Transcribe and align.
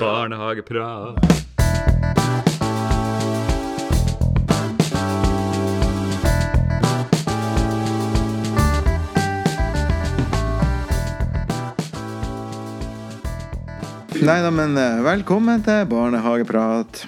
Barnehageprat. 0.00 1.16
Nei 14.24 14.40
da, 14.40 14.50
men 14.50 14.76
eh, 14.78 15.02
velkommen 15.04 15.60
til 15.66 15.84
Barnehageprat. 15.90 17.04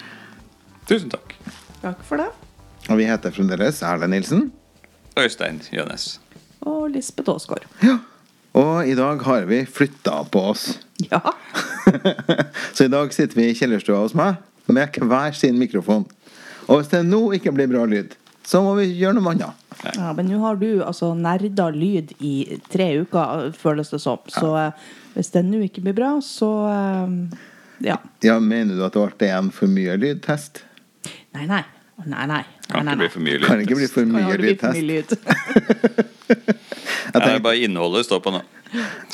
Tusen 0.85 1.09
takk. 1.09 1.33
Takk 1.81 2.03
for 2.05 2.21
det. 2.21 2.29
Og 2.91 3.01
vi 3.01 3.07
heter 3.09 3.33
fremdeles 3.33 3.81
Erlend 3.81 4.13
Nilsen. 4.13 4.53
Øystein 5.17 5.63
Jønes. 5.73 6.21
Og 6.61 6.91
Lisbeth 6.93 7.31
Aasgaard. 7.33 7.65
Ja. 7.81 7.97
Og 8.57 8.89
i 8.89 8.95
dag 8.97 9.21
har 9.27 9.49
vi 9.51 9.63
flytta 9.69 10.23
på 10.33 10.43
oss. 10.53 10.79
Ja. 11.11 11.21
Så 12.75 12.87
i 12.87 12.93
dag 12.93 13.13
sitter 13.13 13.37
vi 13.37 13.51
i 13.51 13.57
kjellerstua 13.57 14.01
hos 14.01 14.15
meg 14.17 14.41
med 14.67 14.97
hver 14.97 15.35
sin 15.37 15.59
mikrofon. 15.61 16.07
Og 16.67 16.81
hvis 16.81 16.89
det 16.91 17.03
nå 17.07 17.21
ikke 17.37 17.53
blir 17.55 17.69
bra 17.71 17.85
lyd, 17.87 18.17
så 18.47 18.63
må 18.63 18.77
vi 18.79 18.87
gjøre 18.95 19.19
noe 19.19 19.35
annet. 19.35 19.67
ja. 19.85 20.13
Men 20.17 20.31
nå 20.31 20.39
har 20.43 20.59
du 20.59 20.83
altså 20.87 21.13
nerda 21.19 21.69
lyd 21.75 22.15
i 22.23 22.59
tre 22.71 22.93
uker, 23.03 23.51
føles 23.59 23.91
det 23.93 24.01
som. 24.03 24.23
Så 24.31 24.53
ja. 24.55 24.71
hvis 25.15 25.33
det 25.35 25.45
nå 25.47 25.61
ikke 25.67 25.85
blir 25.85 25.97
bra, 25.99 26.13
så 26.25 26.51
eh, 26.71 27.17
ja. 27.91 27.99
Ja, 28.25 28.39
Mener 28.41 28.79
du 28.79 28.85
at 28.87 28.97
det 28.97 29.09
ble 29.19 29.33
en 29.37 29.53
for 29.55 29.71
mye 29.71 29.99
lydtest? 30.01 30.63
Nei, 31.37 31.45
nei. 31.51 31.65
Nei, 32.07 32.27
nei. 32.29 32.43
Kan 32.67 32.87
nei, 32.87 32.97
ikke 32.97 33.03
bli 33.05 33.11
for 33.15 33.27
mye 33.27 33.39
lyd. 33.39 33.47
Kan 33.47 33.63
ikke 33.63 33.79
bli 33.79 33.89
for 33.91 34.11
mye 34.11 34.39
lydtest? 34.43 34.83
lyd? 34.91 35.09
test 35.13 36.17
det 37.17 37.33
er 37.33 37.43
bare 37.45 37.63
innholdet 37.65 38.07
står 38.07 38.23
på 38.25 38.33
nå. 38.35 38.43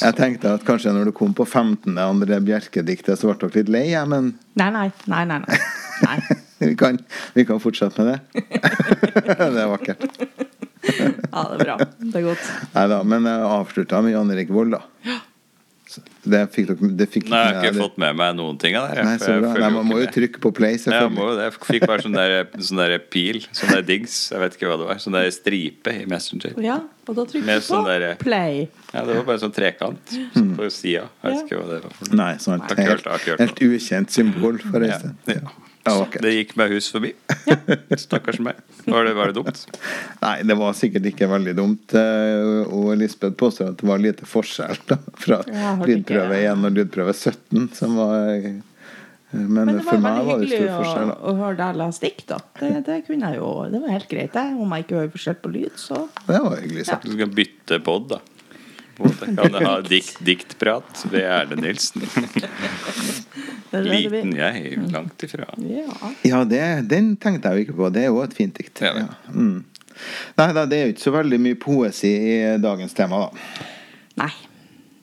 jeg 0.00 0.16
tenkte 0.16 0.54
at 0.56 0.64
kanskje 0.66 0.94
når 0.94 1.10
du 1.10 1.14
kom 1.16 1.34
på 1.36 1.44
15. 1.44 1.98
andre 2.00 2.40
Bjerke-diktet, 2.44 3.18
så 3.20 3.28
ble 3.28 3.36
dere 3.42 3.60
litt 3.60 3.72
lei, 3.72 3.84
jeg, 3.92 4.08
men 4.08 4.32
Nei, 4.58 4.70
nei. 4.74 4.86
Nei, 5.12 5.24
nei. 5.28 5.40
nei. 5.44 5.58
nei. 6.06 6.38
vi 6.70 6.72
kan, 6.78 6.98
vi 7.36 7.44
kan 7.48 7.60
fortsette 7.62 8.02
med 8.02 8.14
det. 8.14 8.44
det 9.38 9.66
er 9.66 9.68
vakkert. 9.70 10.08
Ja, 10.82 11.44
det 11.52 11.58
er 11.58 11.62
bra. 11.62 11.76
Det 12.00 12.16
er 12.18 12.26
godt. 12.26 12.48
Nei 12.74 12.86
da, 12.90 13.02
men 13.06 13.28
jeg 13.28 13.52
avslutta 13.52 14.02
med 14.04 14.16
Jan 14.16 14.32
Erik 14.34 14.50
Vold, 14.54 14.74
da. 14.78 15.20
Det 16.24 16.40
fikk 16.54 16.66
dere 16.70 16.88
det 17.00 17.06
fikk 17.10 17.28
Nei, 17.28 17.38
jeg 17.42 17.54
har 17.54 17.62
ikke 17.64 17.72
dere. 17.74 17.82
fått 17.82 17.98
med 18.02 18.16
meg 18.20 18.36
noen 18.38 18.58
ting 18.62 18.76
av 18.78 18.88
det. 18.94 19.04
Nei, 19.06 19.16
så 19.18 19.34
bra. 19.40 19.52
Nei, 19.58 19.70
man 19.74 19.86
må 19.90 19.98
jo 20.00 20.06
trykke 20.14 20.40
på 20.44 20.52
play, 20.54 20.76
Ja, 20.86 21.00
jeg 21.04 21.12
må 21.14 21.26
jo 21.30 21.36
det. 21.38 21.48
Jeg 21.50 21.56
fikk 21.66 21.86
bare 21.90 22.04
sånn 22.06 22.16
der, 22.16 22.34
sånn 22.68 22.80
der 22.82 22.94
pil, 23.12 23.40
sånn 23.52 23.72
der 23.76 23.82
dings, 23.88 24.16
jeg 24.32 24.40
vet 24.44 24.56
ikke 24.58 24.70
hva 24.70 24.78
det 24.82 24.88
var. 24.92 25.02
Sånn 25.04 25.16
der 25.18 25.30
stripe 25.34 25.94
i 26.02 26.04
Messenger. 26.10 26.54
Ja, 26.62 26.78
og 27.08 27.16
da 27.18 27.26
trykker 27.32 27.60
du 27.60 27.66
sånn 27.66 27.84
på 27.84 27.90
der- 27.90 28.16
play. 28.22 28.68
Ja, 28.92 29.04
det 29.08 29.16
var 29.18 29.24
bare 29.32 29.42
sånn 29.42 29.52
trekant 29.56 30.14
Sånn 30.36 30.54
på 30.56 30.70
sida. 30.70 31.08
Jeg 31.24 31.32
vet 31.32 31.44
ikke 31.46 31.60
hva 31.62 31.68
det 31.74 31.82
var 31.88 31.98
for. 31.98 32.14
Nei, 32.22 32.32
sånn 32.42 32.64
helt, 32.76 33.12
helt 33.42 33.62
ukjent 33.68 34.10
symbol 34.14 34.58
forresten. 34.68 35.16
Ja, 35.26 35.40
ja. 35.42 35.58
Ja. 35.82 35.94
Det 36.22 36.30
gikk 36.36 36.52
meg 36.60 36.70
hus 36.76 36.86
forbi. 36.94 37.10
Stakkars 37.98 38.38
meg. 38.44 38.58
Var 38.86 39.04
det, 39.08 39.14
var 39.18 39.32
det 39.32 39.40
dumt? 39.40 39.62
Nei, 40.22 40.36
det 40.46 40.54
var 40.60 40.76
sikkert 40.78 41.08
ikke 41.10 41.26
veldig 41.30 41.54
dumt. 41.58 41.94
eh, 41.98 42.60
Og 42.70 42.92
Lisbeth 43.00 43.34
påstår 43.40 43.72
at 43.72 43.80
det 43.82 43.88
var 43.90 43.98
lite 44.02 44.28
forskjell 44.30 44.78
da, 44.90 44.98
fra 45.18 45.40
lydprøve 45.82 46.38
1 46.44 46.68
og 46.68 46.76
lydprøve 46.78 47.14
17. 47.16 47.66
Som 47.74 47.96
var, 47.98 48.30
eh, 48.36 48.60
men, 49.32 49.50
Men 49.56 49.72
det 49.72 49.82
for 49.88 49.96
var 49.96 50.04
meg 50.04 50.18
veldig 50.18 50.28
var 50.28 50.38
det 50.38 50.46
hyggelig 50.46 50.60
stor 50.60 50.70
å, 50.70 50.78
var 50.78 50.92
hyggelig 51.02 51.18
å 51.32 51.36
høre 51.42 51.58
deg 51.64 51.80
lese 51.82 52.04
dikt, 52.06 52.26
da. 52.30 52.38
Det, 52.60 52.72
det 52.86 52.98
kunne 53.08 53.30
jeg 53.32 53.40
jo 53.42 53.50
Det 53.72 53.80
var 53.82 53.94
helt 53.96 54.10
greit, 54.14 54.32
det. 54.38 54.46
Om 54.66 54.74
jeg 54.76 54.84
ikke 54.86 54.98
hører 55.00 55.12
forskjell 55.16 55.38
på 55.42 55.52
lyd, 55.56 55.78
så 55.80 56.02
Det 56.28 56.42
var 56.46 56.60
hyggelig 56.62 56.86
sagt. 56.90 57.08
Du 57.10 57.16
skal 57.16 57.34
bytte 57.42 57.80
pod, 57.86 58.06
da. 58.14 58.20
På 59.02 59.08
en 59.08 59.14
måte. 59.14 59.42
Kan 59.42 59.66
ha 59.66 59.74
dikt, 59.86 60.20
diktprat 60.24 61.04
ved 61.10 61.26
Erlend 61.26 61.64
Nilsen? 61.66 62.04
er 63.72 63.88
Liten 63.88 64.36
jeg, 64.36 64.76
langt 64.92 65.22
ifra. 65.26 65.48
Ja. 65.58 66.12
Ja, 66.22 66.44
det, 66.48 66.62
den 66.92 67.16
tenkte 67.16 67.50
jeg 67.50 67.58
jo 67.58 67.66
ikke 67.66 67.78
på. 67.80 67.90
Det 67.94 68.04
er 68.04 68.12
jo 68.12 68.22
et 68.22 68.36
fint 68.36 68.56
dikt. 68.58 68.84
Ja. 68.84 68.94
Ja. 69.04 69.08
Mm. 69.34 69.64
Nei 70.38 70.48
da, 70.56 70.64
det 70.68 70.78
er 70.78 70.86
jo 70.86 70.94
ikke 70.94 71.04
så 71.04 71.14
veldig 71.14 71.40
mye 71.42 71.58
poesi 71.60 72.12
i 72.12 72.36
dagens 72.62 72.94
tema, 72.96 73.26
da. 73.26 73.66
Nei, 74.22 74.30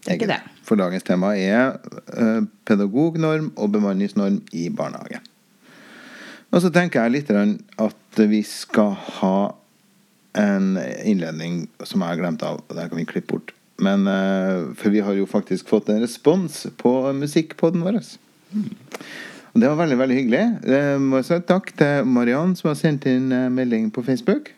det 0.06 0.14
er 0.14 0.18
ikke 0.18 0.32
det. 0.32 0.40
For 0.66 0.80
dagens 0.80 1.06
tema 1.06 1.34
er 1.38 1.78
uh, 2.14 2.42
pedagognorm 2.70 3.52
og 3.58 3.72
bemanningsnorm 3.74 4.42
i 4.54 4.68
barnehage. 4.74 5.22
Og 6.50 6.64
så 6.64 6.72
tenker 6.74 7.06
jeg 7.06 7.14
litt 7.14 7.32
at 7.32 8.22
vi 8.30 8.42
skal 8.46 8.96
ha 9.20 9.38
en 10.40 10.76
innledning 11.06 11.64
som 11.84 12.02
jeg 12.02 12.14
har 12.14 12.22
glemt 12.22 12.46
av, 12.46 12.62
og 12.66 12.78
der 12.78 12.90
kan 12.90 13.02
vi 13.02 13.08
klippe 13.10 13.36
bort. 13.36 13.54
Men, 13.80 14.08
eh, 14.08 14.74
for 14.76 14.90
vi 14.90 15.00
har 15.00 15.14
jo 15.14 15.26
faktisk 15.26 15.70
fått 15.72 15.90
en 15.90 16.02
respons 16.02 16.68
på 16.78 16.92
musikkpodden 17.16 17.84
vår. 17.86 18.00
Og 19.50 19.62
det 19.62 19.70
var 19.70 19.80
veldig 19.80 19.98
veldig 19.98 20.18
hyggelig. 20.18 20.44
Eh, 20.68 20.96
må 21.00 21.22
jeg 21.22 21.30
si 21.30 21.40
takk 21.48 21.72
til 21.80 22.10
Mariann 22.10 22.56
som 22.60 22.72
har 22.72 22.80
sendt 22.80 23.08
inn 23.10 23.32
eh, 23.32 23.48
melding 23.54 23.90
på 23.96 24.04
Facebook. 24.06 24.52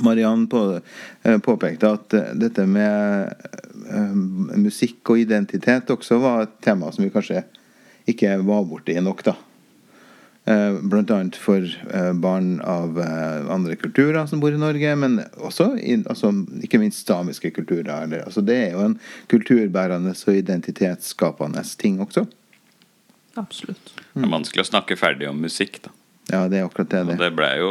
Mariann 0.00 0.46
på, 0.46 0.62
påpekte 1.42 1.88
at 1.90 2.14
dette 2.38 2.62
med 2.62 3.32
musikk 4.54 5.10
og 5.10 5.18
identitet 5.18 5.90
også 5.90 6.20
var 6.22 6.44
et 6.44 6.52
tema 6.62 6.92
som 6.94 7.02
vi 7.02 7.10
kanskje 7.10 7.42
ikke 8.08 8.36
var 8.46 8.68
borti 8.70 8.94
nok, 9.02 9.24
da. 9.26 9.34
Eh, 10.44 10.76
annet 10.92 11.36
for 11.36 11.62
eh, 11.94 12.12
barn 12.12 12.60
av 12.60 13.00
eh, 13.00 13.50
andre 13.52 13.76
kulturer 13.76 14.26
som 14.26 14.40
bor 14.40 14.52
i 14.52 14.58
Norge, 14.58 14.96
men 14.96 15.20
også 15.36 15.74
i, 15.78 15.98
altså, 16.08 16.32
ikke 16.64 16.80
minst 16.80 17.06
samiske 17.06 17.50
kulturer. 17.50 18.06
Eller, 18.06 18.24
altså, 18.24 18.40
det 18.40 18.56
er 18.56 18.72
jo 18.72 18.86
en 18.86 18.96
kulturbærende 19.28 20.14
og 20.16 20.40
identitetsskapende 20.40 21.64
ting 21.78 22.00
også. 22.00 22.24
Absolutt. 23.38 23.92
Det 24.14 24.24
er 24.24 24.32
vanskelig 24.32 24.64
å 24.64 24.70
snakke 24.72 24.98
ferdig 24.98 25.28
om 25.30 25.38
musikk, 25.44 25.82
da. 25.84 25.94
Ja, 26.30 26.42
det 26.48 26.60
er 26.60 26.66
akkurat 26.66 26.90
det. 26.90 27.04
Og 27.04 27.14
det. 27.14 27.20
det 27.20 27.32
ble 27.36 27.52
jo 27.60 27.70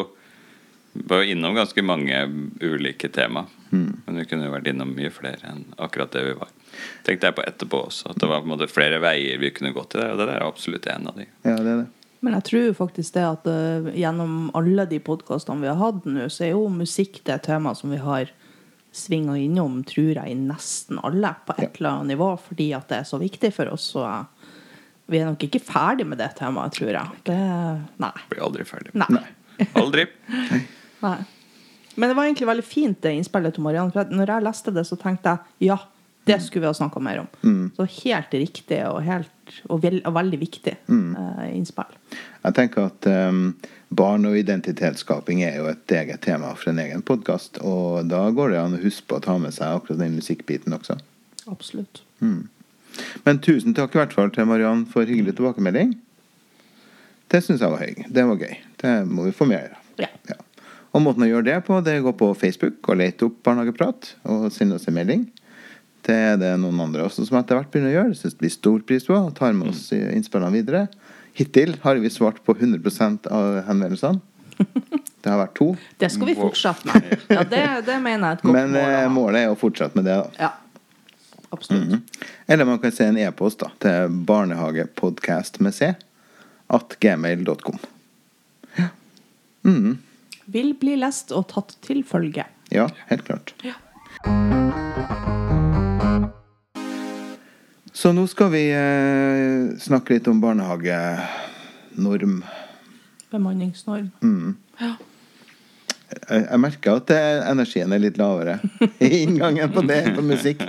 var 0.93 1.23
innom 1.23 1.55
ganske 1.55 1.81
mange 1.85 2.17
ulike 2.61 3.09
tema. 3.13 3.45
Men 3.69 4.17
vi 4.17 4.25
kunne 4.25 4.47
jo 4.47 4.53
vært 4.55 4.71
innom 4.71 4.89
mye 4.97 5.11
flere 5.13 5.51
enn 5.51 5.67
akkurat 5.77 6.11
det 6.15 6.23
vi 6.25 6.33
var. 6.39 6.49
Tenkte 7.05 7.29
jeg 7.29 7.37
på 7.37 7.45
etterpå 7.45 7.83
også, 7.85 8.09
at 8.09 8.17
det 8.21 8.29
var 8.29 8.41
på 8.41 8.49
en 8.49 8.53
måte 8.55 8.67
flere 8.71 8.97
veier 9.03 9.37
vi 9.41 9.51
kunne 9.53 9.75
gått 9.75 9.93
i 9.95 10.01
det. 10.01 10.09
Og 10.13 10.17
det 10.19 10.25
der 10.25 10.39
er 10.39 10.47
absolutt 10.47 10.89
en 10.89 11.09
av 11.11 11.19
de. 11.19 11.27
Ja, 11.45 11.57
det 11.57 11.73
er 11.73 11.81
det. 11.83 11.87
Men 12.25 12.35
jeg 12.35 12.47
tror 12.49 12.73
faktisk 12.81 13.15
det 13.15 13.23
at 13.23 13.47
uh, 13.47 13.89
gjennom 13.95 14.49
alle 14.57 14.85
de 14.89 14.99
podkastene 15.03 15.63
vi 15.63 15.71
har 15.71 15.79
hatt 15.79 16.07
nå, 16.07 16.27
så 16.31 16.45
er 16.47 16.53
jo 16.53 16.67
musikk 16.73 17.21
det 17.27 17.39
tema 17.47 17.73
som 17.77 17.93
vi 17.93 18.01
har 18.03 18.31
svinga 18.95 19.35
innom, 19.37 19.83
tror 19.87 20.15
jeg, 20.17 20.25
i 20.27 20.35
nesten 20.35 20.99
alle 21.05 21.31
på 21.45 21.55
et 21.59 21.77
eller 21.77 21.91
annet 21.91 22.15
nivå, 22.15 22.31
fordi 22.41 22.71
at 22.75 22.89
det 22.89 23.03
er 23.03 23.07
så 23.07 23.19
viktig 23.21 23.53
for 23.55 23.71
oss. 23.71 23.91
Så 23.93 24.03
uh, 24.03 24.49
vi 25.09 25.21
er 25.21 25.29
nok 25.29 25.43
ikke 25.47 25.61
ferdig 25.63 26.07
med 26.09 26.19
det 26.21 26.31
temaet, 26.37 26.75
tror 26.75 26.91
jeg. 26.91 27.21
Det, 27.29 27.37
nei. 28.01 28.15
Blir 28.31 28.47
aldri 28.49 28.65
ferdig. 28.67 28.93
Nei. 28.99 29.25
Aldri. 29.79 30.05
nei. 31.05 31.17
Men 31.99 32.11
det 32.11 32.15
var 32.15 32.27
egentlig 32.27 32.47
veldig 32.47 32.63
fint, 32.63 32.99
det 33.03 33.15
innspillet 33.17 33.55
til 33.55 33.65
Marianne. 33.65 33.91
For 33.95 34.11
når 34.13 34.35
jeg 34.35 34.45
leste 34.45 34.73
det, 34.75 34.85
så 34.87 34.95
tenkte 34.99 35.33
jeg 35.33 35.71
ja, 35.71 35.79
det 36.27 36.39
skulle 36.43 36.61
vi 36.61 36.69
ha 36.69 36.73
snakka 36.73 36.99
mer 36.99 37.19
om. 37.23 37.27
Så 37.75 37.85
helt 38.03 38.33
riktig 38.33 38.79
og, 38.85 39.01
helt, 39.05 39.53
og, 39.65 39.79
vel, 39.83 39.99
og 40.05 40.13
veldig 40.13 40.39
viktig 40.41 40.75
eh, 40.75 41.45
innspill. 41.55 41.95
Jeg 42.43 42.55
tenker 42.57 42.89
at 42.91 43.07
um, 43.09 43.55
barn 43.89 44.27
og 44.29 44.37
identitetsskaping 44.37 45.41
er 45.47 45.57
jo 45.57 45.69
et 45.71 45.95
eget 45.95 46.21
tema 46.25 46.51
for 46.55 46.73
en 46.73 46.83
egen 46.83 47.01
podkast. 47.05 47.61
Og 47.65 48.05
da 48.11 48.27
går 48.35 48.53
det 48.53 48.61
an 48.61 48.77
å 48.77 48.83
huske 48.83 49.07
på 49.09 49.17
å 49.17 49.25
ta 49.25 49.39
med 49.41 49.55
seg 49.55 49.79
akkurat 49.79 50.01
den 50.03 50.19
musikkbiten 50.19 50.75
også. 50.77 50.99
Absolutt. 51.49 52.03
Men 53.25 53.41
tusen 53.41 53.73
takk 53.77 53.95
i 53.95 54.01
hvert 54.03 54.13
fall 54.13 54.29
til 54.35 54.47
Mariann 54.49 54.85
for 54.89 55.09
hyggelig 55.09 55.37
tilbakemelding. 55.39 55.95
Det 57.29 57.41
syns 57.45 57.61
jeg 57.61 57.73
var 57.73 57.83
høy. 57.83 58.05
Det 58.09 58.25
var 58.25 58.45
gøy. 58.45 58.55
Det 58.81 58.93
må 59.09 59.25
vi 59.27 59.33
få 59.35 59.49
mer 59.49 59.73
av. 59.73 59.89
Ja. 60.01 60.09
Ja. 60.29 60.37
Og 60.95 61.03
måten 61.05 61.25
å 61.25 61.29
gjøre 61.29 61.45
det 61.45 61.57
på, 61.67 61.77
det 61.85 61.93
er 61.93 62.01
å 62.01 62.07
gå 62.07 62.15
på 62.17 62.31
Facebook 62.37 62.87
og 62.89 62.97
lete 62.97 63.27
opp 63.27 63.41
Barnehageprat 63.45 64.13
og 64.29 64.47
sende 64.53 64.79
oss 64.79 64.87
en 64.89 64.97
melding. 64.97 65.27
Det 66.07 66.15
er 66.15 66.37
det 66.39 66.53
noen 66.61 66.79
andre 66.85 67.03
også 67.05 67.25
som 67.27 67.37
etter 67.39 67.57
hvert 67.59 67.69
begynner 67.73 67.91
å 67.91 67.97
gjøre. 67.97 68.15
Det 68.21 68.37
blir 68.39 68.53
stor 68.53 68.79
pris 68.87 69.05
på 69.05 69.17
og 69.17 69.33
tar 69.37 69.53
med 69.57 69.71
oss 69.73 69.89
innspillene 69.93 70.53
videre. 70.55 70.85
Hittil 71.37 71.75
har 71.83 71.99
vi 72.01 72.09
svart 72.11 72.39
på 72.45 72.55
100% 72.55 73.27
av 73.31 73.59
henvendelsene. 73.67 74.21
Det 75.19 75.27
har 75.27 75.39
vært 75.41 75.55
to. 75.59 75.65
Det 75.99 76.07
skal 76.13 76.29
vi 76.29 76.35
fortsette 76.39 76.87
med. 76.87 77.09
Ja, 77.27 77.41
det, 77.43 77.61
det 77.87 77.97
mener 77.99 78.23
jeg 78.23 78.29
er 78.29 78.37
et 78.37 78.43
godt 78.45 78.55
Men 78.55 78.69
mål. 78.71 78.79
å 78.79 78.91
eh, 78.95 79.07
målet 79.11 79.41
er 79.43 79.51
å 79.51 79.57
fortsette 79.59 79.99
med 79.99 80.07
det. 80.07 80.15
da 80.15 80.45
Ja. 80.47 80.51
Absolutt. 81.51 82.21
Eller 82.47 82.67
man 82.69 82.79
kan 82.79 82.93
se 82.95 83.07
en 83.09 83.17
e-post 83.19 83.59
da 83.59 83.71
til 83.83 84.15
barnehagepodcast 84.29 85.59
med 85.65 85.75
c 85.75 85.91
at 86.69 86.95
gmail.com. 87.01 87.81
Vil 90.49 90.71
bli 90.81 90.95
lest 91.01 91.33
og 91.35 91.49
tatt 91.51 91.75
til 91.85 92.03
følge. 92.07 92.45
Ja, 92.71 92.87
helt 93.09 93.25
klart. 93.27 93.53
Ja. 93.65 93.75
Så 97.93 98.13
nå 98.13 98.27
skal 98.29 98.51
vi 98.53 98.63
eh, 98.71 99.75
snakke 99.81 100.15
litt 100.15 100.27
om 100.29 100.41
barnehagenorm. 100.41 102.41
Bemanningsnorm. 103.29 104.09
Ja. 104.79 104.95
Jeg, 106.09 106.45
jeg 106.45 106.59
merker 106.61 106.97
at 106.97 107.09
det, 107.09 107.19
energien 107.49 107.93
er 107.93 108.01
litt 108.01 108.17
lavere 108.17 108.57
i 109.05 109.23
inngangen 109.23 109.71
på 109.73 109.83
det 109.85 110.01
på 110.15 110.25
musikk. 110.25 110.63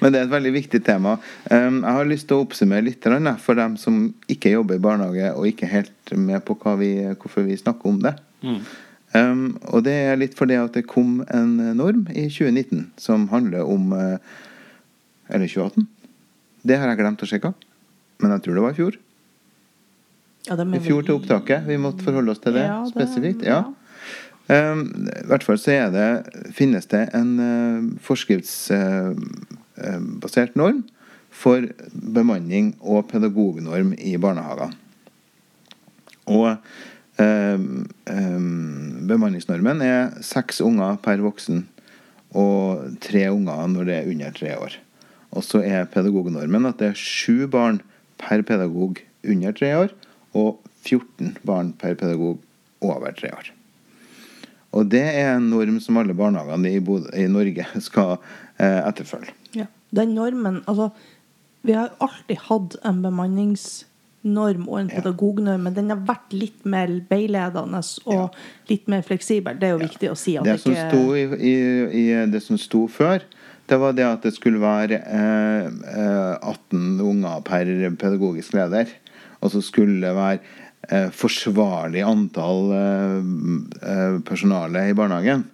Men 0.00 0.12
det 0.12 0.20
er 0.20 0.26
et 0.26 0.34
veldig 0.34 0.52
viktig 0.56 0.80
tema. 0.84 1.16
Um, 1.48 1.82
jeg 1.82 1.98
har 1.98 2.10
lyst 2.10 2.28
til 2.28 2.38
å 2.38 2.44
oppsummere 2.44 2.84
litt 2.84 3.06
for 3.40 3.58
dem 3.58 3.76
som 3.80 4.08
ikke 4.28 4.52
jobber 4.52 4.78
i 4.78 4.82
barnehage 4.82 5.30
og 5.34 5.46
ikke 5.48 5.70
helt 5.70 6.16
med 6.18 6.42
på 6.44 6.58
hva 6.60 6.74
vi, 6.80 6.90
hvorfor 7.14 7.46
vi 7.46 7.56
snakker 7.56 7.88
om 7.88 8.02
det. 8.02 8.14
Um, 9.14 9.54
og 9.70 9.84
det 9.86 9.94
er 9.94 10.18
litt 10.18 10.34
fordi 10.36 10.58
at 10.58 10.74
det 10.74 10.88
kom 10.90 11.22
en 11.30 11.54
norm 11.78 12.08
i 12.10 12.26
2019 12.26 12.90
som 13.00 13.28
handler 13.30 13.62
om 13.62 13.94
uh, 13.94 14.18
Eller 15.30 15.48
2018? 15.48 15.86
Det 16.64 16.76
har 16.80 16.86
jeg 16.90 16.98
glemt 17.02 17.22
å 17.22 17.26
sjekke. 17.28 17.50
Men 18.22 18.30
jeg 18.36 18.42
tror 18.44 18.54
det 18.56 18.64
var 18.64 18.72
i 18.74 18.78
fjor. 18.78 18.94
Ja, 20.44 20.52
det 20.60 20.64
I 20.76 20.84
fjor 20.84 21.02
til 21.04 21.16
opptaket. 21.18 21.60
Vi 21.68 21.76
måtte 21.80 22.04
forholde 22.04 22.30
oss 22.34 22.42
til 22.44 22.52
det, 22.56 22.64
Ja, 22.66 22.78
det- 22.84 22.92
spesifikt. 22.92 23.42
Ja. 23.44 23.60
Um, 24.46 25.08
I 25.08 25.24
hvert 25.24 25.42
fall 25.42 25.56
så 25.56 25.70
er 25.72 25.90
det, 25.90 26.24
finnes 26.52 26.84
det 26.86 27.08
en 27.16 27.38
uh, 27.40 27.80
forskriftsbasert 28.04 30.54
norm 30.54 30.84
for 31.30 31.60
bemanning 31.92 32.74
og 32.80 33.08
pedagognorm 33.08 33.94
i 33.96 34.16
barnehagene. 34.20 34.72
Og 36.28 36.56
um, 37.18 37.86
um, 38.10 39.06
bemanningsnormen 39.08 39.80
er 39.84 40.10
seks 40.20 40.60
unger 40.60 40.96
per 41.04 41.18
voksen 41.24 41.64
og 42.34 42.98
tre 43.00 43.28
unger 43.32 43.66
når 43.72 43.84
det 43.88 43.94
er 43.96 44.08
under 44.12 44.30
tre 44.36 44.56
år. 44.60 44.76
Og 45.34 45.42
så 45.46 45.60
er 45.66 45.88
pedagognormen 45.90 46.66
at 46.70 46.78
det 46.80 46.92
er 46.92 46.98
sju 47.00 47.46
barn 47.50 47.80
per 48.22 48.42
pedagog 48.46 49.00
under 49.26 49.52
tre 49.56 49.72
år 49.84 49.92
og 50.36 50.60
14 50.84 51.36
barn 51.46 51.72
per 51.80 51.94
pedagog 51.98 52.38
over 52.84 53.14
tre 53.16 53.30
år. 53.34 53.50
Og 54.74 54.88
det 54.90 55.02
er 55.06 55.36
en 55.36 55.50
norm 55.52 55.78
som 55.82 55.96
alle 56.00 56.14
barnehagene 56.18 56.72
i, 56.74 56.80
i 57.22 57.26
Norge 57.30 57.66
skal 57.88 58.16
eh, 58.58 58.80
etterfølge. 58.88 59.34
Ja. 59.54 59.66
Den 59.94 60.14
normen 60.16 60.62
Altså, 60.66 60.90
vi 61.64 61.72
har 61.78 61.92
alltid 62.02 62.40
hatt 62.50 62.74
en 62.84 62.98
bemanningsnorm 63.04 64.66
og 64.68 64.80
en 64.80 64.90
Ja. 64.90 64.98
pedagognorm, 65.00 65.62
men 65.68 65.74
den 65.78 65.88
har 65.94 66.02
vært 66.04 66.34
litt 66.34 66.64
mer 66.66 66.90
veiledende 67.08 67.80
og 68.10 68.34
litt 68.68 68.88
mer 68.90 69.02
fleksibel. 69.06 69.56
Det 69.58 69.68
er 69.70 69.72
jo 69.78 69.84
viktig 69.86 70.10
å 70.10 70.16
si. 70.18 70.36
At 70.36 70.44
Det 70.44 70.58
som 70.60 70.72
ikke- 70.74 70.90
sto 70.90 71.14
i, 71.14 71.24
i, 71.38 71.54
i 72.02 72.26
det 72.26 72.42
som 72.42 72.58
sto 72.58 72.86
før, 72.88 73.22
det 73.66 73.78
var 73.80 73.94
det 73.96 74.04
at 74.04 74.22
det 74.26 74.34
skulle 74.36 74.60
være 74.60 74.98
eh, 75.00 75.66
eh, 75.68 76.34
18 76.42 77.00
unger 77.00 77.40
per 77.46 77.70
pedagogisk 78.00 78.52
leder. 78.58 78.90
Og 79.40 79.52
så 79.52 79.62
skulle 79.64 80.00
det 80.04 80.14
være 80.16 80.38
eh, 80.90 81.10
forsvarlig 81.12 82.02
antall 82.04 82.72
eh, 82.76 83.18
eh, 83.88 84.18
personale 84.28 84.88
i 84.90 84.96
barnehagen. 84.96 85.46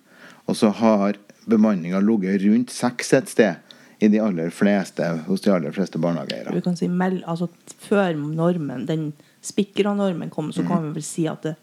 Og 0.50 0.56
så 0.58 0.72
har 0.80 1.18
bemanninga 1.50 2.00
ligget 2.02 2.42
rundt 2.46 2.70
seks 2.74 3.12
et 3.14 3.30
sted 3.30 3.54
i 4.00 4.08
de 4.08 4.20
aller 4.22 4.50
fleste, 4.54 5.04
hos 5.26 5.42
de 5.44 5.50
aller 5.52 5.74
fleste 5.76 6.00
barnehageeiere. 6.00 6.54
Du 6.56 6.64
kan 6.64 6.76
si 6.78 6.88
mell, 6.88 7.20
altså 7.28 7.50
Før 7.80 8.14
normen, 8.16 8.86
den 8.88 9.10
Spikra-normen 9.44 10.30
kom, 10.30 10.50
så 10.52 10.64
kan 10.68 10.82
vi 10.84 10.94
vel 10.98 11.04
si 11.04 11.26
at 11.30 11.42
det 11.46 11.54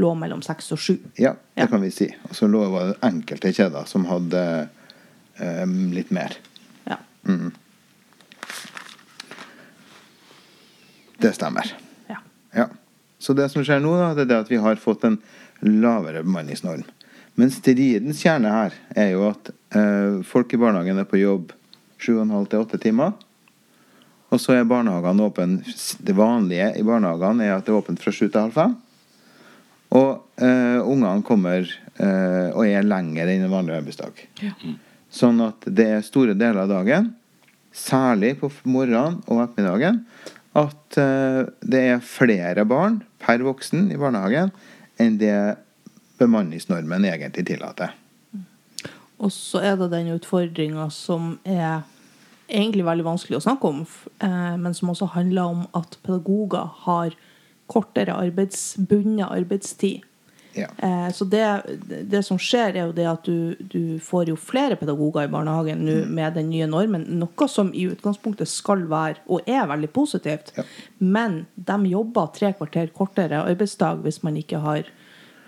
lå 0.00 0.12
mellom 0.16 0.40
seks 0.44 0.70
og 0.72 0.78
sju. 0.80 0.94
Ja, 1.18 1.32
det 1.54 1.64
Ja. 1.64 1.66
kan 1.66 1.80
vi 1.82 1.90
si. 1.90 2.06
Og 2.28 2.34
så 2.36 2.46
lå 2.48 2.62
det 2.72 2.96
enkelte 3.02 3.52
kjeder 3.52 3.86
som 3.88 4.04
hadde 4.08 4.68
eh, 5.38 5.64
litt 5.94 6.10
mer. 6.14 6.36
Ja. 6.88 6.98
Det 11.18 11.32
stemmer. 11.34 11.74
ja. 12.08 12.20
Ja. 12.54 12.68
Så 13.18 13.34
det 13.34 13.48
som 13.50 13.64
skjer 13.66 13.80
nå, 13.82 13.96
da, 13.98 14.12
det 14.14 14.28
er 14.28 14.30
det 14.30 14.42
at 14.44 14.50
vi 14.52 14.60
har 14.62 14.78
fått 14.78 15.02
en 15.08 15.18
lavere 15.66 16.22
bemanningsnorm. 16.22 16.84
Men 17.38 17.50
stridens 17.54 18.22
kjerne 18.22 18.50
her 18.50 18.76
er 18.98 19.12
jo 19.14 19.24
at 19.28 19.50
eh, 19.74 20.20
folk 20.26 20.54
i 20.54 20.60
barnehagen 20.60 20.98
er 21.02 21.06
på 21.06 21.20
jobb 21.20 21.52
7,5 21.98 22.46
til 22.50 22.62
8 22.62 22.80
timer. 22.82 23.16
Og 24.28 24.42
så 24.42 24.58
er 24.58 24.66
barnehagene 24.68 25.24
åpne 25.24 25.62
Det 26.04 26.14
vanlige 26.16 26.72
i 26.76 26.84
barnehagene 26.84 27.46
er 27.46 27.56
at 27.56 27.66
det 27.66 27.72
er 27.72 27.78
åpent 27.78 28.02
fra 28.02 28.12
7 28.12 28.26
til 28.26 28.40
halv 28.40 28.58
5. 28.58 28.74
Og 29.98 30.42
eh, 30.44 30.78
ungene 30.82 31.24
kommer 31.24 31.62
eh, 31.64 32.50
og 32.52 32.66
er 32.66 32.84
lenger 32.84 33.30
enn 33.30 33.46
en 33.46 33.54
vanlig 33.54 33.78
arbeidsdag. 33.78 34.20
Sånn 35.10 35.40
at 35.44 35.64
det 35.64 35.86
er 35.88 36.04
store 36.06 36.34
deler 36.36 36.64
av 36.64 36.72
dagen, 36.72 37.12
særlig 37.72 38.34
på 38.40 38.50
morgenen 38.68 39.20
og 39.28 39.44
ettermiddagen, 39.44 40.02
at 40.58 40.98
eh, 41.00 41.44
det 41.62 41.84
er 41.94 42.04
flere 42.04 42.64
barn 42.68 43.00
per 43.22 43.42
voksen 43.46 43.90
i 43.92 43.98
barnehagen 44.00 44.50
enn 44.98 45.18
det 45.20 45.36
bemanningsnormen 46.18 47.06
egentlig 47.06 47.46
tillater. 47.52 47.94
Og 49.18 49.30
så 49.34 49.62
er 49.66 49.78
det 49.78 49.90
den 49.92 50.12
utfordringa 50.14 50.88
som 50.94 51.36
er 51.46 51.82
egentlig 52.48 52.86
veldig 52.86 53.06
vanskelig 53.06 53.38
å 53.38 53.44
snakke 53.44 53.70
om, 53.70 53.80
eh, 54.24 54.56
men 54.56 54.74
som 54.74 54.92
også 54.92 55.12
handler 55.14 55.54
om 55.54 55.64
at 55.78 55.98
pedagoger 56.02 56.70
har 56.84 57.16
kortere 57.68 58.14
arbeidsbundet 58.16 59.28
arbeidstid. 59.28 60.06
Ja. 60.58 60.68
Eh, 60.82 61.08
Så 61.14 61.24
det, 61.30 61.44
det 62.10 62.24
som 62.26 62.38
skjer, 62.38 62.74
er 62.76 62.86
jo 62.88 62.92
det 62.92 63.06
at 63.08 63.24
du, 63.24 63.54
du 63.60 63.98
får 64.02 64.28
jo 64.32 64.36
flere 64.36 64.76
pedagoger 64.76 65.24
i 65.24 65.32
barnehagen 65.32 65.84
nå 65.86 65.96
Mm. 66.04 66.14
med 66.14 66.34
den 66.34 66.50
nye 66.50 66.66
normen. 66.66 67.04
Noe 67.18 67.48
som 67.48 67.70
i 67.74 67.86
utgangspunktet 67.88 68.48
skal 68.48 68.84
være, 68.90 69.16
og 69.28 69.40
er 69.46 69.66
veldig 69.66 69.90
positivt. 69.92 70.52
Ja. 70.56 70.64
Men 71.00 71.46
de 71.56 71.78
jobber 71.90 72.32
tre 72.34 72.52
kvarter 72.52 72.88
kortere 72.94 73.44
arbeidsdag 73.44 74.02
hvis 74.02 74.22
man 74.22 74.36
ikke 74.36 74.58
har 74.60 74.84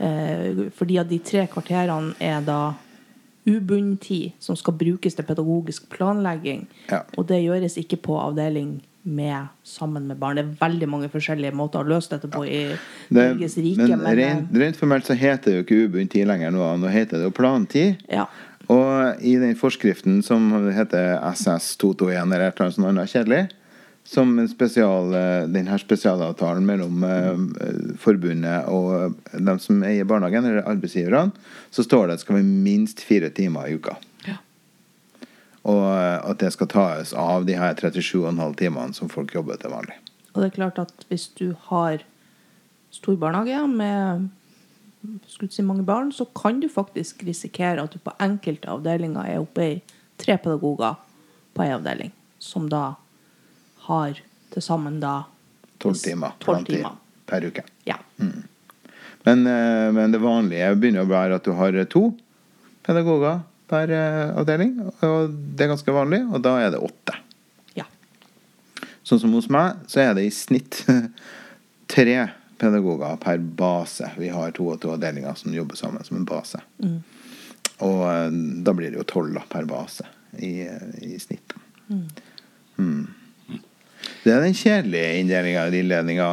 eh, 0.00 0.70
Fordi 0.74 0.96
at 0.98 1.08
de 1.10 1.18
tre 1.18 1.46
kvarterene 1.46 2.14
er 2.20 2.40
da 2.40 2.60
ubunden 3.46 3.96
tid 3.98 4.32
som 4.38 4.56
skal 4.56 4.74
brukes 4.74 5.14
til 5.16 5.24
pedagogisk 5.24 5.88
planlegging. 5.90 6.66
Ja. 6.90 7.02
Og 7.18 7.26
det 7.28 7.42
gjøres 7.42 7.76
ikke 7.80 7.96
på 7.96 8.18
avdeling 8.20 8.82
med, 9.02 9.46
sammen 9.64 10.06
med 10.06 10.18
barn. 10.20 10.36
Det 10.36 10.44
er 10.44 10.56
veldig 10.60 10.88
mange 10.88 11.08
forskjellige 11.12 11.54
måter 11.56 11.80
å 11.80 11.88
løse 11.88 12.12
dette 12.12 12.28
på 12.30 12.44
i 12.44 12.62
Det, 13.08 13.14
Norges 13.16 13.56
rike. 13.56 13.76
men 13.80 13.98
men, 13.98 14.06
eh, 14.06 14.16
rent, 14.20 14.52
rent 14.52 14.76
formelt 14.76 15.06
så 15.08 15.16
heter 15.16 15.50
det 15.50 15.56
jo 15.56 15.64
ikke 15.64 15.88
ubundet 15.88 16.10
tid 16.10 16.26
lenger 16.28 16.52
nå. 16.52 16.66
Nå 16.80 16.92
heter 16.92 17.18
det 17.18 17.30
jo 17.30 17.34
plantid. 17.36 17.96
ja. 18.10 18.28
Og 18.70 19.22
i 19.26 19.32
den 19.34 19.56
forskriften 19.58 20.20
som 20.22 20.52
heter 20.70 21.16
SS221 21.32 22.22
eller 22.22 22.44
et 22.44 22.54
eller 22.54 22.68
annet 22.68 22.76
sånt 22.76 22.86
annet 22.86 23.10
kjedelig, 23.10 23.40
som 24.06 24.38
en 24.38 24.48
spesial, 24.48 25.10
denne 25.50 25.78
spesialavtalen 25.78 26.66
mellom 26.66 27.02
eh, 27.02 27.96
forbundet 27.98 28.68
og 28.70 29.16
dem 29.32 29.58
som 29.58 29.82
eier 29.82 30.06
barnehagen, 30.06 30.46
eller 30.46 30.68
arbeidsgiverne, 30.70 31.34
så 31.70 31.82
står 31.82 32.06
det 32.06 32.12
at 32.12 32.20
det 32.20 32.26
skal 32.26 32.38
være 32.38 32.62
minst 32.68 33.02
fire 33.06 33.32
timer 33.34 33.66
i 33.66 33.74
uka. 33.74 33.96
Og 35.70 35.84
eh, 35.86 36.18
at 36.30 36.42
det 36.42 36.52
skal 36.56 36.70
tas 36.72 37.14
av 37.14 37.46
de 37.48 37.56
her 37.58 37.78
37,5 37.78 38.56
timene 38.58 38.96
som 38.96 39.10
folk 39.12 39.34
jobber 39.36 39.60
til 39.60 39.74
vanlig. 39.74 39.96
Og 40.34 40.42
det 40.42 40.50
er 40.50 40.58
klart 40.58 40.78
at 40.82 41.06
hvis 41.10 41.28
du 41.38 41.52
har 41.70 42.04
stor 42.94 43.16
barnehage 43.20 43.62
med 43.70 44.28
skulle 45.26 45.52
si 45.52 45.62
mange 45.64 45.84
barn, 45.86 46.12
så 46.12 46.26
kan 46.36 46.60
du 46.60 46.68
faktisk 46.68 47.22
risikere 47.24 47.82
at 47.82 47.94
du 47.94 48.00
på 48.04 48.12
enkelte 48.20 48.68
avdelinger 48.68 49.24
er 49.24 49.40
oppe 49.40 49.64
i 49.64 49.76
tre 50.20 50.36
pedagoger 50.36 50.98
på 51.56 51.64
ei 51.64 51.72
avdeling, 51.72 52.12
som 52.38 52.68
da 52.70 52.94
har 53.86 54.20
til 54.52 54.64
sammen 54.64 55.00
da 55.00 55.22
Tolv 55.80 55.96
timer. 55.96 56.34
12 56.44 56.64
timer. 56.68 56.98
per 57.26 57.46
uke. 57.46 57.62
Ja. 57.88 57.96
Men, 59.24 59.46
eh, 59.46 59.92
men 59.92 60.12
det 60.12 60.20
vanlige 60.20 60.74
begynner 60.76 61.06
å 61.06 61.10
være 61.10 61.38
at 61.38 61.46
du 61.46 61.54
har 61.56 61.78
to 61.88 62.10
pedagoger 62.84 63.40
per 63.70 63.92
eh, 63.94 64.32
avdeling. 64.40 64.74
Og 65.06 65.30
det 65.30 65.66
er 65.66 65.72
ganske 65.72 65.94
vanlig, 65.94 66.24
og 66.30 66.42
da 66.44 66.56
er 66.62 66.74
det 66.74 66.82
åtte. 66.82 67.16
ja. 67.78 67.86
Sånn 69.06 69.22
som 69.22 69.36
hos 69.36 69.50
meg, 69.52 69.80
så 69.90 70.02
er 70.04 70.12
det 70.18 70.26
i 70.26 70.34
snitt 70.34 70.82
tre 71.94 72.18
pedagoger 72.60 73.16
per 73.22 73.38
base. 73.38 74.10
Vi 74.20 74.32
har 74.34 74.52
to 74.56 74.68
og 74.74 74.82
to 74.82 74.92
avdelinger 74.94 75.38
som 75.38 75.54
jobber 75.54 75.78
sammen 75.78 76.04
som 76.06 76.18
en 76.20 76.28
base. 76.28 76.60
Og 77.80 78.02
eh, 78.10 78.26
da 78.66 78.76
blir 78.76 78.92
det 78.92 79.00
jo 79.00 79.08
tolv 79.08 79.40
per 79.52 79.68
base 79.70 80.06
i, 80.38 80.66
i 81.06 81.16
snitt. 81.22 81.56
Mm. 81.90 83.08
Det 84.22 84.32
er 84.32 84.44
den 84.44 84.56
kjedelige 84.56 85.20
inndelinga 85.20 85.66
i 85.68 85.80
innledninga. 85.80 86.30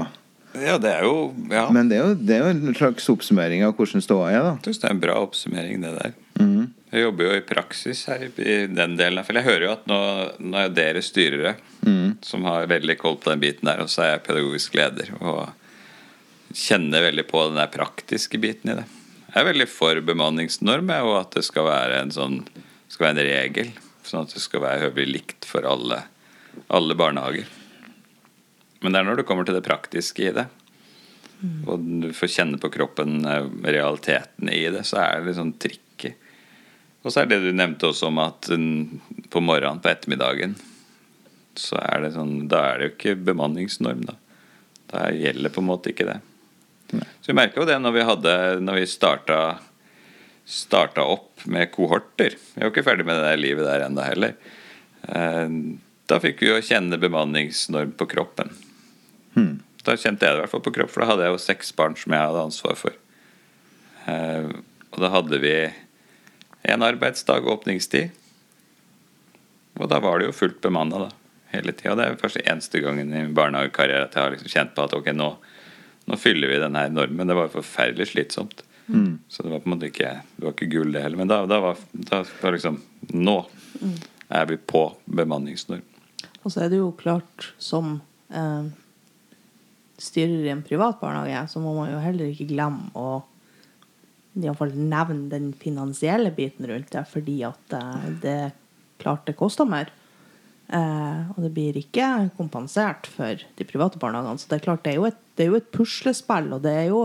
Ja, 0.63 0.77
det 0.81 0.89
er 0.95 1.03
jo 1.05 1.33
ja. 1.51 1.67
Men 1.73 1.89
det 1.91 1.97
er, 1.99 2.07
jo, 2.07 2.15
det 2.17 2.35
er 2.37 2.43
jo 2.45 2.53
en 2.53 2.77
slags 2.77 3.07
oppsummering 3.13 3.63
av 3.67 3.75
hvordan 3.77 4.03
ståa 4.03 4.31
er, 4.31 4.41
da. 4.45 4.53
Jeg 4.57 4.69
syns 4.71 4.81
det 4.83 4.89
er 4.89 4.95
en 4.95 5.03
bra 5.03 5.15
oppsummering, 5.25 5.81
det 5.83 5.93
der. 5.97 6.15
Mm. 6.39 6.65
Jeg 6.93 7.03
jobber 7.03 7.27
jo 7.27 7.37
i 7.37 7.43
praksis 7.43 8.05
her 8.07 8.23
i 8.39 8.57
den 8.71 8.95
delen. 8.99 9.25
For 9.27 9.35
jeg 9.37 9.47
hører 9.47 9.65
jo 9.67 9.71
at 9.73 9.87
nå, 9.91 9.99
nå 10.39 10.61
er 10.65 10.73
dere 10.75 11.03
styrere 11.05 11.57
Mm. 11.87 12.17
som 12.25 12.43
har 12.43 12.65
veldig 12.67 12.97
koll 12.99 13.15
på 13.21 13.29
den 13.29 13.39
biten 13.39 13.67
der, 13.69 13.79
og 13.79 13.87
så 13.87 14.01
er 14.03 14.09
jeg 14.09 14.23
pedagogisk 14.25 14.73
leder. 14.75 15.11
Og 15.21 15.45
kjenner 16.57 17.05
veldig 17.05 17.23
på 17.29 17.43
den 17.47 17.59
der 17.61 17.69
praktiske 17.71 18.39
biten 18.43 18.71
i 18.73 18.75
det. 18.79 18.85
Jeg 19.29 19.39
er 19.43 19.47
veldig 19.51 19.67
for 19.71 20.01
bemanningsnorm, 20.03 20.89
og 21.05 21.13
at 21.21 21.37
det 21.37 21.45
skal 21.47 21.67
være 21.69 22.01
en 22.01 22.11
sånn 22.11 22.41
skal 22.91 23.09
være 23.09 23.13
en 23.13 23.27
regel. 23.27 23.71
Sånn 24.07 24.25
at 24.25 24.33
det 24.35 24.41
skal 24.43 24.63
være 24.63 24.87
høvelig 24.87 25.13
likt 25.13 25.47
for 25.47 25.67
alle, 25.67 26.01
alle 26.71 26.95
barnehager. 26.97 27.47
Men 28.81 28.93
det 28.93 28.99
er 28.99 29.07
når 29.07 29.19
du 29.19 29.25
kommer 29.27 29.47
til 29.47 29.57
det 29.57 29.65
praktiske 29.65 30.27
i 30.27 30.33
det, 30.35 30.47
og 31.69 31.83
du 32.01 32.09
får 32.17 32.31
kjenne 32.33 32.57
på 32.61 32.71
kroppen 32.73 33.19
eh, 33.29 33.49
realiteten 33.69 34.49
i 34.49 34.63
det, 34.73 34.83
så 34.89 35.01
er 35.03 35.19
det 35.19 35.29
litt 35.29 35.37
sånn 35.37 35.53
tricky. 35.61 36.13
Og 37.05 37.13
så 37.13 37.21
er 37.21 37.29
det 37.29 37.43
du 37.43 37.51
nevnte 37.53 37.91
også 37.91 38.09
om 38.09 38.17
at 38.23 38.49
mm, 38.49 39.27
på 39.33 39.41
morgenen, 39.45 39.81
på 39.83 39.91
ettermiddagen, 39.91 40.55
så 41.57 41.79
er 41.81 42.03
det 42.03 42.13
sånn 42.13 42.47
Da 42.49 42.59
er 42.69 42.77
det 42.77 42.87
jo 42.87 42.93
ikke 42.95 43.15
bemanningsnorm, 43.31 44.03
da. 44.05 44.17
Da 44.91 45.07
gjelder 45.13 45.53
på 45.53 45.61
en 45.61 45.69
måte 45.69 45.91
ikke 45.91 46.05
det. 46.09 46.19
Så 46.93 47.31
vi 47.31 47.37
merka 47.37 47.59
jo 47.59 47.67
det 47.67 47.75
når 47.81 47.95
vi 47.97 48.03
hadde 48.07 48.33
Når 48.63 48.77
vi 48.77 48.83
starta, 48.87 49.39
starta 50.47 51.03
opp 51.03 51.43
med 51.49 51.71
kohorter. 51.73 52.37
Vi 52.53 52.61
er 52.61 52.69
jo 52.69 52.71
ikke 52.71 52.85
ferdig 52.85 53.07
med 53.07 53.17
det 53.17 53.25
der 53.25 53.41
livet 53.41 53.67
der 53.67 53.87
ennå 53.87 54.05
heller. 54.05 54.37
Eh, 55.09 55.49
Da 56.07 56.21
fikk 56.23 56.39
vi 56.39 56.47
jo 56.47 56.61
kjenne 56.63 56.95
bemanningsnorm 57.01 57.91
på 57.99 58.05
kroppen. 58.07 58.53
Da 59.87 59.95
kjente 59.95 60.25
jeg 60.25 60.33
det 60.33 60.39
i 60.39 60.43
hvert 60.43 60.51
fall 60.51 60.65
på 60.65 60.73
kropp, 60.75 60.91
for 60.91 61.03
da 61.03 61.11
hadde 61.13 61.27
jeg 61.27 61.35
jo 61.35 61.43
seks 61.43 61.69
barn 61.77 61.95
som 61.95 62.11
jeg 62.15 62.25
hadde 62.27 62.45
ansvar 62.49 62.75
for. 62.79 62.95
Uh, 64.07 64.49
Og 64.91 65.01
da 65.03 65.09
hadde 65.13 65.37
vi 65.43 65.53
en 66.67 66.83
arbeidsdag 66.83 67.45
og 67.45 67.59
åpningstid. 67.59 68.09
Og 69.77 69.89
da 69.91 69.99
var 70.01 70.19
det 70.19 70.29
jo 70.29 70.35
fullt 70.35 70.61
bemanna 70.63 71.09
hele 71.51 71.71
tida. 71.75 71.95
Det 71.95 72.05
er 72.05 72.15
kanskje 72.19 72.45
eneste 72.49 72.81
gangen 72.81 73.11
i 73.11 73.21
min 73.21 73.35
barnehagekarriere 73.37 74.07
at 74.07 74.15
jeg 74.15 74.23
har 74.23 74.33
liksom 74.33 74.53
kjent 74.53 74.73
på 74.75 74.87
at 74.87 74.95
ok, 74.97 75.11
nå, 75.15 75.27
nå 76.09 76.17
fyller 76.19 76.49
vi 76.49 76.61
denne 76.63 76.87
normen. 76.89 77.27
Det 77.29 77.37
var 77.37 77.47
jo 77.47 77.59
forferdelig 77.59 78.09
slitsomt. 78.13 78.63
Så 79.29 79.43
det 79.43 79.51
var 79.51 79.59
på 79.59 79.67
en 79.67 79.73
måte 79.75 79.89
ikke 79.89 80.13
Det 80.37 80.45
var 80.45 80.53
ikke 80.55 80.69
gull, 80.71 80.93
det 80.95 81.01
heller. 81.03 81.19
Men 81.19 81.27
da, 81.27 81.41
da, 81.45 81.59
var, 81.59 81.79
da 81.91 82.21
var 82.39 82.55
liksom 82.55 82.77
Nå 83.11 83.37
er 84.31 84.45
vi 84.47 84.57
på 84.57 84.83
bemanningsnorm. 85.05 85.83
Og 86.41 86.51
så 86.53 86.63
er 86.63 86.71
det 86.71 86.79
jo 86.79 86.93
klart, 86.95 87.51
som 87.59 87.97
eh, 88.31 88.69
styrer 89.97 90.45
i 90.45 90.53
en 90.53 90.63
privat 90.65 90.99
barnehage, 91.01 91.47
så 91.51 91.61
må 91.63 91.73
man 91.77 91.91
jo 91.91 92.03
heller 92.03 92.29
ikke 92.31 92.49
glemme 92.51 92.91
å 92.97 93.23
i 94.37 94.45
hvert 94.45 94.59
fall 94.59 94.75
nevne 94.77 95.31
den 95.31 95.47
finansielle 95.57 96.29
biten 96.35 96.67
rundt 96.69 96.91
det, 96.93 97.03
fordi 97.09 97.39
at 97.47 97.73
eh, 97.73 98.09
det 98.21 98.39
klart 99.01 99.25
det 99.25 99.37
koster 99.39 99.65
mer. 99.69 99.89
Eh, 100.67 101.21
og 101.33 101.41
det 101.45 101.51
blir 101.55 101.79
ikke 101.79 102.29
kompensert 102.37 103.07
for 103.09 103.39
de 103.57 103.67
private 103.67 103.99
barnehagene. 104.01 104.41
Så 104.41 104.51
det 104.51 104.59
er 104.59 104.65
klart, 104.67 104.83
det 104.85 104.93
er 104.93 104.99
jo 104.99 105.09
et, 105.09 105.19
er 105.37 105.51
jo 105.51 105.59
et 105.59 105.71
puslespill, 105.73 106.51
og 106.53 106.63
det 106.65 106.75
er 106.83 106.87
jo 106.91 107.01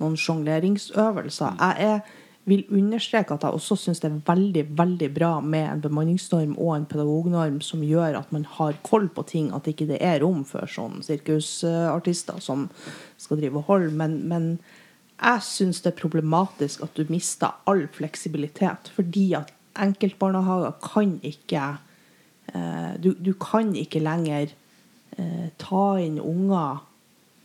noen 0.00 0.18
sjongleringsøvelser. 0.18 1.58
Jeg 1.60 1.88
er, 1.88 2.18
vil 2.48 2.64
understreke 2.74 3.36
at 3.36 3.44
jeg 3.46 3.54
også 3.54 3.76
syns 3.78 4.00
det 4.02 4.08
er 4.08 4.22
veldig 4.26 4.64
veldig 4.78 5.08
bra 5.14 5.30
med 5.44 5.66
en 5.68 5.82
bemanningsnorm 5.84 6.56
og 6.56 6.72
en 6.74 6.86
pedagognorm 6.90 7.60
som 7.62 7.84
gjør 7.86 8.18
at 8.18 8.32
man 8.34 8.46
har 8.56 8.78
koll 8.82 9.06
på 9.14 9.22
ting, 9.30 9.52
at 9.54 9.68
ikke 9.70 9.86
det 9.92 10.00
er 10.02 10.20
rom 10.24 10.42
for 10.48 10.66
sånn 10.66 11.04
sirkusartister 11.06 12.40
som 12.42 12.66
skal 13.20 13.38
drive 13.38 13.62
og 13.62 13.68
holde. 13.70 13.92
Men, 13.94 14.18
men 14.26 14.48
jeg 15.22 15.44
syns 15.46 15.84
det 15.84 15.92
er 15.92 16.00
problematisk 16.02 16.82
at 16.82 16.98
du 16.98 17.06
mister 17.12 17.54
all 17.70 17.86
fleksibilitet, 17.94 18.90
fordi 18.96 19.28
at 19.38 19.54
enkeltbarnehager 19.78 20.74
kan 20.82 21.14
ikke 21.24 21.68
eh, 22.52 22.90
du, 22.98 23.12
du 23.14 23.32
kan 23.38 23.70
ikke 23.78 24.02
lenger 24.02 24.50
eh, 25.16 25.46
ta 25.62 25.86
inn 26.02 26.18
unger 26.18 26.82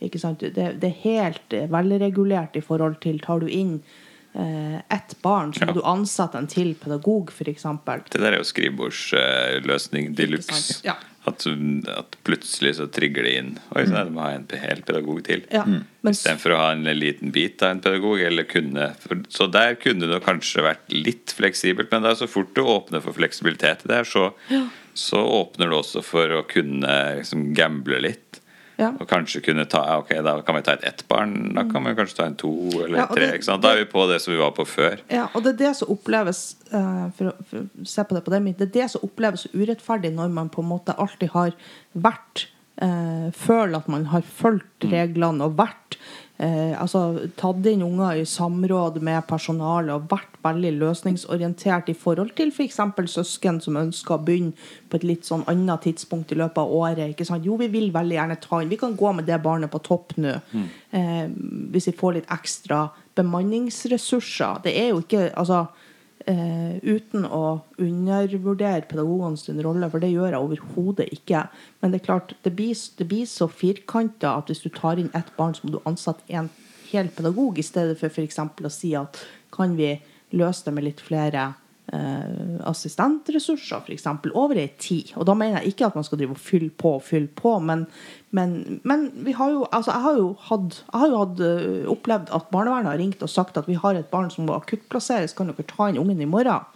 ikke 0.02 0.18
sant? 0.22 0.42
Det, 0.42 0.66
det 0.82 0.90
er 0.90 1.00
helt 1.06 1.54
velregulert 1.70 2.58
i 2.58 2.62
forhold 2.62 3.00
til 3.02 3.22
Tar 3.22 3.40
du 3.42 3.48
inn 3.50 3.78
ett 4.38 5.16
barn, 5.22 5.52
så 5.54 5.64
må 5.66 5.72
Ja. 5.72 5.74
du 5.74 5.82
ansette 5.82 6.38
en 6.38 6.46
til 6.46 6.74
pedagog, 6.78 7.30
f.eks. 7.34 7.62
Det 8.12 8.20
der 8.22 8.32
er 8.32 8.38
jo 8.38 8.46
skrivebordsløsning 8.46 10.14
de 10.14 10.26
luxe. 10.26 10.80
Ja. 10.86 10.94
At, 11.28 11.44
at 11.92 12.16
plutselig 12.24 12.76
så 12.78 12.86
trigger 12.88 13.26
det 13.26 13.32
inn. 13.36 13.50
Oi, 13.76 13.82
så 13.84 14.04
må 14.08 14.22
ha 14.24 14.30
en 14.32 14.46
hel 14.62 14.80
pedagog 14.86 15.20
til. 15.26 15.42
Ja. 15.52 15.64
Mm. 15.68 15.82
Istedenfor 16.08 16.54
å 16.54 16.60
ha 16.62 16.68
en 16.72 16.86
liten 16.96 17.32
bit 17.34 17.60
av 17.66 17.74
en 17.74 17.82
pedagog. 17.84 18.22
Eller 18.24 18.46
kunne, 18.48 18.94
for, 19.02 19.20
så 19.28 19.48
der 19.52 19.74
kunne 19.82 20.08
det 20.08 20.22
kanskje 20.24 20.64
vært 20.64 20.94
litt 20.94 21.34
fleksibelt, 21.36 21.90
men 21.92 22.06
det 22.06 22.14
er 22.14 22.20
så 22.22 22.30
fort 22.30 22.54
du 22.56 22.62
åpner 22.64 23.04
for 23.04 23.12
fleksibilitet 23.18 23.84
der, 23.90 24.08
så, 24.08 24.30
så 24.96 25.20
åpner 25.20 25.68
du 25.68 25.76
også 25.82 26.00
for 26.06 26.32
å 26.38 26.44
kunne 26.48 26.94
liksom, 27.20 27.50
gamble 27.58 28.00
litt. 28.06 28.40
Ja. 28.78 28.92
Og 29.00 29.08
kanskje 29.10 29.40
kunne 29.42 29.64
ta 29.66 29.80
Ok, 29.98 30.12
da 30.22 30.36
kan 30.46 30.54
vi 30.54 30.62
ta 30.62 30.72
et 30.78 30.84
ett 30.86 31.00
barn. 31.10 31.32
Da 31.56 31.64
kan 31.66 31.82
vi 31.84 31.94
kanskje 31.98 32.16
ta 32.20 32.26
en 32.28 32.36
to 32.38 32.50
eller 32.84 32.98
Ja, 33.00 33.06
tre. 33.10 33.26
det-? 33.32 33.60
Da 33.60 33.72
er 33.72 33.80
vi 33.80 33.84
på 33.90 34.04
det 34.06 34.20
som 34.22 34.32
vi 34.32 34.38
var 34.38 34.52
på 34.54 34.64
før. 34.66 35.00
Ja, 35.10 35.24
og 35.34 35.42
det 35.42 35.54
er 35.54 35.58
det 35.64 35.72
som 35.76 35.88
oppleves 35.90 36.56
eh, 36.70 37.08
for, 37.18 37.32
å- 37.32 37.44
for 37.50 37.58
å 37.64 37.86
se 37.86 38.04
på 38.04 38.14
det 38.14 38.24
på 38.24 38.30
den 38.36 38.44
Det 38.52 38.68
er 38.68 38.74
det 38.82 38.90
som 38.90 39.00
oppleves 39.02 39.48
urettferdig 39.52 40.12
når 40.14 40.30
man 40.30 40.48
på 40.48 40.62
en 40.62 40.68
måte 40.70 40.94
alltid 40.96 41.30
har 41.34 41.52
vært 41.96 42.46
eh, 42.80 43.30
Føler 43.34 43.76
at 43.80 43.88
man 43.88 44.04
har 44.14 44.22
fulgt 44.22 44.84
reglene 44.86 45.42
og 45.44 45.56
vært 45.58 45.98
eh, 46.38 46.74
altså 46.80 47.28
tatt 47.38 47.66
inn 47.70 47.84
unger 47.86 48.20
i 48.20 48.24
samråd 48.28 49.00
med 49.04 49.26
personalet 49.28 49.94
og 49.94 50.08
vært 50.10 50.38
veldig 50.44 50.72
løsningsorientert 50.78 51.90
i 51.92 51.96
forhold 51.98 52.32
til 52.38 52.52
f.eks. 52.54 52.80
søsken 53.12 53.60
som 53.64 53.78
ønsker 53.80 54.16
å 54.16 54.22
begynne 54.22 54.54
på 54.88 55.00
et 55.00 55.06
litt 55.06 55.28
sånn 55.28 55.44
annet 55.50 55.84
tidspunkt 55.86 56.32
i 56.32 56.38
løpet 56.38 56.62
av 56.62 56.72
året. 56.78 57.04
ikke 57.10 57.26
sant? 57.28 57.46
Jo, 57.46 57.58
vi 57.60 57.68
vil 57.72 57.92
veldig 57.94 58.18
gjerne 58.18 58.38
ta 58.42 58.62
inn 58.62 58.72
Vi 58.72 58.80
kan 58.80 58.96
gå 58.96 59.12
med 59.12 59.28
det 59.28 59.40
barnet 59.42 59.70
på 59.70 59.82
topp 59.84 60.16
nå. 60.16 60.38
Eh, 60.90 61.26
hvis 61.74 61.90
vi 61.90 61.98
får 61.98 62.18
litt 62.18 62.32
ekstra 62.32 62.88
bemanningsressurser. 63.18 64.62
Det 64.64 64.74
er 64.78 64.92
jo 64.92 65.02
ikke 65.02 65.28
Altså 65.34 65.66
eh, 66.28 66.78
uten 66.84 67.24
å 67.24 67.60
undervurdere 67.80 68.86
pedagogenes 68.90 69.48
rolle, 69.64 69.88
for 69.90 70.02
det 70.02 70.12
gjør 70.12 70.34
jeg 70.34 70.44
overhodet 70.44 71.08
ikke. 71.16 71.46
Men 71.80 71.92
det 71.92 72.02
er 72.02 72.08
klart, 72.10 72.34
det 72.44 72.54
blir, 72.58 72.76
det 72.98 73.08
blir 73.10 73.28
så 73.28 73.48
firkanta 73.50 74.36
at 74.36 74.52
hvis 74.52 74.64
du 74.64 74.70
tar 74.74 75.00
inn 75.00 75.12
ett 75.16 75.32
barn, 75.38 75.56
så 75.56 75.66
må 75.66 75.76
du 75.76 75.80
ansette 75.88 76.26
en 76.28 76.50
hel 76.92 77.10
pedagog, 77.12 77.58
i 77.58 77.66
stedet 77.66 77.98
for 78.00 78.12
f.eks. 78.12 78.38
å 78.40 78.72
si 78.72 78.94
at 78.96 79.20
kan 79.54 79.76
vi 79.78 79.96
løse 80.36 80.68
det 80.68 80.76
med 80.76 80.86
litt 80.88 81.02
flere 81.04 81.52
eh, 81.92 82.60
assistentressurser, 82.68 83.82
f.eks. 83.84 84.06
over 84.32 84.60
ei 84.60 84.68
tid. 84.80 85.12
Og 85.16 85.26
da 85.28 85.34
mener 85.38 85.60
jeg 85.60 85.74
ikke 85.74 85.88
at 85.88 85.98
man 85.98 86.06
skal 86.06 86.20
drive 86.20 86.36
og 86.36 86.42
fylle 86.42 86.70
på 86.70 86.94
og 86.98 87.04
fylle 87.06 87.30
på, 87.38 87.56
men, 87.64 87.86
men, 88.36 88.80
men 88.88 89.08
vi 89.26 89.34
har 89.38 89.52
jo, 89.54 89.66
altså 89.72 89.94
jeg 89.94 90.06
har 90.06 90.20
jo 90.20 90.28
hatt, 90.48 90.80
jeg 90.84 91.02
har 91.02 91.12
jo 91.12 91.22
hatt 91.22 91.42
uh, 91.44 91.90
opplevd 91.94 92.32
at 92.36 92.50
barnevernet 92.52 92.92
har 92.92 93.00
ringt 93.02 93.24
og 93.24 93.32
sagt 93.32 93.60
at 93.60 93.70
vi 93.70 93.78
har 93.80 93.98
et 93.98 94.10
barn 94.12 94.30
som 94.34 94.48
må 94.48 94.56
akuttplasseres, 94.58 95.36
kan 95.36 95.50
dere 95.52 95.68
ta 95.68 95.88
inn 95.88 96.00
ungen 96.00 96.22
i 96.24 96.28
morgen? 96.28 96.66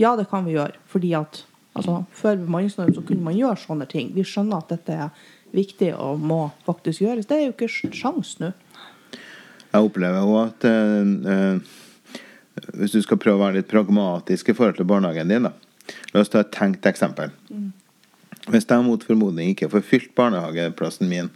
Ja, 0.00 0.16
det 0.18 0.26
kan 0.30 0.46
vi 0.46 0.56
gjøre. 0.56 0.74
Fordi 0.90 1.14
at 1.14 1.44
altså, 1.74 2.02
før 2.12 2.36
bemanningsnorm 2.42 2.94
så 2.96 3.04
kunne 3.06 3.22
man 3.22 3.38
gjøre 3.38 3.60
sånne 3.62 3.86
ting. 3.90 4.10
Vi 4.16 4.26
skjønner 4.26 4.62
at 4.62 4.74
dette 4.74 4.98
er 5.06 5.30
viktig 5.54 5.92
og 5.94 6.22
må 6.22 6.48
faktisk 6.66 7.04
gjøres. 7.04 7.28
Det 7.30 7.38
er 7.38 7.46
jo 7.48 7.54
ikke 7.54 7.70
sjans 7.70 8.36
nå. 8.42 8.50
Jeg 9.74 9.88
opplever 9.88 10.22
jo 10.22 10.36
at 10.38 10.66
eh, 10.70 11.08
eh, 11.34 11.72
hvis 12.72 12.94
du 12.94 13.02
skal 13.04 13.20
prøve 13.20 13.38
å 13.38 13.44
være 13.46 13.60
litt 13.60 13.70
pragmatisk 13.70 14.50
i 14.50 14.56
forhold 14.56 14.78
til 14.78 14.88
barnehagen 14.88 15.32
din, 15.32 15.48
da. 15.48 15.52
La 16.14 16.22
oss 16.22 16.32
ta 16.32 16.40
et 16.40 16.52
tenkt 16.54 16.86
eksempel. 16.88 17.32
Hvis 18.48 18.68
jeg 18.68 18.84
mot 18.84 19.04
formodning 19.04 19.52
ikke 19.52 19.70
får 19.72 19.84
fylt 19.88 20.14
barnehageplassen 20.16 21.08
min, 21.08 21.30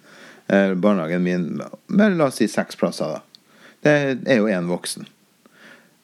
eh, 0.49 0.75
barnehagen 0.75 1.23
min 1.23 1.61
med 1.88 2.16
la 2.16 2.28
oss 2.28 2.40
si 2.40 2.49
seks 2.49 2.76
plasser, 2.76 3.18
da. 3.18 3.23
Det 3.82 3.94
er 4.26 4.40
jo 4.40 4.50
én 4.50 4.68
voksen. 4.68 5.06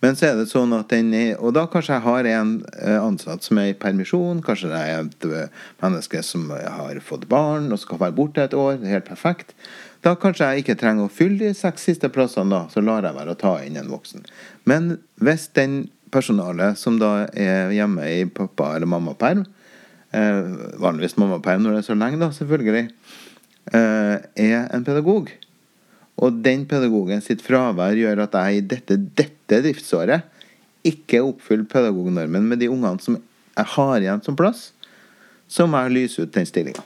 Men 0.04 0.16
så 0.16 0.26
er 0.28 0.36
det 0.36 0.50
sånn 0.50 0.74
at 0.76 0.90
den 0.92 1.14
er 1.16 1.40
Og 1.40 1.54
da 1.56 1.64
kanskje 1.70 1.94
jeg 1.94 2.04
har 2.04 2.26
en 2.28 2.50
eh, 2.76 3.00
ansatt 3.00 3.42
som 3.46 3.58
er 3.58 3.70
i 3.72 3.78
permisjon. 3.78 4.42
Kanskje 4.44 4.68
det 4.68 4.80
er 4.80 4.98
et 5.00 5.24
eh, 5.24 5.62
menneske 5.80 6.20
som 6.22 6.50
har 6.50 7.00
fått 7.00 7.24
barn 7.30 7.72
og 7.72 7.80
skal 7.80 8.02
være 8.02 8.16
borte 8.18 8.44
et 8.44 8.54
år. 8.54 8.76
Det 8.80 8.90
er 8.90 8.98
helt 8.98 9.08
perfekt. 9.08 9.54
Da 10.04 10.12
kanskje 10.20 10.50
jeg 10.50 10.64
ikke 10.64 10.76
trenger 10.76 11.06
å 11.06 11.12
fylle 11.12 11.40
de 11.40 11.54
seks 11.56 11.87
siste 11.88 12.11
plassene, 12.12 12.52
da. 12.52 12.66
Så 12.68 12.82
lar 12.84 13.06
jeg 13.06 13.16
være 13.16 13.32
å 13.32 13.40
ta 13.40 13.54
inn 13.64 13.78
en 13.80 13.88
voksen. 13.88 14.26
Men 14.68 14.99
hvis 15.25 15.46
den 15.56 15.87
personalet 16.14 16.78
som 16.78 16.99
da 17.00 17.26
er 17.32 17.73
hjemme 17.75 18.04
i 18.04 18.26
pappa- 18.28 18.75
eller 18.76 18.90
mammaperm, 18.90 19.46
eh, 20.12 20.42
vanligvis 20.78 21.16
mammaperm 21.16 21.64
når 21.64 21.70
det 21.70 21.78
er 21.78 21.88
så 21.88 21.99
lenge, 21.99 22.20
da, 22.20 22.28
selvfølgelig, 22.28 22.90
eh, 23.73 24.18
er 24.37 24.68
en 24.70 24.84
pedagog, 24.84 25.32
og 26.18 26.42
den 26.42 26.66
pedagogen 26.66 27.23
sitt 27.23 27.42
fravær 27.42 27.96
gjør 27.96 28.23
at 28.25 28.32
jeg 28.32 28.58
i 28.58 28.61
dette, 28.61 28.96
dette 29.16 29.62
driftsåret 29.64 30.23
ikke 30.84 31.25
oppfyller 31.25 31.64
pedagognormen 31.64 32.46
med 32.46 32.61
de 32.61 32.68
ungene 32.68 33.00
som 33.00 33.16
jeg 33.56 33.66
har 33.66 34.00
igjen 34.00 34.23
som 34.23 34.37
plass, 34.37 34.73
så 35.49 35.66
må 35.66 35.80
jeg 35.82 35.96
lyse 35.96 36.23
ut 36.23 36.32
den 36.32 36.46
stillinga. 36.46 36.84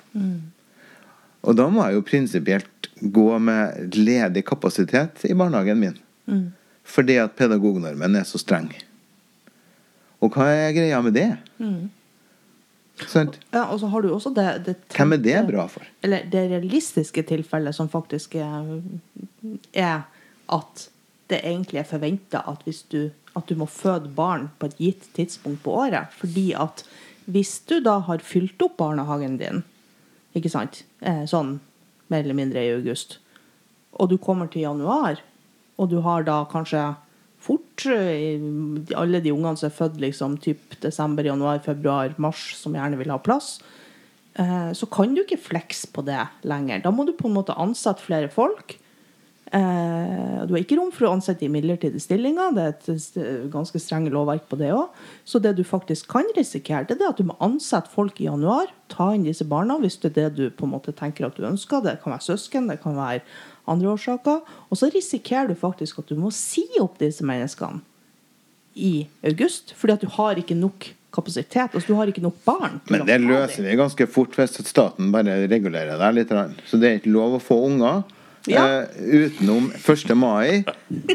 Og 1.43 1.57
da 1.57 1.69
må 1.69 1.85
jeg 1.85 1.99
jo 1.99 2.07
prinsipielt 2.07 2.88
gå 3.01 3.39
med 3.39 3.95
ledig 3.97 4.45
kapasitet 4.49 5.25
i 5.29 5.35
barnehagen 5.35 5.79
min. 5.81 6.53
Fordi 6.89 7.17
at 7.21 7.35
pedagognormen 7.37 8.17
er 8.17 8.25
så 8.25 8.39
streng. 8.41 8.71
Og 10.21 10.33
hva 10.35 10.49
er 10.51 10.73
greia 10.75 11.01
med 11.05 11.15
det? 11.15 11.29
Sant? 13.09 13.37
Ja, 13.55 13.67
og 13.71 13.79
så 13.81 13.87
har 13.93 14.03
du 14.03 14.09
også 14.11 14.33
det, 14.35 14.47
det 14.67 14.75
Hvem 14.97 15.13
er 15.15 15.21
det 15.23 15.37
bra 15.53 15.67
for? 15.71 15.85
Eller 16.03 16.25
det 16.33 16.49
realistiske 16.51 17.23
tilfellet 17.29 17.77
som 17.77 17.89
faktisk 17.93 18.35
er, 18.43 18.81
er 19.73 20.01
at 20.51 20.89
det 21.31 21.43
egentlig 21.45 21.79
er 21.83 21.87
forventa 21.87 22.41
at, 22.51 22.65
hvis 22.67 22.83
du- 22.91 23.11
at 23.37 23.47
du 23.47 23.55
må 23.55 23.67
føde 23.71 24.09
barn 24.17 24.49
på 24.59 24.67
et 24.67 24.77
gitt 24.79 25.09
tidspunkt 25.15 25.63
på 25.63 25.71
året. 25.85 26.09
Fordi 26.19 26.53
at 26.59 26.83
hvis 27.27 27.61
du 27.69 27.79
da 27.85 27.99
har 28.01 28.19
fylt 28.25 28.61
opp 28.65 28.77
barnehagen 28.81 29.37
din, 29.39 29.63
ikke 30.35 30.51
sant, 30.51 30.83
eh, 31.03 31.23
sånn 31.29 31.61
mer 32.13 32.25
eller 32.25 32.37
mindre 32.39 32.65
i 32.65 32.75
august, 32.77 33.19
og 33.99 34.11
du 34.11 34.19
kommer 34.21 34.51
til 34.51 34.67
januar, 34.67 35.21
og 35.79 35.91
du 35.93 36.01
har 36.05 36.25
da 36.27 36.43
kanskje 36.51 36.83
fort 37.43 37.87
eh, 37.87 38.41
alle 38.99 39.23
de 39.23 39.33
ungene 39.35 39.59
som 39.59 39.69
er 39.69 39.77
født 39.77 40.01
liksom, 40.03 40.37
typ 40.43 40.79
desember, 40.83 41.27
januar, 41.27 41.63
februar, 41.65 42.15
mars, 42.19 42.51
som 42.59 42.75
gjerne 42.77 42.99
vil 43.01 43.13
ha 43.15 43.19
plass, 43.23 43.57
eh, 44.35 44.71
så 44.75 44.91
kan 44.91 45.15
du 45.15 45.23
ikke 45.23 45.41
flekse 45.49 45.91
på 45.95 46.05
det 46.07 46.21
lenger. 46.49 46.83
Da 46.85 46.93
må 46.95 47.07
du 47.07 47.15
på 47.17 47.31
en 47.31 47.39
måte 47.39 47.57
ansette 47.59 48.05
flere 48.05 48.31
folk. 48.33 48.77
Eh, 49.53 50.41
du 50.45 50.53
har 50.53 50.61
ikke 50.61 50.77
rom 50.77 50.91
for 50.93 51.09
å 51.09 51.13
ansette 51.17 51.47
i 51.47 51.51
midlertidige 51.53 52.03
stillinger. 52.05 52.53
Det 52.57 52.65
er 52.65 52.75
et 52.75 53.53
ganske 53.53 53.81
strenge 53.81 54.13
lovverk 54.13 54.45
på 54.51 54.59
det 54.61 54.73
òg. 54.77 54.93
Så 55.29 55.41
det 55.41 55.55
du 55.57 55.65
faktisk 55.67 56.11
kan 56.13 56.29
risikere, 56.37 56.85
det 56.89 57.01
er 57.01 57.13
at 57.13 57.21
du 57.21 57.29
må 57.29 57.39
ansette 57.45 57.93
folk 57.93 58.21
i 58.21 58.29
januar. 58.29 58.69
Ta 58.93 59.11
inn 59.17 59.25
disse 59.27 59.47
barna 59.49 59.79
hvis 59.81 59.99
det 60.03 60.13
er 60.13 60.19
det 60.19 60.29
du 60.37 60.45
på 60.53 60.69
en 60.69 60.75
måte 60.77 60.93
tenker 60.97 61.29
at 61.29 61.39
du 61.39 61.47
ønsker. 61.49 61.85
Det 61.85 61.99
kan 62.03 62.15
være 62.17 62.29
søsken, 62.29 62.69
det 62.69 62.81
kan 62.85 62.99
være 62.99 63.25
andre 63.69 63.95
årsaker. 63.95 64.45
Og 64.69 64.81
så 64.81 64.91
risikerer 64.93 65.49
du 65.49 65.57
faktisk 65.59 66.03
at 66.03 66.13
du 66.13 66.19
må 66.21 66.33
si 66.35 66.67
opp 66.83 67.01
disse 67.01 67.25
menneskene 67.25 67.81
i 68.79 69.09
august, 69.27 69.73
fordi 69.75 69.97
at 69.97 70.05
du 70.05 70.13
har 70.15 70.39
ikke 70.39 70.55
nok 70.55 70.93
kapasitet. 71.15 71.73
Altså 71.73 71.89
du 71.89 71.97
har 71.99 72.11
ikke 72.11 72.23
nok 72.23 72.37
barn. 72.45 72.79
Men 72.93 73.07
det 73.09 73.17
løser 73.25 73.65
vi 73.65 73.79
ganske 73.81 74.07
fort 74.13 74.37
hvis 74.37 74.61
staten 74.69 75.09
bare 75.15 75.41
regulerer 75.49 75.99
det 75.99 76.13
litt. 76.15 76.37
Så 76.69 76.79
det 76.79 76.91
er 76.91 77.01
ikke 77.01 77.17
lov 77.17 77.39
å 77.39 77.43
få 77.43 77.59
unger 77.67 78.05
Ja. 78.53 78.65
eh, 78.67 79.29
utenom 79.29 79.69
1. 79.77 80.15
mai 80.17 80.65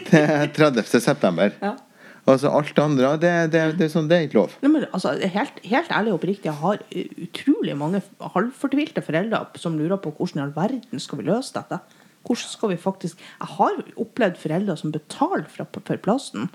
til 0.09 0.53
30. 0.57 0.85
september. 1.01 1.55
Ja. 1.61 1.75
Altså 2.23 2.47
alt 2.55 2.71
det 2.71 2.83
andre, 2.83 3.09
det, 3.19 3.31
det, 3.51 3.61
det, 3.81 3.89
sånn, 3.91 4.07
det 4.07 4.15
er 4.15 4.29
ikke 4.29 4.37
lov. 4.37 4.53
Nei, 4.63 4.69
men, 4.71 4.85
altså, 4.95 5.11
helt, 5.19 5.57
helt 5.67 5.91
ærlig 5.91 6.13
og 6.13 6.21
oppriktig, 6.21 6.47
jeg 6.47 6.61
har 6.61 6.79
utrolig 7.25 7.75
mange 7.75 7.99
halvfortvilte 8.35 9.03
foreldre 9.03 9.41
som 9.59 9.75
lurer 9.75 9.99
på 9.99 10.13
hvordan 10.15 10.39
i 10.39 10.43
all 10.45 10.55
verden 10.55 11.03
skal 11.03 11.19
vi 11.19 11.27
løse 11.27 11.51
dette. 11.57 11.81
Hvordan 12.23 12.47
skal 12.53 12.71
vi 12.71 12.79
faktisk 12.79 13.19
Jeg 13.19 13.49
har 13.57 13.81
opplevd 13.99 14.37
foreldre 14.39 14.77
som 14.79 14.93
betaler 14.95 15.49
fra, 15.51 15.65
for 15.75 15.99
plassen 15.99 16.47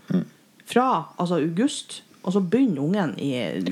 fra 0.68 0.86
altså, 1.20 1.42
august, 1.42 2.02
og 2.24 2.32
så 2.32 2.40
begynner 2.40 2.82
ungen 2.82 3.12
i 3.20 3.30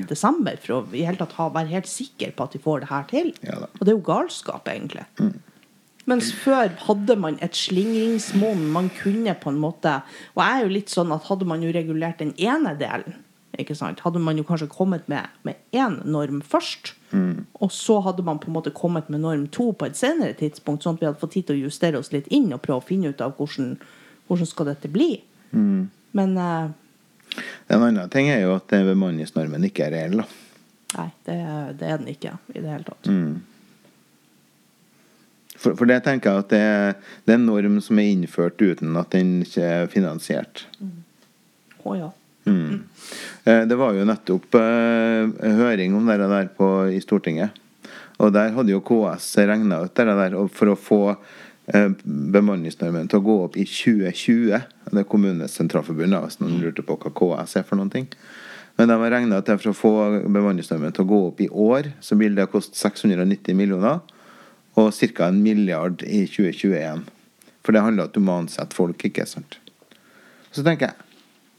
desember 0.09 0.57
for 0.61 0.77
å 0.77 0.79
i 0.93 1.03
hele 1.05 1.17
tatt 1.19 1.33
ha, 1.37 1.49
være 1.53 1.73
helt 1.73 1.89
sikker 1.89 2.31
på 2.37 2.45
at 2.45 2.53
de 2.53 2.61
får 2.61 2.85
det 2.85 2.91
her 2.93 3.09
til. 3.09 3.33
Ja 3.45 3.63
og 3.65 3.81
det 3.81 3.91
er 3.91 3.97
jo 3.97 4.05
galskap, 4.05 4.69
egentlig. 4.69 5.05
Mens 6.07 6.31
før 6.31 6.71
hadde 6.87 7.15
man 7.19 7.37
et 7.43 7.55
slingringsmonn. 7.57 8.61
Man 8.71 8.89
kunne 8.95 9.33
på 9.35 9.51
en 9.51 9.57
måte 9.59 9.97
Og 10.35 10.39
jeg 10.43 10.53
er 10.53 10.61
jo 10.63 10.71
litt 10.71 10.93
sånn 10.93 11.11
at 11.11 11.27
hadde 11.27 11.47
man 11.49 11.63
jo 11.65 11.71
regulert 11.75 12.21
den 12.23 12.31
ene 12.39 12.71
delen, 12.79 13.17
ikke 13.59 13.75
sant? 13.75 13.99
hadde 14.05 14.21
man 14.23 14.37
jo 14.39 14.45
kanskje 14.47 14.69
kommet 14.71 15.07
med, 15.11 15.27
med 15.43 15.57
én 15.75 15.97
norm 16.05 16.39
først. 16.45 16.93
Og 17.59 17.71
så 17.73 17.99
hadde 18.05 18.23
man 18.23 18.39
på 18.39 18.47
en 18.51 18.55
måte 18.55 18.71
kommet 18.75 19.09
med 19.09 19.23
norm 19.23 19.47
to 19.51 19.71
på 19.73 19.87
et 19.89 19.97
senere 19.97 20.35
tidspunkt, 20.37 20.83
sånn 20.83 20.95
at 20.95 21.01
vi 21.01 21.07
hadde 21.09 21.19
fått 21.19 21.33
tid 21.35 21.47
til 21.49 21.57
å 21.57 21.65
justere 21.67 21.97
oss 21.99 22.11
litt 22.13 22.27
inn 22.31 22.51
og 22.53 22.61
prøve 22.61 22.83
å 22.83 22.87
finne 22.87 23.09
ut 23.11 23.21
av 23.23 23.33
hvordan, 23.39 23.75
hvordan 24.27 24.47
skal 24.51 24.69
dette 24.71 24.91
bli. 24.93 25.09
Men 26.17 26.37
uh, 26.37 26.69
En 27.67 27.83
annen 27.83 28.09
ting 28.13 28.29
er 28.31 28.43
jo 28.45 28.55
at 28.55 28.71
bemanningsnormen 28.71 29.65
ikke 29.67 29.87
er 29.89 29.95
reell. 29.95 30.21
nei, 30.97 31.09
det, 31.27 31.37
det 31.81 31.89
er 31.89 31.97
den 31.99 32.11
ikke 32.13 32.37
i 32.53 32.61
det 32.61 32.69
hele 32.71 32.87
tatt. 32.87 33.09
For, 35.57 35.73
for 35.73 35.89
det 35.89 36.03
tenker 36.05 36.31
jeg 36.31 36.45
at 36.45 36.53
det, 36.53 36.63
det 37.25 37.33
er 37.33 37.39
en 37.39 37.49
norm 37.49 37.79
som 37.83 37.99
er 37.99 38.11
innført 38.13 38.61
uten 38.61 38.97
at 38.99 39.11
den 39.15 39.41
ikke 39.45 39.65
er 39.65 39.91
finansiert. 39.91 40.67
Å 41.83 41.97
ja. 41.97 42.11
Mm. 42.47 42.83
Det 43.43 43.75
var 43.75 43.95
jo 43.95 44.05
nettopp 44.07 44.55
eh, 44.55 45.47
høring 45.57 45.95
om 45.97 46.07
det 46.07 46.19
der 46.21 46.47
på, 46.55 46.69
i 46.93 47.01
Stortinget. 47.03 47.57
Og 48.23 48.31
der 48.33 48.53
hadde 48.55 48.73
jo 48.73 48.83
KS 48.85 49.35
regna 49.45 49.83
ut 49.85 49.93
det 49.97 50.07
der 50.07 50.35
og 50.39 50.49
for 50.55 50.71
å 50.71 50.79
få 50.79 51.01
eh, 51.11 51.91
bemanningsnormen 52.03 53.09
til 53.11 53.21
å 53.21 53.25
gå 53.27 53.37
opp 53.45 53.57
i 53.59 53.65
2020. 53.67 54.67
Det 54.87 55.03
er 55.03 55.09
Kommunenes 55.09 55.57
Sentralforbund, 55.59 56.17
hvis 56.23 56.39
noen 56.41 56.59
lurte 56.63 56.85
på 56.85 56.97
hva 56.97 57.13
KS 57.13 57.59
er 57.61 57.67
for 57.67 57.79
noen 57.79 57.93
ting. 57.93 58.09
Men 58.77 58.89
de 58.89 58.97
har 59.01 59.13
regna 59.13 59.39
ut 59.39 59.49
at 59.49 59.61
for 59.61 59.73
å 59.73 59.77
få 59.77 59.93
bemanningsnormen 60.25 60.93
til 60.93 61.05
å 61.05 61.09
gå 61.09 61.21
opp 61.31 61.41
i 61.41 61.49
år, 61.49 61.91
så 62.01 62.17
vil 62.17 62.37
det 62.37 62.49
koste 62.51 62.77
690 62.77 63.57
millioner. 63.57 64.01
Og 64.77 64.93
ca. 64.93 65.27
en 65.27 65.41
milliard 65.41 66.03
i 66.05 66.25
2021. 66.29 67.07
For 67.65 67.75
det 67.75 67.81
handler 67.83 68.05
om 68.05 68.11
at 68.11 68.15
du 68.15 68.23
må 68.23 68.37
ansette 68.43 68.77
folk, 68.77 69.01
ikke 69.03 69.25
sant. 69.27 69.57
Så 70.53 70.63
tenker 70.63 70.91
jeg 70.91 71.03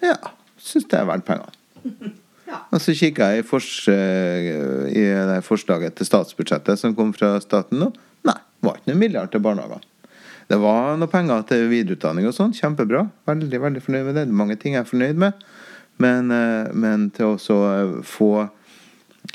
ja, 0.02 0.16
syns 0.62 0.86
det 0.90 0.98
er 1.00 1.10
verdt 1.10 1.28
pengene. 1.28 1.54
Ja. 2.48 2.62
Og 2.72 2.80
så 2.80 2.94
kikker 2.96 3.34
jeg 3.34 3.42
i, 3.42 3.44
fors, 3.44 3.66
eh, 3.92 4.46
i 4.88 5.02
det 5.28 5.42
forslaget 5.44 5.98
til 5.98 6.06
statsbudsjettet 6.08 6.80
som 6.80 6.94
kom 6.96 7.10
fra 7.12 7.34
staten 7.44 7.76
nå. 7.76 7.90
Nei, 8.24 8.38
det 8.38 8.64
var 8.64 8.78
ikke 8.78 8.88
noen 8.88 9.02
milliard 9.02 9.32
til 9.34 9.42
barnehagene. 9.44 9.84
Det 10.48 10.56
var 10.62 10.96
noen 10.96 11.12
penger 11.12 11.44
til 11.50 11.66
videreutdanning 11.68 12.24
og 12.24 12.32
sånn. 12.32 12.54
Kjempebra. 12.56 13.02
Veldig 13.28 13.60
veldig 13.66 13.82
fornøyd 13.84 14.06
med 14.06 14.16
det. 14.16 14.24
Det 14.30 14.32
er 14.32 14.40
mange 14.40 14.56
ting 14.62 14.78
jeg 14.78 14.80
er 14.80 14.88
fornøyd 14.88 15.20
med. 15.20 15.44
Men, 16.00 16.32
eh, 16.32 16.72
men 16.72 17.10
til 17.12 17.34
å 17.34 17.58
eh, 17.68 17.98
få 18.16 18.32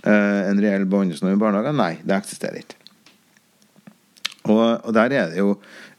en 0.10 0.64
reell 0.66 0.90
behandling 0.90 1.36
i 1.36 1.38
barnehagen, 1.38 1.78
nei, 1.78 2.00
det 2.02 2.18
eksisterer 2.18 2.64
ikke. 2.64 2.82
Og, 4.44 4.64
og 4.84 4.92
der 4.96 5.14
er 5.16 5.30
det 5.32 5.40
jo 5.40 5.56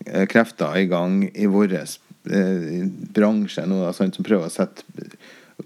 eh, 0.06 0.26
krefter 0.28 0.76
i 0.76 0.88
gang 0.90 1.22
i 1.32 1.48
vår 1.48 1.78
eh, 1.78 2.84
bransje 3.16 3.64
nå, 3.68 3.80
da, 3.86 3.94
sant, 3.96 4.18
som 4.18 4.26
prøver 4.26 4.50
å 4.50 4.52
sette 4.52 4.84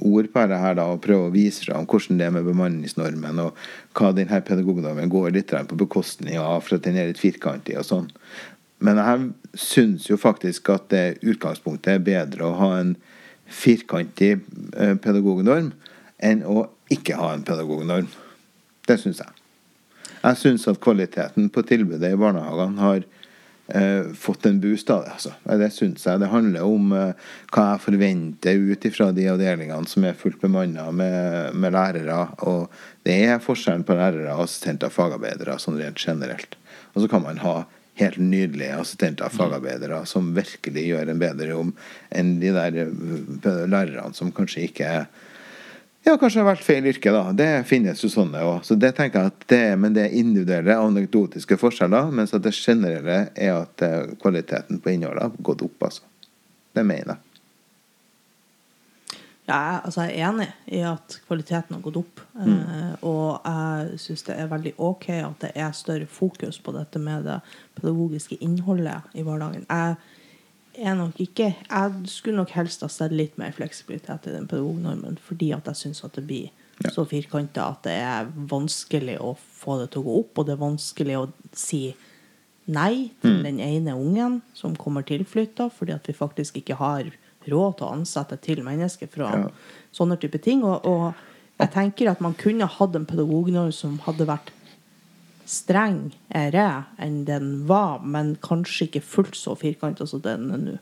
ord 0.05 0.29
på 0.31 0.45
det 0.51 0.59
her 0.61 0.77
da, 0.79 0.85
og 0.93 1.03
prøve 1.03 1.29
å 1.29 1.35
vise 1.35 1.64
fram 1.64 1.88
hvordan 1.88 2.21
det 2.21 2.29
er 2.29 2.35
med 2.37 2.47
bemanningsnormen, 2.47 3.41
og 3.43 3.59
hva 3.99 4.12
denne 4.14 4.43
pedagognormen 4.45 5.11
går 5.11 5.33
litt 5.35 5.55
på 5.71 5.81
bekostning 5.81 6.38
av, 6.38 6.61
for 6.67 6.77
at 6.77 6.87
den 6.87 6.99
er 7.01 7.11
litt 7.11 7.23
firkantig 7.23 7.79
og 7.81 7.88
sånn. 7.88 8.11
Men 8.85 9.01
jeg 9.03 9.59
syns 9.59 10.07
jo 10.07 10.19
faktisk 10.21 10.71
at 10.71 10.87
det 10.93 11.19
utgangspunktet 11.27 11.97
er 11.97 12.05
bedre 12.05 12.47
å 12.47 12.59
ha 12.61 12.71
en 12.79 12.95
firkantig 13.49 14.37
eh, 14.77 14.95
pedagognorm 15.01 15.73
enn 16.23 16.45
å 16.47 16.69
ikke 16.93 17.19
ha 17.19 17.33
en 17.35 17.47
pedagognorm. 17.47 18.07
Det 18.87 19.01
syns 19.01 19.25
jeg. 19.25 19.38
Jeg 20.22 20.40
syns 20.40 20.66
at 20.70 20.81
kvaliteten 20.83 21.48
på 21.54 21.62
tilbudet 21.66 22.12
i 22.12 22.18
barnehagene 22.18 22.83
har 22.83 23.04
eh, 23.68 24.11
fått 24.18 24.46
en 24.46 24.61
boost 24.61 24.90
av 24.90 25.04
det. 25.04 25.14
Altså. 25.14 25.33
Det 25.62 25.70
syns 25.74 26.07
jeg. 26.07 26.20
Det 26.22 26.31
handler 26.33 26.66
om 26.66 26.92
eh, 26.96 27.31
hva 27.54 27.66
jeg 27.72 27.85
forventer 27.87 28.66
ut 28.72 28.87
ifra 28.88 29.11
de 29.14 29.28
avdelingene 29.33 29.90
som 29.90 30.07
er 30.09 30.18
fullt 30.18 30.40
bemanna 30.42 30.88
med, 30.90 31.54
med 31.54 31.74
lærere. 31.76 32.20
Og 32.50 32.66
det 33.07 33.18
er 33.28 33.42
forskjellen 33.44 33.87
på 33.87 33.98
lærere, 33.98 34.37
assistenter 34.42 34.90
og 34.90 34.96
fagarbeidere 34.96 35.59
sånn 35.62 35.78
rent 35.81 36.02
generelt. 36.02 36.59
Og 36.94 37.04
så 37.04 37.11
kan 37.12 37.24
man 37.24 37.42
ha 37.44 37.61
helt 37.98 38.18
nydelige 38.22 38.76
assistenter 38.78 39.26
og 39.26 39.35
fagarbeidere 39.35 40.04
som 40.07 40.31
virkelig 40.37 40.85
gjør 40.87 41.11
en 41.11 41.22
bedre 41.22 41.50
jobb 41.50 41.72
enn 42.14 42.37
de 42.42 42.52
der 42.54 42.83
eh, 42.85 43.64
lærerne 43.66 44.14
som 44.16 44.35
kanskje 44.35 44.68
ikke 44.68 44.92
er 45.00 45.09
ja, 46.09 46.16
kanskje 46.16 46.40
har 46.40 46.49
vært 46.49 46.64
feil 46.64 46.87
yrke, 46.88 47.12
da. 47.12 47.23
Det 47.37 47.51
finnes 47.68 48.01
jo 48.01 48.09
sånne 48.12 48.40
òg. 48.47 48.62
Så 48.64 48.79
det 48.81 48.94
tenker 48.97 49.27
jeg 49.27 49.33
at 49.35 49.47
det, 49.53 49.64
men 49.81 49.97
det 49.97 50.07
er 50.07 50.18
individuelle, 50.18 50.77
anekdotiske 50.81 51.59
forskjeller. 51.61 52.11
Mens 52.14 52.33
at 52.37 52.44
det 52.47 52.55
generelle 52.57 53.18
er 53.37 53.55
at 53.55 53.85
eh, 53.85 54.14
kvaliteten 54.23 54.81
på 54.81 54.94
innholdet 54.94 55.27
har 55.27 55.49
gått 55.51 55.64
opp, 55.66 55.88
altså. 55.90 56.07
Det 56.77 56.85
mener 56.87 57.14
jeg. 57.14 57.25
Ja, 59.49 59.57
jeg, 59.57 59.77
altså 59.88 60.05
jeg 60.05 60.12
er 60.18 60.27
enig 60.29 60.47
i 60.77 60.81
at 60.85 61.14
kvaliteten 61.25 61.77
har 61.77 61.85
gått 61.85 62.01
opp. 62.03 62.21
Eh, 62.40 62.92
og 63.09 63.49
jeg 63.49 64.01
syns 64.05 64.27
det 64.27 64.37
er 64.37 64.51
veldig 64.51 64.75
ok 64.90 65.09
at 65.16 65.44
det 65.47 65.53
er 65.57 65.77
større 65.77 66.09
fokus 66.09 66.61
på 66.61 66.75
dette 66.77 67.01
med 67.01 67.25
det 67.29 67.40
pedagogiske 67.79 68.40
innholdet 68.44 69.09
i 69.16 69.25
hverdagen. 69.25 69.64
Jeg 69.68 69.97
er 70.79 70.95
nok 70.95 71.19
ikke 71.21 71.55
Jeg 71.71 71.93
skulle 72.07 72.37
nok 72.37 72.51
helst 72.51 72.81
ha 72.85 72.88
sett 72.88 73.12
litt 73.12 73.37
mer 73.38 73.53
fleksibilitet 73.53 74.27
i 74.29 74.35
den 74.35 74.47
pedagognormen, 74.51 75.19
fordi 75.25 75.53
at 75.57 75.64
jeg 75.67 75.75
syns 75.83 76.05
at 76.05 76.12
det 76.19 76.27
blir 76.27 76.51
Ja. 76.85 76.91
så 76.95 77.03
firkanta 77.11 77.64
at 77.73 77.83
det 77.83 77.93
er 77.99 78.27
vanskelig 78.47 79.17
å 79.19 79.37
få 79.37 79.81
det 79.81 79.91
til 79.91 80.03
å 80.03 80.05
gå 80.05 80.19
opp, 80.21 80.38
og 80.38 80.47
det 80.47 80.53
er 80.53 80.61
vanskelig 80.62 81.17
å 81.19 81.33
si 81.53 81.95
nei 82.69 83.11
til 83.23 83.43
den 83.43 83.59
ene 83.59 83.95
ungen 83.97 84.43
som 84.55 84.77
kommer 84.77 85.03
tilflytta, 85.03 85.71
fordi 85.73 85.95
at 85.95 86.07
vi 86.07 86.12
faktisk 86.14 86.57
ikke 86.61 86.77
har 86.77 87.11
råd 87.49 87.79
til 87.79 87.87
å 87.87 87.93
ansette 87.97 88.37
til 88.41 88.62
mennesker 88.62 89.09
fra 89.11 89.33
Ja. 89.35 89.49
sånne 89.93 90.21
type 90.21 90.38
ting. 90.41 90.62
Og, 90.62 90.85
og 90.87 91.14
jeg 91.59 91.71
tenker 91.73 92.11
at 92.12 92.21
man 92.21 92.35
kunne 92.35 92.67
hatt 92.69 92.95
en 92.95 93.07
pedagognorm 93.07 93.73
som 93.73 93.99
hadde 94.07 94.27
vært 94.29 94.53
strengere 95.49 96.69
enn 97.01 97.23
den 97.29 97.53
var, 97.69 98.03
men 98.05 98.35
kanskje 98.45 98.89
ikke 98.89 99.05
fullt 99.05 99.39
så 99.39 99.57
firkanta 99.59 100.07
som 100.09 100.23
den 100.25 100.53
er 100.53 100.63
nå. 100.67 100.77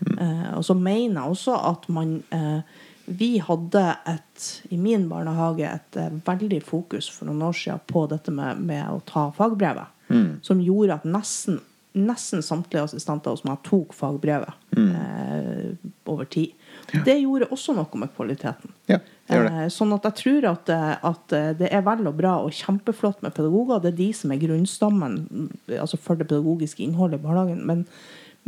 Eh, 0.00 0.52
og 0.56 0.64
så 0.64 0.76
mener 0.76 1.18
jeg 1.18 1.34
også 1.34 1.56
at 1.68 1.82
man 1.92 2.22
eh, 2.32 2.60
Vi 3.04 3.34
hadde 3.44 3.82
et, 4.08 4.44
i 4.72 4.78
min 4.80 5.08
barnehage 5.10 5.66
et 5.66 5.96
eh, 6.00 6.14
veldig 6.24 6.60
fokus 6.64 7.08
for 7.10 7.28
noen 7.28 7.42
år 7.48 7.56
siden 7.58 7.82
på 7.90 8.06
dette 8.08 8.32
med, 8.32 8.62
med 8.64 8.86
å 8.88 9.00
ta 9.04 9.28
fagbrevet. 9.36 9.96
Som 10.42 10.62
gjorde 10.62 10.96
at 10.96 11.04
nesten, 11.06 11.60
nesten 11.94 12.42
samtlige 12.42 12.88
assistenter 12.88 13.30
hos 13.34 13.44
meg 13.46 13.60
tok 13.62 13.92
fagbrevet 13.94 14.56
mm. 14.74 15.76
over 16.10 16.26
tid. 16.26 16.56
Det 17.04 17.16
gjorde 17.20 17.48
også 17.54 17.74
noe 17.76 18.00
med 18.00 18.12
kvaliteten. 18.16 18.72
Ja. 18.90 18.98
Eh, 19.30 19.66
Sånn 19.72 19.92
at 19.94 20.06
jeg 20.08 20.18
tror 20.20 20.46
at, 20.50 20.72
eh, 20.74 20.94
at 21.10 21.34
eh, 21.36 21.50
det 21.58 21.70
er 21.70 21.84
vel 21.86 22.08
og 22.10 22.16
bra 22.18 22.36
og 22.42 22.54
kjempeflott 22.56 23.22
med 23.24 23.34
pedagoger. 23.36 23.82
Det 23.82 23.92
er 23.92 24.00
de 24.00 24.08
som 24.16 24.32
er 24.34 24.42
grunnstammen 24.42 25.18
mm, 25.28 25.50
altså 25.78 26.00
for 26.00 26.18
det 26.18 26.28
pedagogiske 26.30 26.82
innholdet 26.84 27.20
i 27.20 27.26
barnehagen. 27.26 27.62
Men, 27.66 27.84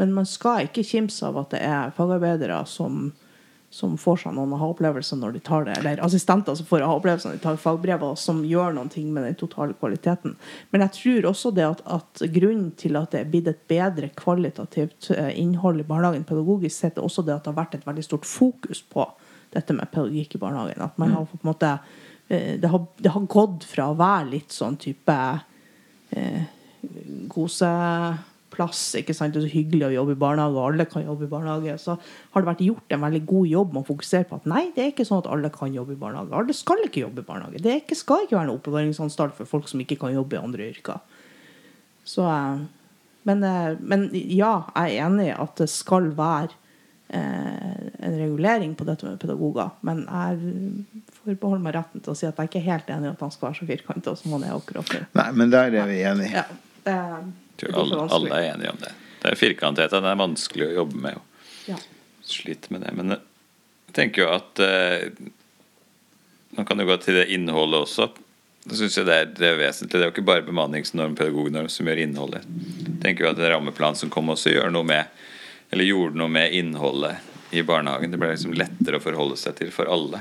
men 0.01 0.15
man 0.17 0.29
skal 0.29 0.67
ikke 0.67 0.87
kimse 0.87 1.27
av 1.29 1.39
at 1.45 1.55
det 1.55 1.63
er 1.67 1.95
fagarbeidere 1.97 2.63
som, 2.71 3.13
som 3.73 3.95
får 3.97 4.19
seg 4.21 4.35
noen 4.37 4.53
aha-opplevelser 4.53 5.17
når 5.17 5.33
de 5.33 5.41
tar 5.47 5.65
det, 5.65 5.79
eller 5.81 6.01
assistenter 6.05 6.57
som 6.59 6.67
får 6.69 6.83
aha-opplevelser 6.85 7.31
når 7.31 7.39
de 7.39 7.45
tar 7.47 7.61
fagbrevet, 7.61 8.21
som 8.21 8.43
gjør 8.45 8.75
noen 8.77 8.91
ting 8.93 9.09
med 9.15 9.25
den 9.25 9.39
totale 9.41 9.73
kvaliteten. 9.81 10.35
Men 10.75 10.85
jeg 10.85 10.93
tror 10.99 11.29
også 11.31 11.55
det 11.57 11.65
at, 11.65 11.81
at 11.97 12.25
grunnen 12.35 12.75
til 12.77 12.99
at 13.01 13.15
det 13.15 13.23
er 13.23 13.31
blitt 13.33 13.49
et 13.49 13.63
bedre 13.73 14.11
kvalitativt 14.19 15.09
eh, 15.17 15.31
innhold 15.41 15.81
i 15.81 15.87
barnehagen 15.89 16.27
pedagogisk 16.29 16.77
sett, 16.77 17.01
er 17.01 17.09
også 17.09 17.25
det 17.25 17.39
at 17.39 17.47
det 17.47 17.55
har 17.55 17.61
vært 17.63 17.79
et 17.79 17.89
veldig 17.89 18.05
stort 18.05 18.29
fokus 18.29 18.85
på 18.93 19.09
dette 19.57 19.77
med 19.77 19.89
pedagogikk 19.93 20.37
i 20.37 20.43
barnehagen. 20.45 20.85
At 20.85 21.01
man 21.01 21.17
har 21.17 21.25
på 21.31 21.41
en 21.41 21.49
måte 21.49 21.73
eh, 22.29 22.61
det 22.61 22.73
har, 22.75 22.85
det 23.01 23.15
har 23.17 23.31
gått 23.39 23.65
fra 23.73 23.89
å 23.89 23.97
være 23.97 24.35
litt 24.35 24.53
sånn 24.53 24.77
type 24.85 25.17
eh, 26.13 26.45
koseplass. 28.53 28.95
ikke 28.97 29.15
sant? 29.15 29.35
Det 29.35 29.43
er 29.43 29.49
så 29.49 29.57
hyggelig 29.57 29.87
å 29.89 29.95
jobbe 29.97 30.13
i 30.13 30.21
barnehage, 30.21 30.57
og 30.57 30.73
alle 30.73 30.85
kan 30.85 31.05
jobbe 31.05 31.25
i 31.25 31.31
barnehage. 31.31 31.79
Så 31.79 31.97
har 31.97 32.41
det 32.41 32.51
vært 32.51 32.65
gjort 32.65 32.93
en 32.93 33.01
veldig 33.03 33.27
god 33.27 33.47
jobb 33.49 33.73
med 33.73 33.83
å 33.83 33.89
fokusere 33.89 34.29
på 34.29 34.37
at 34.37 34.47
nei, 34.47 34.73
det 34.75 34.83
er 34.85 34.93
ikke 34.93 35.07
sånn 35.07 35.23
at 35.23 35.31
alle 35.31 35.51
kan 35.51 35.73
jobbe 35.73 35.93
i 35.93 36.01
barnehage. 36.01 36.33
Alle 36.33 36.53
skal 36.55 36.85
ikke 36.85 37.05
jobbe 37.05 37.23
i 37.23 37.29
barnehage. 37.29 37.63
Det 37.63 37.83
ikke, 37.83 37.99
skal 37.99 38.25
ikke 38.25 38.37
være 38.37 38.51
en 38.51 38.57
oppbevaringsanstalt 38.57 39.37
for 39.37 39.47
folk 39.47 39.69
som 39.69 39.81
ikke 39.81 39.99
kan 40.01 40.15
jobbe 40.15 40.37
i 40.37 40.43
andre 40.43 40.71
yrker. 40.73 41.21
Så, 42.05 42.27
eh, 42.27 42.65
men, 43.23 43.45
eh, 43.45 43.77
men 43.81 44.11
ja, 44.13 44.67
jeg 44.75 44.97
er 44.99 45.07
enig 45.07 45.31
i 45.31 45.37
at 45.37 45.57
det 45.57 45.71
skal 45.71 46.11
være 46.17 46.51
eh, 47.13 47.87
en 48.03 48.19
regulering 48.19 48.75
på 48.75 48.85
dette 48.89 49.07
med 49.07 49.21
pedagoger. 49.23 49.71
Men 49.87 50.03
jeg 50.09 51.07
forbeholder 51.23 51.63
meg 51.63 51.77
retten 51.79 52.03
til 52.03 52.15
å 52.15 52.19
si 52.19 52.27
at 52.27 52.37
jeg 52.41 52.51
ikke 52.51 52.63
er 52.65 52.71
helt 52.73 52.91
enig 52.91 53.11
i 53.11 53.15
at 53.15 53.23
han 53.23 53.31
skal 53.31 53.51
være 53.51 53.61
så 53.61 53.71
firkanta 53.71 54.17
som 54.19 54.35
han 54.35 54.49
er 54.49 54.57
akkurat 54.57 54.95
nå. 54.97 55.07
Nei, 55.21 55.31
men 55.39 55.55
der 55.55 55.79
er 55.79 55.87
vi 55.87 56.03
enige. 56.03 56.43
Ja, 56.43 56.72
det, 56.85 56.95
er, 56.95 57.29
tror 57.61 57.79
alle, 57.83 58.01
alle 58.17 58.39
er 58.39 58.55
enige 58.55 58.73
om 58.73 58.81
det. 58.81 58.93
Det 59.23 59.31
er 59.31 59.39
firkantheten. 59.39 60.03
Det 60.03 60.11
er 60.11 60.19
vanskelig 60.19 60.67
å 60.67 60.73
jobbe 60.81 61.05
med. 61.05 61.21
Ja. 61.71 61.79
slite 62.27 62.73
med 62.75 62.83
det. 62.83 62.93
Men 62.99 63.15
jeg 63.15 63.95
tenker 63.95 64.25
jo 64.25 64.33
at 64.35 64.59
eh, 64.59 65.13
Man 66.53 66.67
kan 66.69 66.81
jo 66.83 66.85
gå 66.85 66.97
til 67.01 67.17
det 67.17 67.31
innholdet 67.33 67.87
også. 67.87 68.11
Da 68.65 68.77
synes 68.77 68.97
jeg 68.99 69.07
det 69.09 69.15
er, 69.15 69.31
det 69.39 69.47
er 69.49 69.61
vesentlig. 69.61 69.95
Det 69.95 70.03
er 70.03 70.11
jo 70.11 70.15
ikke 70.15 70.27
bare 70.29 70.45
bemanningsnorm 70.47 71.15
pedagognorm 71.17 71.71
som 71.73 71.89
gjør 71.89 72.03
innholdet. 72.03 72.45
Jeg 72.83 72.99
tenker 73.03 73.25
jo 73.25 73.31
at 73.31 73.41
en 73.41 73.55
rammeplan 73.55 73.97
som 73.99 74.13
kom 74.13 74.31
også 74.35 74.53
gjør 74.53 74.71
noe 74.75 74.87
med 74.87 75.23
Eller 75.73 75.89
gjorde 75.89 76.21
noe 76.21 76.29
med 76.29 76.53
innholdet 76.53 77.31
i 77.57 77.63
barnehagen. 77.65 78.13
Det 78.13 78.21
ble 78.21 78.35
liksom 78.35 78.53
lettere 78.57 78.99
å 79.01 79.05
forholde 79.05 79.39
seg 79.41 79.57
til 79.57 79.73
for 79.73 79.89
alle. 79.89 80.21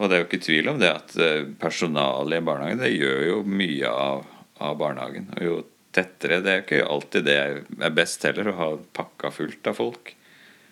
Og 0.00 0.08
det 0.08 0.16
er 0.16 0.22
jo 0.22 0.26
ikke 0.30 0.42
tvil 0.42 0.70
om 0.72 0.78
det 0.80 0.90
at 0.90 1.16
eh, 1.20 1.46
personalet 1.60 2.40
i 2.40 2.44
barnehagen 2.44 2.80
det 2.80 2.94
gjør 2.94 3.24
jo 3.26 3.40
mye 3.44 3.90
av, 3.92 4.22
av 4.60 4.78
barnehagen. 4.80 5.28
Og 5.36 5.46
jo 5.46 5.58
tettere 5.90 6.38
Det 6.44 6.50
er 6.50 6.60
jo 6.60 6.64
ikke 6.66 6.88
alltid 6.94 7.24
det 7.26 7.36
er 7.40 7.94
best 7.96 8.22
heller, 8.22 8.52
å 8.52 8.58
ha 8.60 8.68
pakka 8.94 9.32
fullt 9.34 9.66
av 9.66 9.78
folk. 9.80 10.12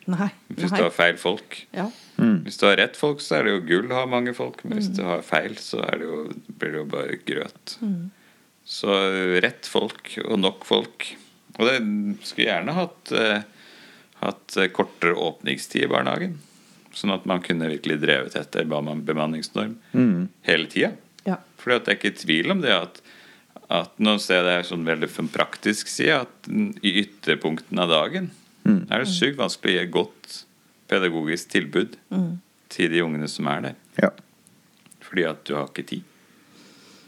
Nei. 0.08 0.30
Hvis 0.48 0.70
nei. 0.70 0.78
du 0.78 0.84
har 0.86 0.94
feil 0.94 1.18
folk. 1.20 1.56
Ja. 1.74 1.88
Hvis 2.16 2.56
du 2.60 2.64
har 2.68 2.78
rett 2.80 2.96
folk, 2.96 3.20
så 3.20 3.38
er 3.38 3.44
det 3.44 3.56
jo 3.56 3.64
gull 3.68 3.90
å 3.92 3.98
ha 3.98 4.06
mange 4.08 4.32
folk. 4.36 4.62
Men 4.64 4.78
hvis 4.78 4.92
du 4.96 5.02
har 5.04 5.24
feil, 5.26 5.58
så 5.60 5.82
er 5.84 6.00
det 6.00 6.08
jo, 6.08 6.20
blir 6.48 6.72
det 6.72 6.80
jo 6.80 6.86
bare 6.94 7.18
grøt. 7.28 7.74
Så 8.68 8.94
rett 9.44 9.68
folk 9.68 10.14
og 10.24 10.38
nok 10.40 10.64
folk. 10.68 11.10
Og 11.58 11.66
det 11.66 11.76
skulle 12.28 12.48
gjerne 12.48 12.76
hatt, 12.76 13.12
eh, 13.12 13.42
hatt 14.22 14.56
eh, 14.56 14.70
kortere 14.72 15.18
åpningstid 15.18 15.88
i 15.88 15.90
barnehagen. 15.90 16.38
Sånn 16.94 17.12
at 17.14 17.26
man 17.28 17.42
kunne 17.44 17.68
virkelig 17.70 17.98
drevet 18.02 18.38
etter 18.38 18.66
beman- 18.68 19.04
bemanningsnorm 19.06 19.76
hele 20.46 20.70
tida. 20.70 20.92
Ja. 21.26 21.36
For 21.60 21.74
det 21.74 21.90
er 21.90 21.98
ikke 21.98 22.16
tvil 22.16 22.54
om 22.54 22.62
det 22.64 22.72
at, 22.74 23.02
at 23.68 23.98
Nå 24.00 24.14
ser 24.22 24.40
jeg 24.40 24.46
det 24.46 24.56
her 24.56 24.68
sånn 24.68 24.86
veldig 24.86 25.08
fra 25.12 25.26
praktisk 25.32 25.90
side 25.92 26.22
at 26.24 26.48
i 26.48 26.94
ytterpunktene 27.02 27.84
av 27.84 27.92
dagen 27.92 28.30
er 28.68 29.00
det 29.02 29.08
sykt 29.12 29.38
vanskelig 29.40 29.74
å 29.74 29.76
gi 29.76 29.82
et 29.82 29.92
godt 29.92 30.38
pedagogisk 30.88 31.52
tilbud 31.52 31.96
til 32.72 32.92
de 32.92 33.02
ungene 33.04 33.28
som 33.28 33.48
er 33.52 33.64
der. 33.64 33.76
Ja. 34.00 34.10
Fordi 35.04 35.24
at 35.28 35.44
du 35.48 35.54
har 35.56 35.68
ikke 35.68 35.86
tid. 35.88 36.04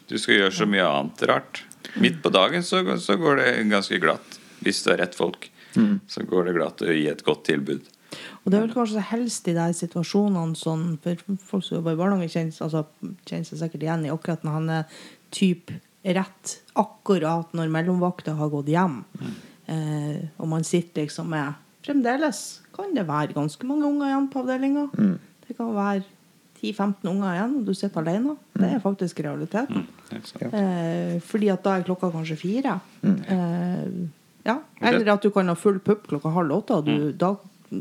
Du 0.08 0.16
skal 0.18 0.40
gjøre 0.40 0.56
så 0.56 0.68
mye 0.68 0.86
annet 0.88 1.24
rart. 1.28 1.62
Midt 2.00 2.20
på 2.24 2.32
dagen 2.32 2.64
så, 2.66 2.82
så 3.00 3.16
går 3.20 3.40
det 3.40 3.48
ganske 3.70 4.00
glatt. 4.02 4.38
Hvis 4.64 4.82
du 4.84 4.92
er 4.92 5.02
rett 5.04 5.16
folk, 5.16 5.50
så 6.10 6.24
går 6.26 6.48
det 6.48 6.56
glatt 6.56 6.82
å 6.84 6.92
gi 6.92 7.06
et 7.10 7.24
godt 7.26 7.44
tilbud. 7.48 7.84
Og 8.42 8.50
det 8.50 8.58
er 8.58 8.64
vel 8.64 8.74
kanskje 8.74 9.04
helst 9.12 9.46
i 9.48 9.54
de 9.54 9.68
situasjonene 9.76 10.58
sånn 10.58 10.96
For 11.02 11.20
folk 11.46 11.62
som 11.62 11.76
jobber 11.76 11.94
i 11.94 12.00
barnehage, 12.00 12.32
kjenner, 12.32 12.56
altså, 12.66 12.82
kjenner 13.28 13.46
seg 13.46 13.60
sikkert 13.60 13.84
igjen 13.86 14.06
i 14.08 14.10
akkurat 14.10 14.42
når 14.46 14.56
han 14.56 14.72
er 14.80 15.04
typ 15.30 15.70
rett 16.02 16.54
akkurat 16.78 17.52
når 17.56 17.72
mellomvakta 17.72 18.34
har 18.38 18.52
gått 18.52 18.70
hjem. 18.72 19.02
Eh, 19.70 20.22
og 20.40 20.48
man 20.50 20.64
sitter 20.66 21.06
liksom 21.06 21.30
med 21.30 21.58
Fremdeles 21.80 22.60
kan 22.76 22.90
det 22.92 23.06
være 23.08 23.32
ganske 23.32 23.64
mange 23.64 23.86
unger 23.88 24.10
igjen 24.10 24.26
på 24.32 24.42
avdelinga. 24.42 24.82
Det 25.46 25.56
kan 25.56 25.70
være 25.72 26.02
10-15 26.60 27.08
unger 27.08 27.34
igjen, 27.34 27.54
og 27.56 27.68
du 27.68 27.72
sitter 27.76 28.02
alene. 28.02 28.34
Det 28.52 28.68
er 28.68 28.82
faktisk 28.82 29.22
realiteten. 29.24 29.86
Mm. 29.86 30.50
Eh, 30.50 31.14
fordi 31.24 31.48
at 31.52 31.64
da 31.64 31.78
er 31.78 31.86
klokka 31.86 32.10
kanskje 32.12 32.36
fire. 32.40 32.76
Eh, 33.00 33.86
ja. 34.44 34.58
Eller 34.80 35.12
at 35.14 35.24
du 35.24 35.30
kan 35.32 35.48
ha 35.48 35.56
full 35.56 35.80
pupp 35.84 36.06
klokka 36.10 36.32
halv 36.36 36.58
åtte, 36.60 36.80
og 36.80 36.88
du, 36.88 37.10
da 37.16 37.34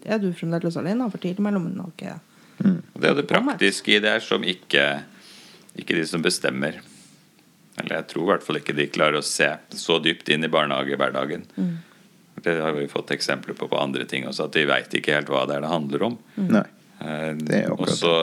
er 0.06 0.22
du 0.24 0.32
fremdeles 0.38 0.78
alene, 0.80 1.10
for 1.12 1.22
tidligmellommen 1.22 1.80
har 1.82 1.92
ikke 1.96 2.16
mm. 2.64 2.80
det 3.02 3.10
er 3.10 3.18
det 3.18 3.28
praktiske 3.30 3.96
i 3.96 4.02
det 4.04 4.16
her 4.16 4.24
som 4.24 4.46
ikke, 4.46 4.86
ikke 5.76 5.98
de 5.98 6.06
som 6.08 6.24
bestemmer 6.24 6.80
Eller 7.80 7.96
jeg 8.02 8.08
tror 8.12 8.24
i 8.26 8.30
hvert 8.34 8.44
fall 8.46 8.60
ikke 8.60 8.76
de 8.76 8.88
klarer 8.92 9.20
å 9.22 9.26
se 9.26 9.48
så 9.80 10.00
dypt 10.04 10.30
inn 10.34 10.44
i 10.44 10.52
barnehagehverdagen. 10.52 11.46
Det 12.44 12.56
har 12.62 12.74
vi 12.76 12.88
fått 12.92 13.12
eksempler 13.12 13.56
på 13.60 13.68
på 13.68 13.80
andre 13.80 14.06
ting 14.08 14.28
også, 14.28 14.46
at 14.48 14.54
de 14.56 14.66
veit 14.70 14.94
ikke 14.96 15.16
helt 15.18 15.28
hva 15.32 15.46
det 15.48 15.58
er 15.58 15.66
det 15.66 15.72
handler 15.74 16.04
om. 16.12 16.18
Nei. 16.40 16.66
Eh, 17.02 17.34
Det 17.40 17.64
er 17.64 17.72
og 17.72 17.82
akkurat 17.82 17.98
så, 18.00 18.14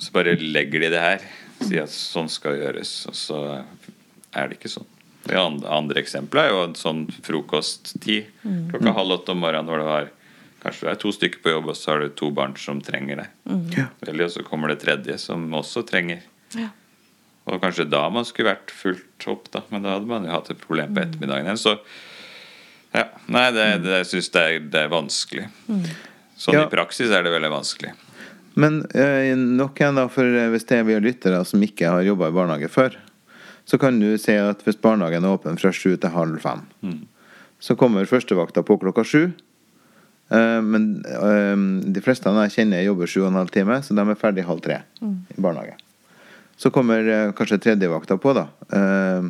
så 0.00 0.12
bare 0.12 0.36
legger 0.40 0.80
de 0.84 0.90
det 0.92 1.00
her. 1.04 1.24
Sier 1.60 1.82
at 1.84 1.92
sånn 1.92 2.28
skal 2.30 2.56
gjøres. 2.60 2.92
Og 3.10 3.16
så 3.18 3.40
er 4.36 4.48
det 4.48 4.58
ikke 4.60 4.70
sånn. 4.76 4.86
Det 5.28 5.36
andre, 5.36 6.00
eksempelet 6.00 6.46
er 6.46 6.54
jo 6.54 6.60
en 6.68 6.76
sånn 6.78 7.00
frokosttid 7.26 8.28
klokka 8.70 8.94
halv 8.96 9.16
åtte 9.18 9.34
om 9.34 9.42
morgenen 9.44 9.68
hvor 9.68 9.82
det 9.82 9.88
var 9.90 10.14
Kanskje 10.58 10.88
du 10.88 10.90
er 10.90 10.96
to 10.98 11.10
stykker 11.14 11.38
på 11.44 11.50
jobb, 11.52 11.68
og 11.70 11.76
så 11.78 11.92
har 11.92 12.00
du 12.02 12.08
to 12.18 12.32
barn 12.34 12.56
som 12.58 12.80
trenger 12.82 13.20
det. 13.20 13.26
Ja. 13.76 13.84
Eller 14.10 14.26
så 14.32 14.42
kommer 14.42 14.72
det 14.72 14.80
tredje 14.82 15.14
som 15.22 15.44
også 15.54 15.84
trenger. 15.86 16.24
Ja. 16.58 16.72
Og 17.48 17.60
kanskje 17.62 17.86
da 17.88 18.02
man 18.12 18.26
skulle 18.28 18.52
vært 18.52 18.72
fullt 18.74 19.26
opp, 19.32 19.48
da. 19.54 19.62
Men 19.72 19.86
da 19.86 19.96
hadde 19.96 20.10
man 20.10 20.26
jo 20.28 20.34
hatt 20.34 20.50
et 20.52 20.60
problem 20.60 20.92
på 20.94 21.02
ettermiddagen 21.04 21.48
igjen. 21.48 21.60
Så 21.60 21.76
ja. 22.94 23.06
Nei, 23.28 23.46
det, 23.56 23.66
det, 23.84 23.96
jeg 24.02 24.08
syns 24.12 24.30
det, 24.34 24.44
det 24.72 24.84
er 24.86 24.92
vanskelig. 24.92 25.48
Sånn 26.38 26.54
Ja. 26.56 26.66
i 26.66 26.70
praksis 26.72 27.10
er 27.12 27.24
det 27.26 27.32
veldig 27.34 27.50
vanskelig. 27.52 27.90
Men 28.58 28.80
eh, 28.96 29.32
nok 29.36 29.78
igjen, 29.80 29.98
da, 30.00 30.06
for 30.10 30.24
eh, 30.26 30.48
hvis 30.52 30.64
det 30.68 30.80
er 30.80 30.86
vi 30.88 30.96
lyttere 31.02 31.42
som 31.46 31.62
ikke 31.62 31.90
har 31.92 32.06
jobba 32.06 32.30
i 32.30 32.34
barnehage 32.36 32.70
før, 32.72 32.96
så 33.68 33.78
kan 33.78 33.98
du 34.00 34.08
si 34.18 34.32
at 34.40 34.62
hvis 34.64 34.78
barnehagen 34.80 35.26
er 35.28 35.34
åpen 35.36 35.58
fra 35.60 35.70
sju 35.76 35.92
til 36.00 36.14
halv 36.14 36.40
fem, 36.42 36.62
så 37.60 37.76
kommer 37.76 38.08
førstevakta 38.08 38.62
på 38.64 38.78
klokka 38.80 39.04
sju. 39.06 39.26
Eh, 40.32 40.60
men 40.64 40.88
eh, 41.04 41.66
de 41.92 42.02
fleste 42.04 42.30
av 42.30 42.40
jeg 42.46 42.56
kjenner, 42.56 42.86
jobber 42.86 43.10
sju 43.10 43.20
og 43.26 43.28
en 43.32 43.40
halv 43.42 43.52
time, 43.54 43.78
så 43.84 43.94
de 43.98 44.06
er 44.08 44.18
ferdig 44.20 44.46
halv 44.48 44.64
tre 44.64 44.80
i 45.04 45.36
barnehage. 45.44 45.76
Så 46.58 46.72
kommer 46.74 47.06
eh, 47.06 47.32
kanskje 47.38 47.60
tredjevakta 47.62 48.18
på, 48.18 48.34
da. 48.34 48.48
Eh, 48.74 49.28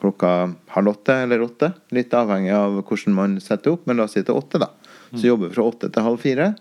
klokka 0.00 0.30
halv 0.74 0.94
åtte 0.94 1.16
eller 1.26 1.42
åtte. 1.44 1.72
Litt 1.92 2.14
avhengig 2.16 2.54
av 2.56 2.80
hvordan 2.82 3.16
man 3.16 3.38
setter 3.44 3.76
opp, 3.76 3.84
men 3.86 4.00
la 4.00 4.08
oss 4.08 4.16
si 4.16 4.24
til 4.24 4.36
åtte, 4.36 4.60
da. 4.62 4.70
Så 5.14 5.28
jobber 5.28 5.52
fra 5.54 5.66
åtte 5.68 5.90
til 5.92 6.06
halv 6.06 6.22
fire. 6.24 6.54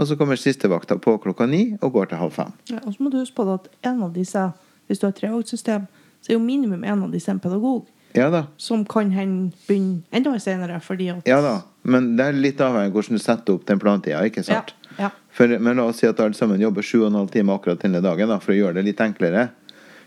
Og 0.00 0.08
så 0.08 0.16
kommer 0.16 0.40
sistevakta 0.40 0.96
på 0.98 1.18
klokka 1.20 1.46
ni 1.46 1.76
og 1.80 1.92
går 1.92 2.10
til 2.10 2.20
halv 2.22 2.32
fem. 2.34 2.52
Ja, 2.72 2.80
og 2.80 2.94
så 2.94 3.04
må 3.04 3.12
du 3.12 3.18
huske 3.20 3.36
på 3.36 3.46
at 3.52 3.68
en 3.86 4.00
av 4.02 4.14
disse, 4.16 4.46
hvis 4.88 5.02
du 5.02 5.06
har 5.06 5.12
trevaktsystem, 5.16 5.84
så 6.22 6.32
er 6.32 6.38
jo 6.38 6.44
minimum 6.44 6.84
en 6.84 7.04
av 7.04 7.12
disse 7.12 7.30
en 7.30 7.42
pedagog. 7.42 7.84
Ja 8.16 8.28
da. 8.32 8.46
Som 8.60 8.84
kan 8.88 9.10
hende 9.12 9.52
begynne 9.66 10.02
enda 10.12 10.34
senere, 10.40 10.80
fordi 10.84 11.08
at 11.12 11.28
Ja 11.28 11.40
da. 11.44 11.60
Men 11.82 12.14
det 12.16 12.26
er 12.28 12.36
litt 12.36 12.60
avhengig 12.60 12.92
av 12.92 12.96
hvordan 12.96 13.18
du 13.18 13.22
setter 13.22 13.56
opp 13.56 13.64
den 13.68 13.80
plantida, 13.82 14.20
ikke 14.28 14.44
sant? 14.46 14.72
Ja, 14.72 14.81
ja. 14.98 15.10
For, 15.32 15.58
men 15.58 15.78
la 15.78 15.88
oss 15.88 16.02
si 16.02 16.08
at 16.08 16.20
alle 16.20 16.36
sammen 16.36 16.60
jobber 16.60 16.84
sju 16.84 17.02
og 17.02 17.10
en 17.10 17.20
halv 17.22 17.32
time 17.32 17.54
akkurat 17.54 17.80
denne 17.82 18.02
dagen, 18.04 18.30
da, 18.30 18.38
for 18.42 18.54
å 18.54 18.58
gjøre 18.58 18.78
det 18.78 18.86
litt 18.90 19.02
enklere. 19.04 19.48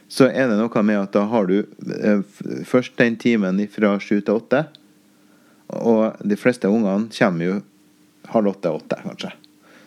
Så 0.07 0.27
er 0.29 0.49
det 0.51 0.57
noe 0.59 0.83
med 0.85 0.99
at 1.01 1.15
da 1.15 1.23
har 1.31 1.47
du 1.49 1.57
eh, 1.63 2.21
først 2.67 2.97
den 3.01 3.17
timen 3.21 3.63
fra 3.73 3.95
7 3.97 4.19
til 4.19 4.35
8. 4.35 4.65
Og 5.81 6.21
de 6.21 6.37
fleste 6.37 6.69
ungene 6.69 7.09
kommer 7.15 7.47
jo 7.47 7.55
halv 8.29 8.53
åtte-åtte, 8.53 9.01
kanskje. 9.01 9.33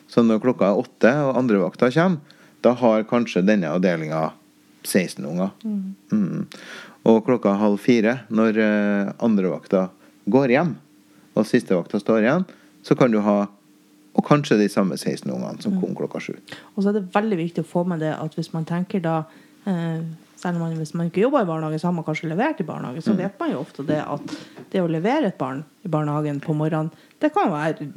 Så 0.09 0.23
når 0.25 0.41
klokka 0.43 0.71
er 0.71 0.81
åtte 0.81 1.13
og 1.23 1.37
andrevakta 1.39 1.91
kommer, 1.95 2.35
da 2.59 2.73
har 2.75 3.07
kanskje 3.07 3.45
denne 3.47 3.71
avdelinga 3.71 4.33
16 4.83 5.23
unger. 5.23 5.53
Mm. 6.11 6.47
Og 7.07 7.21
klokka 7.27 7.55
halv 7.59 7.79
fire, 7.79 8.19
når 8.27 8.59
eh, 8.59 9.11
andrevakta 9.23 9.87
går 10.27 10.55
hjem, 10.55 10.73
og 11.37 11.47
sistevakta 11.47 12.01
står 12.01 12.25
igjen, 12.25 12.45
så 12.83 12.97
kan 12.99 13.13
du 13.13 13.21
ha 13.23 13.45
og 14.15 14.25
kanskje 14.25 14.57
de 14.59 14.67
samme 14.69 14.97
16 14.97 15.29
ungene 15.31 15.61
som 15.61 15.75
kom 15.81 15.93
klokka 15.95 16.19
sju. 16.19 16.33
Og 16.75 16.81
så 16.83 16.89
er 16.89 16.97
det 16.99 17.05
veldig 17.13 17.37
viktig 17.37 17.61
å 17.63 17.69
få 17.69 17.83
med 17.87 17.99
det 18.03 18.13
at 18.17 18.33
hvis 18.35 18.51
man 18.53 18.65
tenker 18.65 18.99
da 19.05 19.19
eh, 19.65 20.01
Selv 20.39 20.55
om 20.55 20.61
man, 20.63 20.75
hvis 20.79 20.93
man 20.95 21.09
ikke 21.09 21.19
jobber 21.25 21.41
i 21.43 21.47
barnehage, 21.49 21.79
så 21.81 21.89
har 21.89 21.93
man 21.97 22.05
kanskje 22.07 22.29
levert 22.31 22.61
i 22.61 22.63
barnehage. 22.63 23.01
Så 23.03 23.11
vet 23.17 23.33
man 23.41 23.49
jo 23.51 23.57
ofte 23.59 23.83
det 23.83 23.97
at 23.99 24.35
det 24.71 24.79
å 24.79 24.87
levere 24.87 25.27
et 25.33 25.37
barn 25.37 25.65
i 25.83 25.89
barnehagen 25.91 26.39
på 26.39 26.53
morgenen, 26.55 26.93
det 27.19 27.33
kan 27.35 27.51
være 27.51 27.89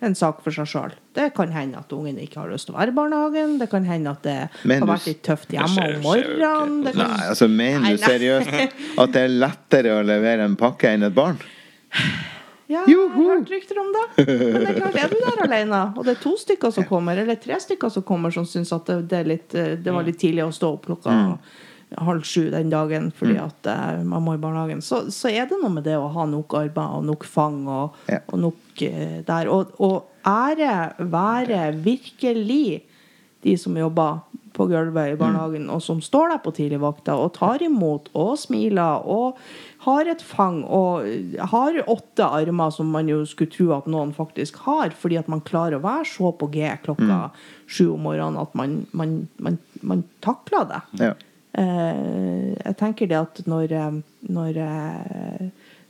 en 0.00 0.14
sak 0.18 0.40
for 0.42 0.50
seg 0.50 0.66
sjøl. 0.66 0.96
Det 1.14 1.28
kan 1.36 1.52
hende 1.54 1.78
at 1.78 1.92
ungen 1.94 2.18
ikke 2.18 2.40
har 2.40 2.50
lyst 2.50 2.66
til 2.66 2.74
å 2.74 2.78
være 2.80 2.90
i 2.90 2.96
barnehagen. 2.96 3.54
Det 3.60 3.68
kan 3.70 3.86
hende 3.86 4.10
at 4.16 4.22
det 4.26 4.36
Men 4.64 4.80
har 4.82 4.86
du- 4.88 4.92
vært 4.96 5.06
litt 5.12 5.22
tøft 5.28 5.54
hjemme 5.54 5.76
skjer- 5.76 5.94
om 5.94 6.02
morgenen. 6.08 6.82
Det 6.88 6.94
kan... 6.98 7.06
Nei, 7.06 7.28
altså 7.28 7.48
Mener 7.52 7.94
du 7.94 8.02
seriøst 8.08 8.98
at 9.04 9.12
det 9.14 9.22
er 9.28 9.34
lettere 9.46 9.94
å 9.94 10.02
levere 10.02 10.42
en 10.50 10.56
pakke 10.58 10.90
enn 10.90 11.06
et 11.06 11.14
barn? 11.14 11.38
Ja, 12.70 12.84
jeg 12.86 12.96
har 13.00 13.16
hørt 13.16 13.50
rykter 13.50 13.80
om 13.82 13.88
det. 13.96 14.04
Men 14.28 14.60
det 14.62 14.68
er 14.70 14.76
klart, 14.78 14.98
er 15.02 15.10
du 15.10 15.16
der 15.24 15.40
alene, 15.48 15.80
og 15.96 16.04
det 16.06 16.12
er 16.16 16.20
to 16.22 16.36
stykker 16.38 16.70
som 16.74 16.86
kommer, 16.86 17.18
eller 17.18 17.38
tre 17.42 17.58
stykker 17.60 17.90
som 17.90 18.04
kommer, 18.06 18.30
som 18.34 18.46
syns 18.46 18.70
at 18.76 18.92
det, 19.10 19.24
litt, 19.26 19.56
eh, 19.58 19.72
det 19.80 19.94
var 19.94 20.06
litt 20.06 20.20
tidlig 20.22 20.46
å 20.46 20.52
stå 20.54 20.70
opp 20.76 20.86
klokka 20.86 21.16
halv 21.98 22.22
sju 22.22 22.44
den 22.52 22.68
dagen 22.70 23.08
fordi 23.10 23.34
at 23.42 23.66
eh, 23.66 24.02
man 24.06 24.22
må 24.22 24.36
i 24.36 24.40
barnehagen, 24.42 24.78
så, 24.86 25.02
så 25.10 25.26
er 25.32 25.48
det 25.50 25.58
noe 25.58 25.72
med 25.74 25.82
det 25.88 25.96
å 25.98 26.06
ha 26.14 26.26
nok 26.30 26.54
arbeid 26.60 27.00
og 27.00 27.08
nok 27.08 27.26
fang 27.26 27.64
og, 27.66 27.98
Ja. 28.06 28.20
og 28.30 28.38
nok 28.46 28.84
eh, 28.86 29.18
der. 29.26 29.50
Og, 29.50 29.74
og 29.82 30.06
ære 30.26 30.92
være 31.10 31.72
virkelig 31.82 32.84
de 33.42 33.56
som 33.58 33.74
jobber 33.74 34.20
på 34.54 34.66
gulvet 34.68 35.14
i 35.14 35.18
barnehagen, 35.18 35.66
og 35.72 35.80
som 35.82 36.00
står 36.04 36.34
der 36.34 36.40
på 36.44 36.52
tidligvakta 36.54 37.14
og 37.16 37.32
tar 37.38 37.62
imot 37.64 38.10
og 38.18 38.34
smiler 38.38 39.06
og 39.08 39.38
har 39.84 40.08
et 40.12 40.22
fang 40.24 40.60
og 40.68 41.06
har 41.52 41.78
åtte 41.88 42.26
armer, 42.26 42.72
som 42.74 42.90
man 42.92 43.08
jo 43.08 43.22
skulle 43.28 43.52
tro 43.52 43.70
at 43.78 43.88
noen 43.88 44.12
faktisk 44.16 44.60
har, 44.66 44.92
fordi 44.92 45.16
at 45.20 45.30
man 45.32 45.40
klarer 45.40 45.78
å 45.78 45.84
være 45.84 46.04
så 46.10 46.32
på 46.36 46.50
G 46.52 46.68
klokka 46.84 47.30
sju 47.70 47.86
om 47.94 48.04
morgenen 48.04 48.40
at 48.42 48.52
man, 48.58 48.82
man, 48.92 49.14
man, 49.40 49.56
man 49.80 50.04
takler 50.24 50.66
det. 50.68 50.80
Ja. 51.00 51.14
Eh, 51.58 52.50
jeg 52.58 52.76
tenker 52.78 53.08
det 53.10 53.18
at 53.18 53.40
når, 53.48 53.72
eh, 53.74 53.96
når, 54.36 54.58
eh, 54.66 55.46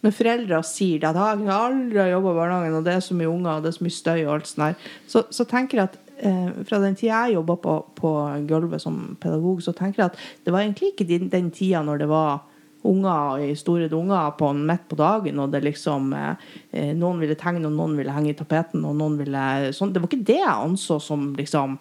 når 0.06 0.14
foreldre 0.16 0.60
sier 0.64 1.02
det 1.02 1.10
at 1.10 1.18
«Ah, 1.18 1.34
jeg 1.34 1.50
har 1.50 1.72
aldri 1.72 2.06
jobba 2.12 2.30
i 2.30 2.38
barnehagen, 2.38 2.78
og 2.78 2.86
det 2.86 2.94
er 2.94 3.02
så 3.04 3.16
mye 3.18 3.32
unger 3.32 3.56
og 3.56 3.66
det 3.66 3.72
er 3.72 3.76
så 3.80 3.88
mye 3.88 3.96
støy, 3.98 4.20
og 4.20 4.32
alt 4.36 4.52
sånt 4.52 4.86
så, 5.10 5.24
så 5.34 5.48
tenker 5.50 5.82
jeg 5.82 5.90
at 5.90 5.98
eh, 6.30 6.62
fra 6.68 6.78
den 6.84 6.94
tida 6.94 7.24
jeg 7.26 7.40
jobba 7.40 7.58
på, 7.66 7.74
på 7.98 8.14
gulvet 8.48 8.86
som 8.86 9.02
pedagog, 9.20 9.66
så 9.66 9.74
tenker 9.76 10.04
jeg 10.04 10.12
at 10.12 10.22
det 10.46 10.54
var 10.54 10.62
egentlig 10.62 10.94
ikke 10.94 11.08
den, 11.10 11.28
den 11.32 11.50
tida 11.50 11.82
når 11.84 12.04
det 12.04 12.08
var 12.14 12.46
unger 12.82 13.44
i 13.44 13.54
store 13.56 13.88
dunger 13.88 14.30
på, 14.38 14.52
midt 14.56 14.88
på 14.88 14.96
dagen, 14.96 15.40
og 15.42 15.52
det 15.52 15.62
liksom 15.66 16.12
eh, 16.16 16.92
Noen 16.96 17.20
ville 17.20 17.36
tegne, 17.38 17.66
og 17.68 17.76
noen 17.76 17.96
ville 17.98 18.14
henge 18.14 18.32
i 18.32 18.36
tapeten, 18.38 18.84
og 18.88 18.96
noen 18.96 19.18
ville 19.20 19.72
sånn. 19.76 19.92
Det 19.92 20.02
var 20.02 20.10
ikke 20.10 20.28
det 20.30 20.38
jeg 20.40 20.54
anså 20.54 21.00
som 21.02 21.32
liksom 21.36 21.78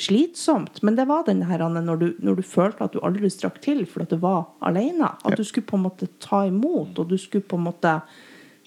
slitsomt, 0.00 0.80
men 0.82 0.96
det 0.96 1.04
var 1.04 1.26
den 1.26 1.42
her 1.44 1.60
når 1.68 1.96
du, 2.00 2.06
når 2.24 2.38
du 2.38 2.42
følte 2.46 2.86
at 2.86 2.94
du 2.94 3.02
aldri 3.04 3.28
strakk 3.30 3.58
til 3.64 3.84
fordi 3.84 4.14
du 4.14 4.22
var 4.22 4.46
alene. 4.64 5.10
At 5.20 5.36
du 5.36 5.44
skulle 5.44 5.68
på 5.68 5.76
en 5.76 5.84
måte 5.84 6.08
ta 6.22 6.46
imot, 6.48 6.96
og 6.98 7.10
du 7.10 7.18
skulle 7.20 7.44
på 7.44 7.60
en 7.60 7.68
måte 7.70 7.98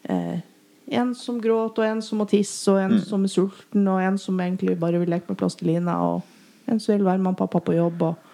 eh, 0.03 0.43
En 0.85 1.15
som 1.17 1.39
gråt, 1.41 1.79
og 1.81 1.81
en 1.81 2.01
som 2.05 2.19
må 2.21 2.27
tisse, 2.29 2.69
og 2.69 2.77
en 2.77 2.99
som 3.01 3.23
er 3.25 3.31
sulten, 3.33 3.87
og 3.89 4.03
en 4.05 4.19
som 4.21 4.37
egentlig 4.37 4.75
bare 4.77 4.99
vil 5.01 5.09
leke 5.09 5.31
med 5.31 5.39
plastelina, 5.39 5.95
og 5.97 6.69
en 6.69 6.77
som 6.77 6.93
vil 6.93 7.07
være 7.07 7.23
med 7.25 7.33
pappa 7.39 7.57
på 7.57 7.73
jobb, 7.73 8.03
og, 8.05 8.24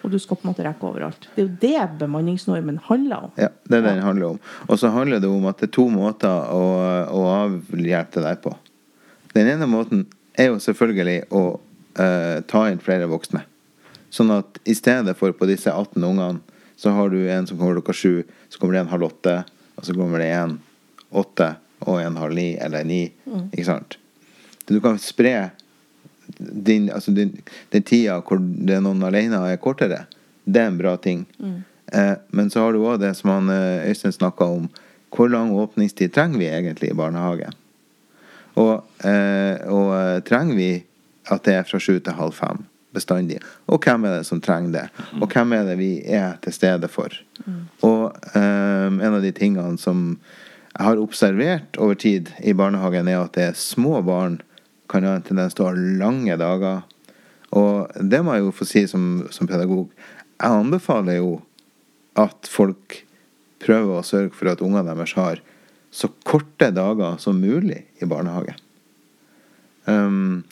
og 0.00 0.12
du 0.12 0.18
skal 0.18 0.38
på 0.38 0.46
en 0.46 0.52
måte 0.52 0.64
rekke 0.64 0.86
overalt. 0.88 1.28
Det 1.34 1.42
er 1.42 1.46
jo 1.46 1.56
det 1.62 1.98
bemanningsnormen 2.00 2.80
handler 2.86 3.26
om. 3.28 3.32
Ja, 3.36 3.50
det 3.68 3.78
er 3.78 3.84
det 3.84 3.94
den 3.94 4.04
handler 4.04 4.34
om. 4.34 4.40
Og 4.68 4.80
så 4.80 4.92
handler 4.94 5.20
det 5.20 5.28
om 5.28 5.46
at 5.50 5.60
det 5.60 5.68
er 5.68 5.74
to 5.76 5.86
måter 5.92 6.52
å, 6.54 6.64
å 7.12 7.22
avhjelpe 7.34 8.20
det 8.20 8.26
der 8.26 8.40
på. 8.42 8.54
Den 9.34 9.50
ene 9.52 9.68
måten 9.70 10.06
er 10.38 10.50
jo 10.50 10.60
selvfølgelig 10.62 11.18
å 11.36 11.44
uh, 12.00 12.38
ta 12.50 12.64
inn 12.70 12.82
flere 12.82 13.08
voksne. 13.10 13.44
Sånn 14.10 14.32
at 14.34 14.58
i 14.66 14.74
stedet 14.74 15.14
for 15.18 15.34
på 15.36 15.48
disse 15.50 15.70
18 15.70 16.02
ungene, 16.02 16.40
så 16.80 16.94
har 16.96 17.12
du 17.12 17.20
en 17.28 17.46
som 17.46 17.58
kommer 17.60 17.76
klokka 17.78 17.94
sju, 17.94 18.22
så 18.48 18.58
kommer 18.58 18.74
det 18.74 18.86
en 18.86 18.94
halv 18.94 19.10
åtte, 19.10 19.34
og 19.76 19.86
så 19.86 19.94
kommer 19.94 20.22
det 20.22 20.30
en 20.32 20.56
åtte 21.10 21.52
og 21.84 22.00
en 22.00 22.16
halv 22.16 22.34
ni 22.36 22.54
eller 22.60 22.86
ni. 22.88 23.02
Ikke 23.52 23.68
sant? 23.68 23.98
Du 24.64 24.78
kan 24.82 24.98
spre 25.02 25.50
din, 26.38 26.90
altså 26.90 27.10
din, 27.14 27.32
den 27.70 27.82
tida 27.86 28.20
hvor 28.20 28.40
det 28.40 28.76
er 28.76 28.84
noen 28.84 29.02
alene 29.06 29.42
er 29.48 29.60
kortere. 29.62 30.04
Det 30.44 30.62
er 30.62 30.70
en 30.70 30.78
bra 30.80 30.96
ting. 30.96 31.26
Eh, 31.92 32.14
men 32.30 32.50
så 32.50 32.64
har 32.64 32.72
du 32.72 32.84
òg 32.84 33.00
det 33.02 33.14
som 33.18 33.32
han 33.34 33.50
eh, 33.54 33.88
Øystein 33.90 34.14
snakka 34.14 34.44
om. 34.44 34.68
Hvor 35.10 35.30
lang 35.30 35.52
åpningstid 35.58 36.12
trenger 36.14 36.38
vi 36.38 36.50
egentlig 36.50 36.90
i 36.90 36.96
barnehage? 36.96 37.50
Og, 38.58 38.82
eh, 39.06 39.56
og 39.70 39.94
eh, 39.96 40.18
trenger 40.26 40.58
vi 40.58 40.70
at 41.30 41.46
det 41.46 41.54
er 41.54 41.66
fra 41.68 41.80
sju 41.82 41.98
til 41.98 42.18
halv 42.18 42.34
fem 42.34 42.64
bestandig? 42.94 43.40
Og 43.70 43.82
hvem 43.84 44.06
er 44.06 44.18
det 44.18 44.28
som 44.28 44.42
trenger 44.42 44.74
det? 44.74 44.86
Og 45.20 45.30
hvem 45.30 45.54
er 45.54 45.66
det 45.68 45.78
vi 45.78 45.92
er 46.06 46.38
til 46.44 46.54
stede 46.54 46.90
for? 46.90 47.14
Og 47.86 48.06
eh, 48.34 48.86
en 48.90 49.14
av 49.14 49.22
de 49.22 49.32
tingene 49.34 49.78
som 49.78 50.18
jeg 50.70 50.86
har 50.86 51.02
observert 51.02 51.78
over 51.82 51.98
tid 51.98 52.30
i 52.46 52.54
barnehagen, 52.54 53.08
er 53.08 53.24
at 53.24 53.34
det 53.34 53.48
er 53.50 53.58
små 53.58 54.00
barn 54.06 54.38
kan 54.90 55.06
ha 55.06 55.16
en 55.18 55.26
tendens 55.26 55.54
til 55.56 55.66
å 55.66 55.70
ha 55.70 55.84
lange 56.02 56.36
dager. 56.40 56.82
Og 57.56 57.90
det 58.00 58.22
må 58.24 58.34
jeg 58.36 58.46
jo 58.46 58.56
få 58.56 58.66
si 58.68 58.84
som, 58.90 59.06
som 59.34 59.48
pedagog. 59.50 59.90
Jeg 60.40 60.58
anbefaler 60.62 61.20
jo 61.20 61.38
at 62.18 62.50
folk 62.50 63.00
prøver 63.60 63.98
å 63.98 64.06
sørge 64.06 64.34
for 64.36 64.50
at 64.50 64.62
ungene 64.64 64.88
deres 64.88 65.14
har 65.18 65.42
så 65.90 66.10
korte 66.26 66.70
dager 66.74 67.18
som 67.22 67.40
mulig 67.42 67.82
i 68.00 68.08
barnehage. 68.08 68.54
Um, 69.86 70.44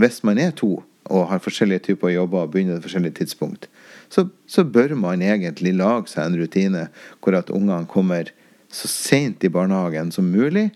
hvis 0.00 0.22
man 0.26 0.40
er 0.40 0.54
to 0.56 0.80
og 1.10 1.28
har 1.30 1.42
forskjellige 1.42 1.90
typer 1.90 2.12
jobber 2.12 2.46
og 2.46 2.52
begynner 2.54 2.78
på 2.78 2.88
forskjellige 2.88 3.18
tidspunkt, 3.20 3.68
så, 4.10 4.26
så 4.46 4.64
bør 4.64 4.94
man 4.98 5.22
egentlig 5.22 5.74
lage 5.76 6.12
seg 6.12 6.26
en 6.26 6.38
rutine 6.40 6.86
hvor 7.20 7.36
at 7.38 7.50
ungene 7.54 7.88
kommer 7.90 8.30
så 8.70 8.88
sent 8.90 9.44
i 9.44 9.50
barnehagen 9.52 10.12
som 10.14 10.30
mulig, 10.30 10.70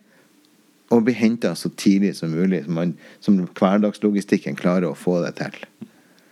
og 0.94 1.06
bli 1.06 1.14
henta 1.18 1.54
så 1.58 1.70
tidlig 1.70 2.14
som 2.18 2.34
mulig, 2.34 2.64
som, 2.66 2.78
man, 2.78 2.96
som 3.24 3.40
hverdagslogistikken 3.46 4.58
klarer 4.58 4.90
å 4.90 4.98
få 4.98 5.20
det 5.24 5.36
til. 5.40 5.58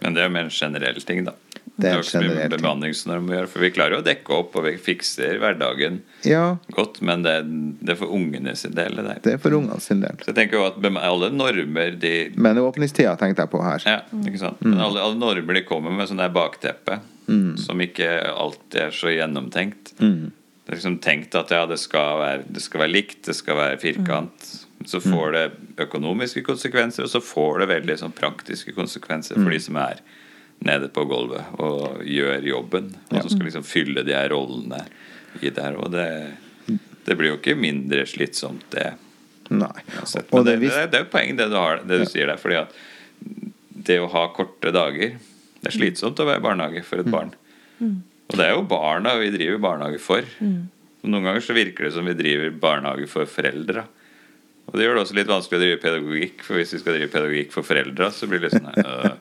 Men 0.03 0.16
det 0.16 0.25
er 0.25 0.31
jo 0.31 0.35
mer 0.35 0.48
en 0.48 0.55
generell 0.55 1.03
ting, 1.07 1.25
da. 1.29 1.37
Det 1.72 1.88
er 1.88 1.94
jo 1.96 2.03
ikke 2.03 2.11
så 2.11 2.20
mye 2.20 2.48
bemanningsnorm 2.53 3.31
å 3.31 3.35
gjøre, 3.37 3.48
for 3.48 3.64
vi 3.64 3.70
klarer 3.72 3.96
jo 3.96 4.01
å 4.03 4.05
dekke 4.05 4.35
opp, 4.37 4.57
og 4.61 4.66
vi 4.66 4.72
fikser 4.83 5.38
hverdagen 5.40 6.03
Ja, 6.29 6.59
godt, 6.77 7.01
men 7.07 7.25
det, 7.25 7.37
det 7.81 7.94
er 7.94 7.98
for 8.03 8.12
ungene 8.12 8.53
sin 8.59 8.75
del, 8.77 8.98
det 9.01 9.16
det 9.25 9.33
er 9.38 9.40
for 9.40 9.57
ungene 9.57 9.81
sin 9.81 10.03
del. 10.05 10.18
Så 10.20 10.31
jeg 10.31 10.37
tenker 10.37 10.61
jo 10.61 10.66
at 10.68 10.77
alle 11.01 11.31
normer 11.33 11.96
de 12.03 12.12
Men 12.37 12.61
åpningstida 12.61 13.14
tenkte 13.20 13.46
jeg 13.46 13.53
på 13.55 13.62
her. 13.64 13.87
Ja, 13.88 14.03
ikke 14.20 14.42
sant? 14.42 14.61
Men 14.66 14.83
alle, 14.85 15.01
alle 15.01 15.18
normer 15.18 15.59
de 15.59 15.64
kommer 15.66 15.94
med 15.96 16.11
sånn 16.11 16.20
der 16.20 16.35
bakteppe, 16.35 17.01
som 17.62 17.81
ikke 17.81 18.11
alltid 18.29 18.81
er 18.88 18.94
så 18.94 19.14
gjennomtenkt. 19.14 19.94
Det 20.72 20.78
er 20.78 20.80
liksom 20.80 21.02
tenkt 21.04 21.35
at 21.37 21.50
ja, 21.52 21.66
det 21.68 21.76
skal 21.76 22.14
være, 22.16 22.44
det 22.48 22.62
skal 22.64 22.80
være 22.80 22.92
likt, 22.94 23.18
det 23.26 23.35
skal 23.37 23.58
være 23.58 23.76
firkant. 23.76 24.44
Så 24.88 25.02
får 25.04 25.32
det 25.35 25.42
økonomiske 25.85 26.40
konsekvenser, 26.46 27.04
og 27.04 27.11
så 27.12 27.20
får 27.20 27.58
det 27.61 27.66
veldig 27.74 27.96
sånn 28.00 28.14
praktiske 28.16 28.72
konsekvenser 28.72 29.37
for 29.37 29.52
de 29.52 29.58
som 29.61 29.76
er 29.82 29.98
nede 30.64 30.88
på 30.88 31.04
gulvet 31.11 31.58
og 31.61 32.00
gjør 32.08 32.46
jobben. 32.48 32.87
Og 33.11 33.18
som 33.18 33.35
skal 33.35 33.50
liksom 33.50 33.66
fylle 33.68 34.00
de 34.06 34.14
her 34.16 34.32
rollene 34.32 34.78
i 35.42 35.50
det 35.50 35.61
her. 35.61 35.76
Og 35.76 35.92
det, 35.92 36.06
det 37.04 37.16
blir 37.20 37.35
jo 37.35 37.37
ikke 37.37 37.56
mindre 37.61 38.06
slitsomt, 38.08 38.64
det. 38.72 38.94
Nei. 39.52 39.74
Uansett. 39.98 40.30
Og 40.30 40.40
Men 40.40 40.46
det 40.48 40.54
det, 40.62 40.70
det, 40.94 41.02
er 41.02 41.04
jo 41.04 41.11
poeng 41.12 41.35
det 41.37 41.50
du, 41.52 41.58
har, 41.61 41.82
det 41.85 41.98
du 42.00 42.06
sier 42.08 42.32
der. 42.32 42.40
Fordi 42.40 42.62
at 42.62 42.72
det 43.92 43.98
å 44.00 44.08
ha 44.14 44.24
korte 44.32 44.72
dager 44.72 45.18
Det 45.61 45.68
er 45.68 45.76
slitsomt 45.76 46.24
å 46.24 46.26
være 46.30 46.40
i 46.40 46.46
barnehage 46.48 46.82
for 46.88 47.04
et 47.04 47.12
barn. 47.12 47.37
Og 48.30 48.38
det 48.38 48.46
er 48.46 48.54
jo 48.54 48.62
barna 48.68 49.16
vi 49.20 49.32
driver 49.35 49.58
barnehage 49.66 49.98
for. 50.00 50.22
Og 51.02 51.11
Noen 51.11 51.26
ganger 51.26 51.42
så 51.44 51.56
virker 51.56 51.88
det 51.88 51.92
som 51.96 52.06
vi 52.06 52.14
driver 52.16 52.54
barnehage 52.62 53.08
for 53.11 53.26
foreldra. 53.28 53.82
Og 54.70 54.76
det 54.78 54.87
gjør 54.87 54.94
det 54.96 55.02
også 55.02 55.16
litt 55.18 55.28
vanskelig 55.28 55.58
å 55.58 55.62
drive 55.64 55.80
pedagogikk, 55.82 56.44
for 56.46 56.56
hvis 56.56 56.70
vi 56.72 56.78
skal 56.80 56.94
drive 56.96 57.11
pedagogikk 57.12 57.50
for 57.52 57.66
foreldra, 57.66 58.06
så 58.14 58.28
blir 58.30 58.40
det 58.40 58.52
litt 58.52 58.62
sånn 58.62 58.70
øh. 58.78 59.16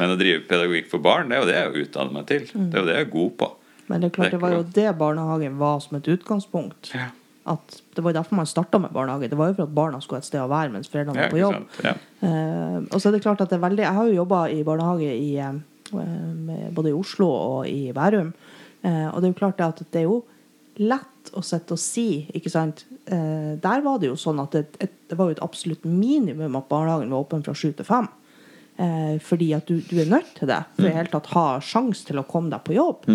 Men 0.00 0.14
å 0.14 0.16
drive 0.18 0.40
pedagogikk 0.48 0.88
for 0.90 1.04
barn, 1.04 1.28
det 1.28 1.36
er 1.36 1.42
jo 1.44 1.48
det 1.50 1.58
jeg 1.58 1.84
utdanner 1.86 2.16
meg 2.16 2.26
til. 2.30 2.46
Det 2.48 2.72
er 2.72 2.80
jo 2.80 2.88
det 2.88 2.96
jeg 2.96 3.06
er 3.06 3.12
god 3.12 3.34
på. 3.42 3.50
Men 3.88 4.00
det 4.02 4.08
er 4.08 4.14
klart, 4.16 4.32
det 4.34 4.40
var 4.42 4.56
jo 4.56 4.64
det 4.80 4.88
barnehagen 4.98 5.60
var 5.60 5.78
som 5.84 6.00
et 6.00 6.08
utgangspunkt. 6.16 6.90
Ja. 6.96 7.10
At 7.48 7.78
det 7.96 8.02
var 8.04 8.12
derfor 8.16 8.36
man 8.40 8.48
starta 8.48 8.80
med 8.80 8.90
barnehage. 8.96 9.28
Det 9.30 9.38
var 9.38 9.52
jo 9.52 9.58
for 9.60 9.68
at 9.68 9.76
barna 9.76 10.00
skulle 10.04 10.18
et 10.24 10.26
sted 10.28 10.40
å 10.42 10.48
være 10.50 10.72
mens 10.74 10.90
foreldrene 10.92 11.22
var 11.22 11.32
på 11.32 11.40
jobb. 11.40 11.62
Ja, 11.84 11.92
Ja. 11.92 11.94
uh, 12.24 12.78
og 12.88 12.98
så 13.00 13.08
er 13.08 13.16
det 13.16 13.22
klart 13.24 13.40
at 13.44 13.52
det 13.52 13.56
er 13.60 13.62
veldig 13.68 13.84
Jeg 13.86 13.94
har 14.00 14.08
jo 14.08 14.18
jobba 14.24 14.40
i 14.52 14.58
barnehage 14.66 15.12
i, 15.14 15.30
eh, 15.38 15.60
både 15.92 16.90
i 16.92 16.96
Oslo 16.96 17.28
og 17.30 17.68
i 17.68 17.92
Bærum. 17.96 18.32
Eh, 18.82 19.06
og 19.08 19.20
det 19.20 19.28
er 19.28 19.32
jo 19.32 19.40
klart 19.40 19.62
at 19.64 19.82
det 19.90 20.02
er 20.02 20.08
jo 20.08 20.20
lett 20.78 21.32
å 21.34 21.42
sitte 21.44 21.74
og 21.74 21.82
si, 21.82 22.26
ikke 22.36 22.52
sant. 22.52 22.84
Eh, 23.10 23.56
der 23.60 23.82
var 23.84 23.98
det 23.98 24.12
jo 24.12 24.18
sånn 24.18 24.38
at 24.42 24.54
det, 24.54 24.66
et, 24.84 24.94
det 25.10 25.18
var 25.18 25.28
jo 25.28 25.36
et 25.38 25.44
absolutt 25.44 25.84
minimum 25.88 26.56
at 26.58 26.70
barnehagen 26.70 27.10
var 27.12 27.26
åpen 27.26 27.44
fra 27.46 27.56
sju 27.56 27.72
til 27.72 27.88
fem. 27.88 28.06
Eh, 28.78 29.16
fordi 29.18 29.48
at 29.56 29.66
du, 29.66 29.80
du 29.82 29.96
er 29.98 30.06
nødt 30.06 30.28
til 30.38 30.46
det 30.46 30.60
for 30.76 30.86
i 30.86 30.92
hele 30.94 31.10
tatt 31.10 31.32
ha 31.32 31.46
sjanse 31.58 32.06
til 32.06 32.20
å 32.20 32.26
komme 32.28 32.52
deg 32.52 32.62
på 32.62 32.76
jobb. 32.76 33.08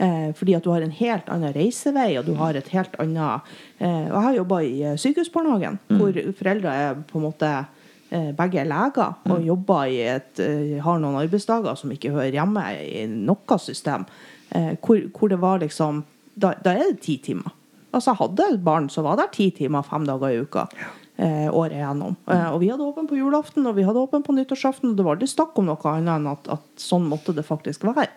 Eh, 0.00 0.30
fordi 0.38 0.54
at 0.56 0.64
du 0.64 0.70
har 0.72 0.80
en 0.80 0.94
helt 0.96 1.28
annen 1.28 1.52
reisevei, 1.52 2.14
og 2.16 2.24
du 2.24 2.32
har 2.40 2.56
et 2.56 2.70
helt 2.72 2.96
annet 3.02 3.50
eh, 3.76 4.06
Jeg 4.06 4.22
har 4.24 4.38
jobba 4.38 4.62
i 4.64 4.72
sykehusbarnehagen, 5.02 5.76
sykehusbarnehagen, 5.90 6.00
hvor 6.00 6.38
foreldre 6.40 6.72
er 6.86 7.04
på 7.10 7.20
en 7.20 7.26
måte 7.28 7.52
eh, 7.52 7.68
begge 8.10 8.58
er 8.58 8.66
leger 8.66 9.14
og 9.30 9.44
jobber 9.46 9.90
i 9.90 10.00
et, 10.16 10.40
eh, 10.42 10.78
har 10.82 10.98
noen 10.98 11.20
arbeidsdager 11.20 11.76
som 11.78 11.92
ikke 11.94 12.10
hører 12.10 12.34
hjemme 12.34 12.64
i 12.82 13.04
noe 13.06 13.58
system. 13.62 14.06
Eh, 14.50 14.74
hvor, 14.82 14.98
hvor 15.14 15.30
det 15.30 15.40
var 15.40 15.60
liksom 15.62 16.02
da, 16.34 16.54
da 16.58 16.74
er 16.74 16.90
det 16.90 17.04
ti 17.04 17.18
timer. 17.22 17.52
Altså 17.94 18.12
Jeg 18.12 18.20
hadde 18.22 18.48
et 18.54 18.64
barn 18.64 18.88
som 18.90 19.06
var 19.06 19.18
der 19.18 19.30
ti 19.34 19.50
timer 19.54 19.86
fem 19.86 20.06
dager 20.06 20.30
i 20.30 20.42
uka. 20.42 20.66
eh, 21.20 21.48
året 21.52 21.76
igjennom. 21.76 22.16
Eh, 22.26 22.48
og 22.48 22.60
vi 22.62 22.70
hadde 22.70 22.86
åpen 22.86 23.08
på 23.08 23.18
julaften 23.18 23.66
og 23.66 23.76
vi 23.76 23.84
hadde 23.84 24.00
åpen 24.00 24.22
på 24.24 24.32
nyttårsaften. 24.32 24.90
Og 24.90 24.96
det 24.96 25.04
var 25.04 25.18
aldri 25.18 25.28
snakk 25.28 25.58
om 25.60 25.68
noe 25.68 25.90
annet 25.92 26.14
enn 26.16 26.30
at, 26.30 26.48
at, 26.56 26.68
sånn 26.80 27.08
måtte 27.10 27.34
det 27.36 27.44
faktisk 27.44 27.84
være. 27.84 28.08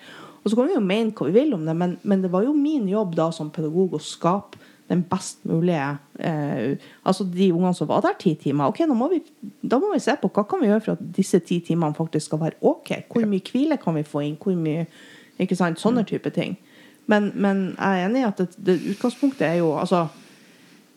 Og 0.43 0.51
så 0.51 0.57
kan 0.57 0.69
vi 0.69 0.77
jo 0.77 0.83
mene 0.83 1.11
hva 1.15 1.27
vi 1.27 1.35
vil 1.35 1.53
om 1.55 1.65
det, 1.67 1.75
men, 1.75 1.97
men 2.03 2.23
det 2.23 2.31
var 2.31 2.43
jo 2.47 2.55
min 2.55 2.87
jobb 2.91 3.15
da 3.15 3.29
som 3.35 3.51
pedagog 3.53 3.95
å 3.95 4.01
skape 4.03 4.59
den 4.93 5.03
best 5.09 5.43
mulige 5.49 5.89
eh, 6.19 6.77
Altså 7.03 7.25
de 7.27 7.49
ungene 7.53 7.73
som 7.75 7.89
var 7.89 8.05
der 8.05 8.15
ti 8.19 8.35
timer. 8.39 8.71
ok, 8.71 8.85
må, 8.93 9.09
vi, 9.11 9.21
da 9.61 9.79
må 9.81 9.93
vi 9.93 9.99
se 10.03 10.15
på 10.21 10.29
hva 10.29 10.45
kan 10.47 10.61
vi 10.61 10.69
gjøre 10.71 10.85
for 10.85 10.95
at 10.95 11.05
disse 11.15 11.39
ti 11.43 11.59
timene 11.59 11.97
faktisk 11.97 12.29
skal 12.29 12.43
være 12.45 12.61
OK. 12.61 12.93
Hvor 13.11 13.27
mye 13.27 13.51
hvile 13.51 13.77
kan 13.81 13.95
vi 13.95 14.03
få 14.07 14.23
inn? 14.23 14.37
Hvor 14.39 14.55
mye 14.55 14.87
ikke 15.41 15.57
sant, 15.57 15.81
Sånne 15.81 16.05
type 16.07 16.29
ting. 16.29 16.57
Men, 17.09 17.31
men 17.35 17.73
jeg 17.73 18.01
er 18.01 18.07
enig 18.07 18.21
i 18.21 18.27
at 18.27 18.37
det, 18.39 18.53
det 18.57 18.81
utgangspunktet 18.93 19.47
er 19.47 19.57
jo 19.59 19.73
altså 19.75 20.07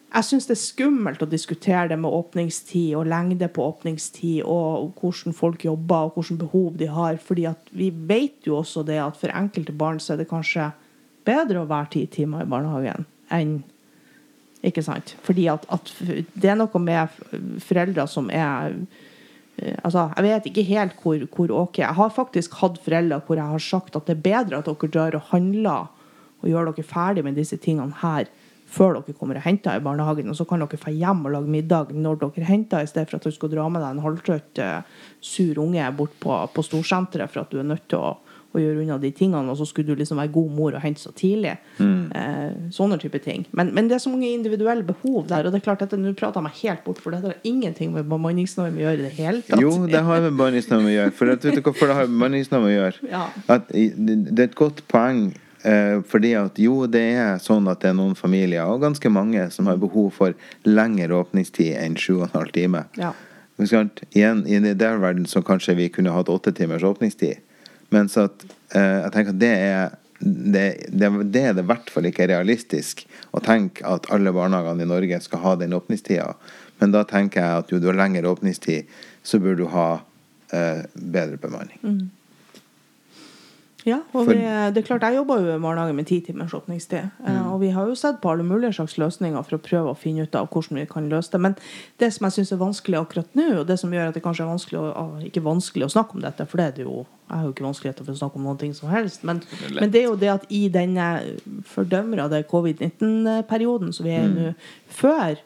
jeg 0.07 0.25
syns 0.25 0.47
det 0.49 0.55
er 0.55 0.63
skummelt 0.63 1.23
å 1.25 1.29
diskutere 1.29 1.91
det 1.91 1.97
med 2.01 2.15
åpningstid 2.15 2.95
og 2.97 3.09
lengde 3.11 3.49
på 3.53 3.65
åpningstid 3.67 4.47
og 4.49 4.95
hvordan 5.01 5.35
folk 5.37 5.67
jobber 5.67 6.07
og 6.07 6.17
hvilke 6.17 6.39
behov 6.45 6.77
de 6.81 6.89
har. 6.89 7.19
fordi 7.19 7.45
at 7.51 7.69
vi 7.71 7.91
vet 7.91 8.47
jo 8.47 8.57
også 8.63 8.85
det 8.87 9.01
at 9.03 9.19
for 9.19 9.35
enkelte 9.35 9.75
barn 9.77 10.01
så 10.01 10.15
er 10.15 10.23
det 10.23 10.31
kanskje 10.31 10.71
bedre 11.27 11.65
å 11.65 11.69
være 11.69 11.91
ti 11.93 12.07
timer 12.07 12.47
i 12.47 12.49
barnehagen 12.49 13.07
enn 13.35 13.59
Ikke 14.65 14.85
sant? 14.85 15.15
Fordi 15.27 15.49
at, 15.53 15.67
at 15.73 15.93
det 16.35 16.51
er 16.51 16.57
noe 16.59 16.81
med 16.83 17.19
foreldre 17.65 18.07
som 18.09 18.31
er 18.33 18.73
eh, 19.59 19.77
Altså, 19.83 20.09
Jeg 20.17 20.25
vet 20.25 20.49
ikke 20.51 20.67
helt 20.71 20.97
hvor, 21.03 21.27
hvor 21.35 21.53
ok. 21.67 21.83
Jeg 21.83 21.99
har 21.99 22.11
faktisk 22.15 22.57
hatt 22.63 22.81
foreldre 22.85 23.21
hvor 23.27 23.37
jeg 23.41 23.53
har 23.53 23.63
sagt 23.63 23.97
at 23.97 24.09
det 24.09 24.17
er 24.17 24.25
bedre 24.25 24.63
at 24.63 24.69
dere 24.71 24.93
drar 24.93 25.19
og 25.19 25.31
handler 25.33 25.93
og 26.43 26.51
gjør 26.51 26.71
dere 26.71 26.85
ferdig 26.87 27.25
med 27.25 27.39
disse 27.39 27.57
tingene 27.57 27.97
her 28.03 28.29
før 28.67 28.99
dere 28.99 29.15
kommer 29.17 29.39
og 29.39 29.47
henter 29.47 29.79
i 29.79 29.83
barnehagen. 29.83 30.29
Og 30.31 30.37
så 30.39 30.47
kan 30.49 30.63
dere 30.63 30.81
få 30.81 30.93
hjem 30.95 31.25
og 31.27 31.35
lage 31.37 31.53
middag 31.53 31.93
når 31.95 32.21
dere 32.25 32.49
henter, 32.49 32.83
i 32.83 32.91
stedet 32.91 33.11
for 33.11 33.21
at 33.21 33.27
du 33.27 33.35
skal 33.35 33.53
dra 33.53 33.69
med 33.71 33.83
deg 33.83 33.95
en 33.95 34.05
halvtrøtt, 34.05 34.63
uh, 34.63 35.05
sur 35.23 35.63
unge 35.63 35.91
bort 35.97 36.17
på, 36.23 36.39
på 36.53 36.65
storsenteret 36.67 37.33
for 37.33 37.45
at 37.45 37.53
du 37.53 37.61
er 37.63 37.69
nødt 37.71 37.87
til 37.91 38.03
å, 38.03 38.17
å, 38.53 38.61
gjøre 38.61 38.83
unna 38.83 38.99
de 39.03 39.11
tingene, 39.17 39.53
og 39.53 39.59
så 39.61 39.67
skulle 39.69 39.93
du 39.93 40.01
liksom 40.01 40.21
være 40.21 40.33
god 40.35 40.53
mor 40.57 40.77
og 40.77 40.83
hente 40.85 41.03
så 41.03 41.13
tidlig. 41.17 41.57
Mm. 41.79 42.13
Eh, 42.17 42.59
sånne 42.75 42.99
type 43.03 43.21
ting. 43.25 43.47
Men, 43.57 43.73
men, 43.77 43.91
det 43.91 43.99
er 43.99 44.05
så 44.05 44.13
mange 44.13 44.33
individuelle 44.33 44.87
behov 44.87 45.27
der, 45.31 45.47
og 45.47 45.55
det 45.55 45.61
er 45.61 45.67
klart 45.69 45.85
dette, 45.85 46.01
nå 46.01 46.15
prater 46.19 46.41
jeg 46.41 46.49
meg 46.49 46.61
helt 46.63 46.85
bort, 46.87 47.01
for 47.03 47.17
dette 47.17 47.33
har 47.33 47.49
ingenting 47.49 47.95
med 47.97 48.11
bemanningsnorm 48.11 48.79
å 48.79 48.87
gjøre 48.87 49.03
i 49.03 49.09
det 49.09 49.15
hele 49.19 49.43
tatt. 49.47 49.63
Jo, 49.63 49.75
det 49.91 50.05
har 50.09 50.23
med 50.25 50.33
bemanningsnorm 50.33 50.87
å 50.87 50.95
gjøre. 50.95 51.17
For 51.17 51.35
at, 51.35 51.49
vet 51.49 51.61
du 51.61 51.65
hvorfor 51.65 51.93
det 51.93 51.99
har 52.01 52.09
med 52.09 52.19
bemanningsnorm 52.19 52.69
å 52.69 52.77
gjøre? 52.77 53.11
Ja. 53.11 53.27
At, 53.47 53.73
det 53.73 54.37
er 54.37 54.49
et 54.51 54.59
godt 54.59 54.87
poeng 54.91 55.29
Eh, 55.67 56.03
fordi 56.07 56.35
at 56.39 56.59
jo, 56.63 56.85
det 56.87 57.03
er 57.19 57.41
sånn 57.43 57.67
at 57.71 57.81
det 57.83 57.91
er 57.91 57.97
noen 57.99 58.15
familier, 58.15 58.69
og 58.71 58.85
ganske 58.85 59.11
mange, 59.11 59.49
som 59.51 59.67
har 59.67 59.81
behov 59.83 60.13
for 60.15 60.37
lengre 60.69 61.17
åpningstid 61.17 61.73
enn 61.81 61.97
sju 61.99 62.21
og 62.21 62.29
en 62.29 62.37
halv 62.37 62.53
time. 62.55 62.85
Ja. 63.01 63.11
Igjen, 63.59 64.45
I 64.47 64.61
den 64.61 64.77
der 64.79 65.01
verden 65.01 65.27
så 65.27 65.41
kanskje 65.43 65.75
vi 65.79 65.89
kunne 65.89 66.13
hatt 66.15 66.31
åtte 66.31 66.53
timers 66.55 66.85
åpningstid. 66.85 67.41
Mens 67.95 68.17
at 68.21 68.45
eh, 68.75 69.05
jeg 69.05 69.15
tenker 69.15 69.35
at 69.35 69.41
det 69.43 69.55
er 69.55 69.95
det, 70.19 70.87
det, 70.89 71.11
det 71.33 71.43
er 71.45 71.59
i 71.61 71.65
hvert 71.69 71.91
fall 71.93 72.09
ikke 72.09 72.29
realistisk 72.31 73.03
å 73.37 73.43
tenke 73.45 73.85
at 73.85 74.09
alle 74.15 74.33
barnehagene 74.33 74.87
i 74.87 74.89
Norge 74.89 75.19
skal 75.21 75.43
ha 75.43 75.53
den 75.61 75.77
åpningstida. 75.77 76.31
Men 76.81 76.95
da 76.95 77.03
tenker 77.09 77.43
jeg 77.43 77.63
at 77.63 77.73
jo 77.73 77.81
du 77.81 77.91
har 77.91 77.99
lengre 77.99 78.31
åpningstid, 78.31 78.89
så 79.23 79.41
burde 79.43 79.65
du 79.65 79.71
ha 79.75 79.89
eh, 80.57 80.83
bedre 80.95 81.37
bemanning. 81.41 81.81
Mm. 81.83 82.07
Ja, 83.87 84.01
og 84.19 84.27
vi, 84.27 84.35
det 84.75 84.81
er 84.81 84.87
klart 84.87 85.05
jeg 85.07 85.15
jobber 85.15 85.45
jo 85.45 85.53
i 85.55 85.61
barnehage 85.63 85.95
med 85.95 86.09
ti 86.09 86.19
timers 86.27 86.55
åpningstid. 86.59 87.05
Eh, 87.23 87.37
mm. 87.37 87.53
Og 87.53 87.61
vi 87.63 87.69
har 87.71 87.87
jo 87.87 87.95
sett 87.95 88.19
på 88.23 88.33
alle 88.33 88.43
mulige 88.43 88.73
slags 88.75 88.97
løsninger 88.99 89.45
for 89.47 89.59
å 89.59 89.63
prøve 89.63 89.93
å 89.93 89.99
finne 89.99 90.27
ut 90.27 90.35
av 90.35 90.49
hvordan 90.51 90.81
vi 90.81 90.87
kan 90.91 91.07
løse 91.13 91.31
det. 91.31 91.41
Men 91.45 91.55
det 92.03 92.09
som 92.15 92.27
jeg 92.27 92.35
syns 92.35 92.51
er 92.57 92.63
vanskelig 92.65 92.99
akkurat 92.99 93.39
nå, 93.39 93.47
og 93.61 93.69
det 93.69 93.79
som 93.79 93.95
gjør 93.95 94.11
at 94.11 94.19
det 94.19 94.25
kanskje 94.25 94.43
er 94.43 94.51
vanskelig 94.51 94.81
å, 94.83 95.07
ikke 95.29 95.45
vanskelig 95.47 95.87
å 95.87 95.93
snakke 95.95 96.19
om 96.19 96.27
dette, 96.27 96.49
for 96.51 96.59
det 96.59 96.67
er 96.67 96.77
det 96.81 96.89
jo 96.89 97.05
jeg 97.27 97.35
har 97.35 97.47
jo 97.47 97.55
ikke 97.55 97.65
vanskeligheter 97.67 98.07
for 98.07 98.15
å 98.15 98.19
snakke 98.21 98.39
om 98.39 98.45
noen 98.47 98.59
ting 98.61 98.75
som 98.75 98.91
helst, 98.91 99.25
men, 99.27 99.41
men 99.75 99.91
det 99.91 99.99
er 99.99 100.05
jo 100.05 100.19
det 100.19 100.29
at 100.31 100.45
i 100.55 100.69
denne 100.71 101.07
fordømrede 101.67 102.45
covid-19-perioden 102.47 103.91
som 103.97 104.07
vi 104.07 104.13
er 104.15 104.29
mm. 104.31 104.37
nå, 104.37 104.53
før 104.95 105.41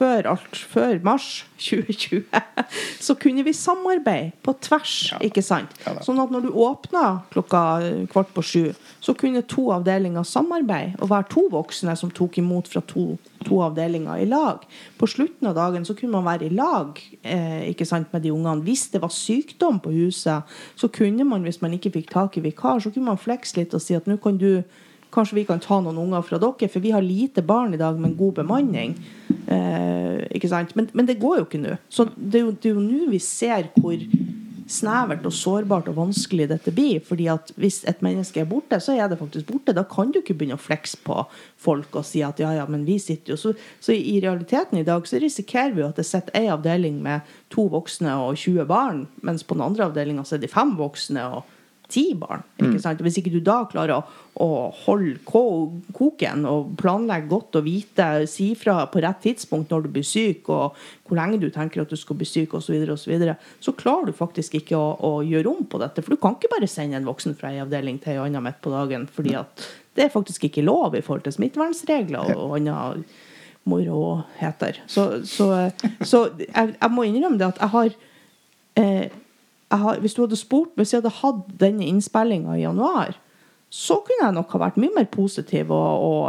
før 0.00 0.30
alt, 0.32 0.56
før 0.56 1.00
mars 1.04 1.26
2020, 1.60 2.22
så 3.06 3.16
kunne 3.20 3.44
vi 3.44 3.52
samarbeide 3.52 4.32
på 4.44 4.54
tvers. 4.64 4.94
Ja. 5.12 5.18
ikke 5.28 5.42
sant? 5.44 5.74
Ja, 5.84 5.98
sånn 6.04 6.20
at 6.22 6.32
når 6.32 6.46
du 6.46 6.54
åpna 6.56 7.04
klokka 7.32 7.62
kvart 8.12 8.32
på 8.36 8.44
sju, 8.44 8.62
så 9.04 9.14
kunne 9.18 9.44
to 9.48 9.66
avdelinger 9.74 10.24
samarbeide 10.24 10.96
og 11.00 11.12
være 11.12 11.28
to 11.34 11.46
voksne 11.52 11.96
som 12.00 12.12
tok 12.16 12.40
imot 12.40 12.70
fra 12.72 12.82
to, 12.88 13.14
to 13.44 13.60
avdelinger 13.64 14.24
i 14.24 14.28
lag. 14.30 14.64
På 15.00 15.08
slutten 15.10 15.50
av 15.50 15.58
dagen 15.58 15.84
så 15.88 15.96
kunne 15.98 16.16
man 16.16 16.28
være 16.28 16.48
i 16.48 16.54
lag 16.56 17.00
eh, 17.20 17.68
ikke 17.72 17.88
sant, 17.88 18.08
med 18.14 18.24
de 18.24 18.32
ungene. 18.32 18.64
Hvis 18.64 18.88
det 18.94 19.02
var 19.04 19.12
sykdom 19.12 19.82
på 19.84 19.92
huset, 19.98 20.48
så 20.80 20.88
kunne 20.88 21.28
man, 21.28 21.44
hvis 21.44 21.60
man 21.60 21.76
ikke 21.76 21.92
fikk 21.98 22.14
tak 22.14 22.40
i 22.40 22.44
vikar, 22.48 22.80
så 22.80 22.92
kunne 22.92 23.12
man 23.12 23.20
flekse 23.20 23.60
litt 23.60 23.76
og 23.76 23.84
si 23.84 23.98
at 23.98 24.08
nå 24.08 24.16
kan 24.22 24.40
du 24.40 24.62
Kanskje 25.14 25.40
vi 25.40 25.46
kan 25.48 25.62
ta 25.62 25.80
noen 25.82 25.98
unger 25.98 26.22
fra 26.26 26.38
dere, 26.42 26.68
for 26.70 26.84
vi 26.84 26.92
har 26.94 27.02
lite 27.02 27.42
barn 27.42 27.74
i 27.74 27.80
dag 27.80 27.98
med 27.98 28.12
en 28.12 28.18
god 28.18 28.40
bemanning. 28.42 28.94
Eh, 29.50 30.26
ikke 30.36 30.50
sant? 30.50 30.76
Men, 30.78 30.90
men, 30.94 31.08
det 31.08 31.18
går 31.22 31.40
jo 31.40 31.48
ikke 31.48 31.62
nå. 31.62 31.78
Så 31.90 32.06
det 32.14 32.44
er 32.44 32.70
jo 32.70 32.82
nå 32.82 33.08
vi 33.10 33.18
ser 33.22 33.72
hvor 33.80 33.98
snevert 34.70 35.24
og 35.26 35.34
sårbart 35.34 35.88
og 35.90 35.96
vanskelig 35.98 36.46
dette 36.50 36.72
blir. 36.74 37.00
fordi 37.02 37.26
at 37.32 37.52
hvis 37.58 37.82
et 37.90 38.02
menneske 38.02 38.40
er 38.40 38.48
borte, 38.48 38.78
så 38.80 38.94
er 38.94 39.08
det 39.08 39.18
faktisk 39.18 39.46
borte. 39.50 39.74
Da 39.74 39.82
kan 39.82 40.12
du 40.12 40.20
ikke 40.20 40.36
begynne 40.38 40.58
å 40.58 40.62
flekse 40.62 41.00
på 41.04 41.24
folk 41.58 41.96
og 41.96 42.06
si 42.06 42.22
at 42.22 42.38
ja, 42.38 42.52
ja, 42.54 42.66
men 42.70 42.84
vi 42.86 42.98
sitter 42.98 43.34
jo 43.34 43.36
Så, 43.40 43.54
så 43.80 43.92
i 43.92 44.20
realiteten 44.20 44.78
i 44.78 44.86
dag 44.86 45.06
så 45.06 45.18
risikerer 45.18 45.74
vi 45.74 45.82
jo 45.82 45.88
at 45.90 45.98
det 45.98 46.06
sitter 46.06 46.36
ei 46.38 46.46
avdeling 46.52 47.02
med 47.02 47.26
to 47.50 47.66
voksne 47.72 48.14
og 48.14 48.36
20 48.36 48.66
barn, 48.70 49.08
mens 49.22 49.42
på 49.42 49.54
den 49.58 49.66
andre 49.66 49.88
avdelinga 49.88 50.24
så 50.24 50.36
er 50.36 50.44
de 50.44 50.52
fem 50.52 50.76
voksne 50.78 51.24
og 51.34 51.56
ti 51.90 52.04
barn. 52.18 52.42
Ikke 52.58 52.76
mm. 52.76 52.82
sant? 52.82 53.02
Hvis 53.04 53.18
ikke 53.20 53.32
du 53.32 53.40
da 53.44 53.58
klarer 53.70 53.96
å, 53.96 54.00
å 54.42 54.48
holde 54.84 55.18
koken 55.26 56.46
og 56.48 56.72
planlegge 56.80 57.30
godt 57.30 57.58
og 57.60 57.66
vite, 57.66 58.08
si 58.30 58.50
fra 58.58 58.84
på 58.90 59.02
rett 59.04 59.22
tidspunkt 59.24 59.72
når 59.72 59.86
du 59.86 59.90
blir 59.96 60.06
syk, 60.06 60.48
og 60.52 60.78
hvor 61.08 61.18
lenge 61.18 61.40
du 61.42 61.48
tenker 61.54 61.82
at 61.82 61.92
du 61.92 61.98
skal 61.98 62.18
bli 62.20 62.28
syk, 62.28 62.54
osv., 62.54 62.68
så, 62.68 62.74
videre, 62.74 62.94
og 62.94 63.02
så, 63.02 63.10
videre, 63.12 63.36
så 63.62 63.74
klarer 63.78 64.10
du 64.10 64.16
faktisk 64.16 64.58
ikke 64.60 64.78
å, 64.78 64.92
å, 65.06 65.12
gjøre 65.26 65.50
om 65.50 65.64
på 65.66 65.80
dette. 65.82 66.04
For 66.06 66.14
du 66.14 66.22
kan 66.22 66.38
ikke 66.38 66.52
bare 66.54 66.70
sende 66.70 67.00
en 67.00 67.08
voksen 67.08 67.34
fra 67.38 67.50
en 67.50 67.64
avdeling 67.66 67.98
til 68.02 68.18
en 68.18 68.28
annen 68.28 68.46
midt 68.46 68.62
på 68.62 68.74
dagen, 68.74 69.08
fordi 69.10 69.34
at 69.40 69.66
det 69.98 70.06
er 70.06 70.14
faktisk 70.14 70.46
ikke 70.46 70.64
lov 70.64 70.94
i 70.94 71.02
forhold 71.04 71.26
til 71.26 71.34
smittevernregler 71.34 72.36
og 72.36 72.60
annet 72.60 73.18
moro 73.68 74.22
heter. 74.38 74.80
Så, 74.86 75.26
så, 75.28 75.70
så 76.00 76.22
jeg, 76.40 76.76
jeg, 76.80 76.90
må 76.94 77.04
innrømme 77.04 77.38
det 77.40 77.50
at 77.50 77.60
jeg 77.60 77.74
har 77.74 77.90
eh, 78.80 79.18
har, 79.70 80.00
hvis 80.02 80.14
du 80.16 80.24
hadde 80.24 80.38
spurt 80.38 80.74
Hvis 80.74 80.92
jeg 80.92 81.02
hadde 81.02 81.18
hatt 81.20 81.50
denne 81.60 81.86
innspillinga 81.86 82.56
i 82.58 82.64
januar, 82.64 83.18
så 83.70 84.00
kunne 84.02 84.24
jeg 84.24 84.34
nok 84.34 84.50
ha 84.56 84.58
vært 84.64 84.78
mye 84.82 84.90
mer 84.96 85.06
positiv 85.14 85.68
og, 85.70 86.02
og, 86.02 86.22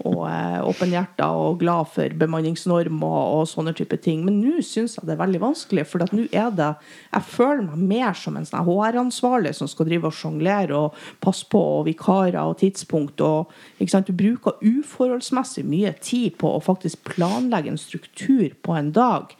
og, 0.00 0.06
og 0.08 0.20
eh, 0.24 0.60
åpenhjerta 0.64 1.26
og 1.36 1.58
glad 1.60 1.90
for 1.92 2.14
bemanningsnorm 2.16 3.02
og, 3.04 3.18
og 3.36 3.42
sånne 3.50 3.74
type 3.76 3.98
ting. 4.00 4.22
Men 4.24 4.38
nå 4.40 4.62
syns 4.64 4.96
jeg 4.96 5.04
det 5.04 5.12
er 5.12 5.20
veldig 5.20 5.42
vanskelig, 5.42 5.84
for 5.90 6.00
nå 6.16 6.24
er 6.32 6.48
det 6.56 6.70
Jeg 7.12 7.28
føler 7.28 7.66
meg 7.66 7.82
mer 7.90 8.16
som 8.16 8.38
en 8.40 8.48
sånn 8.48 8.64
HR-ansvarlig 8.64 9.52
som 9.58 9.68
skal 9.68 9.90
drive 9.90 10.08
og 10.08 10.16
sjonglere 10.16 10.78
og 10.78 10.96
passe 11.20 11.44
på 11.52 11.60
og 11.60 11.84
vikarer 11.90 12.40
og 12.40 12.56
tidspunkt. 12.64 13.20
Og, 13.20 13.52
Du 13.76 14.12
bruker 14.16 14.56
uforholdsmessig 14.64 15.66
mye 15.68 15.92
tid 16.00 16.38
på 16.40 16.56
å 16.56 16.64
faktisk 16.64 17.04
planlegge 17.04 17.68
en 17.68 17.76
struktur 17.76 18.48
på 18.64 18.72
en 18.72 18.90
dag 18.96 19.36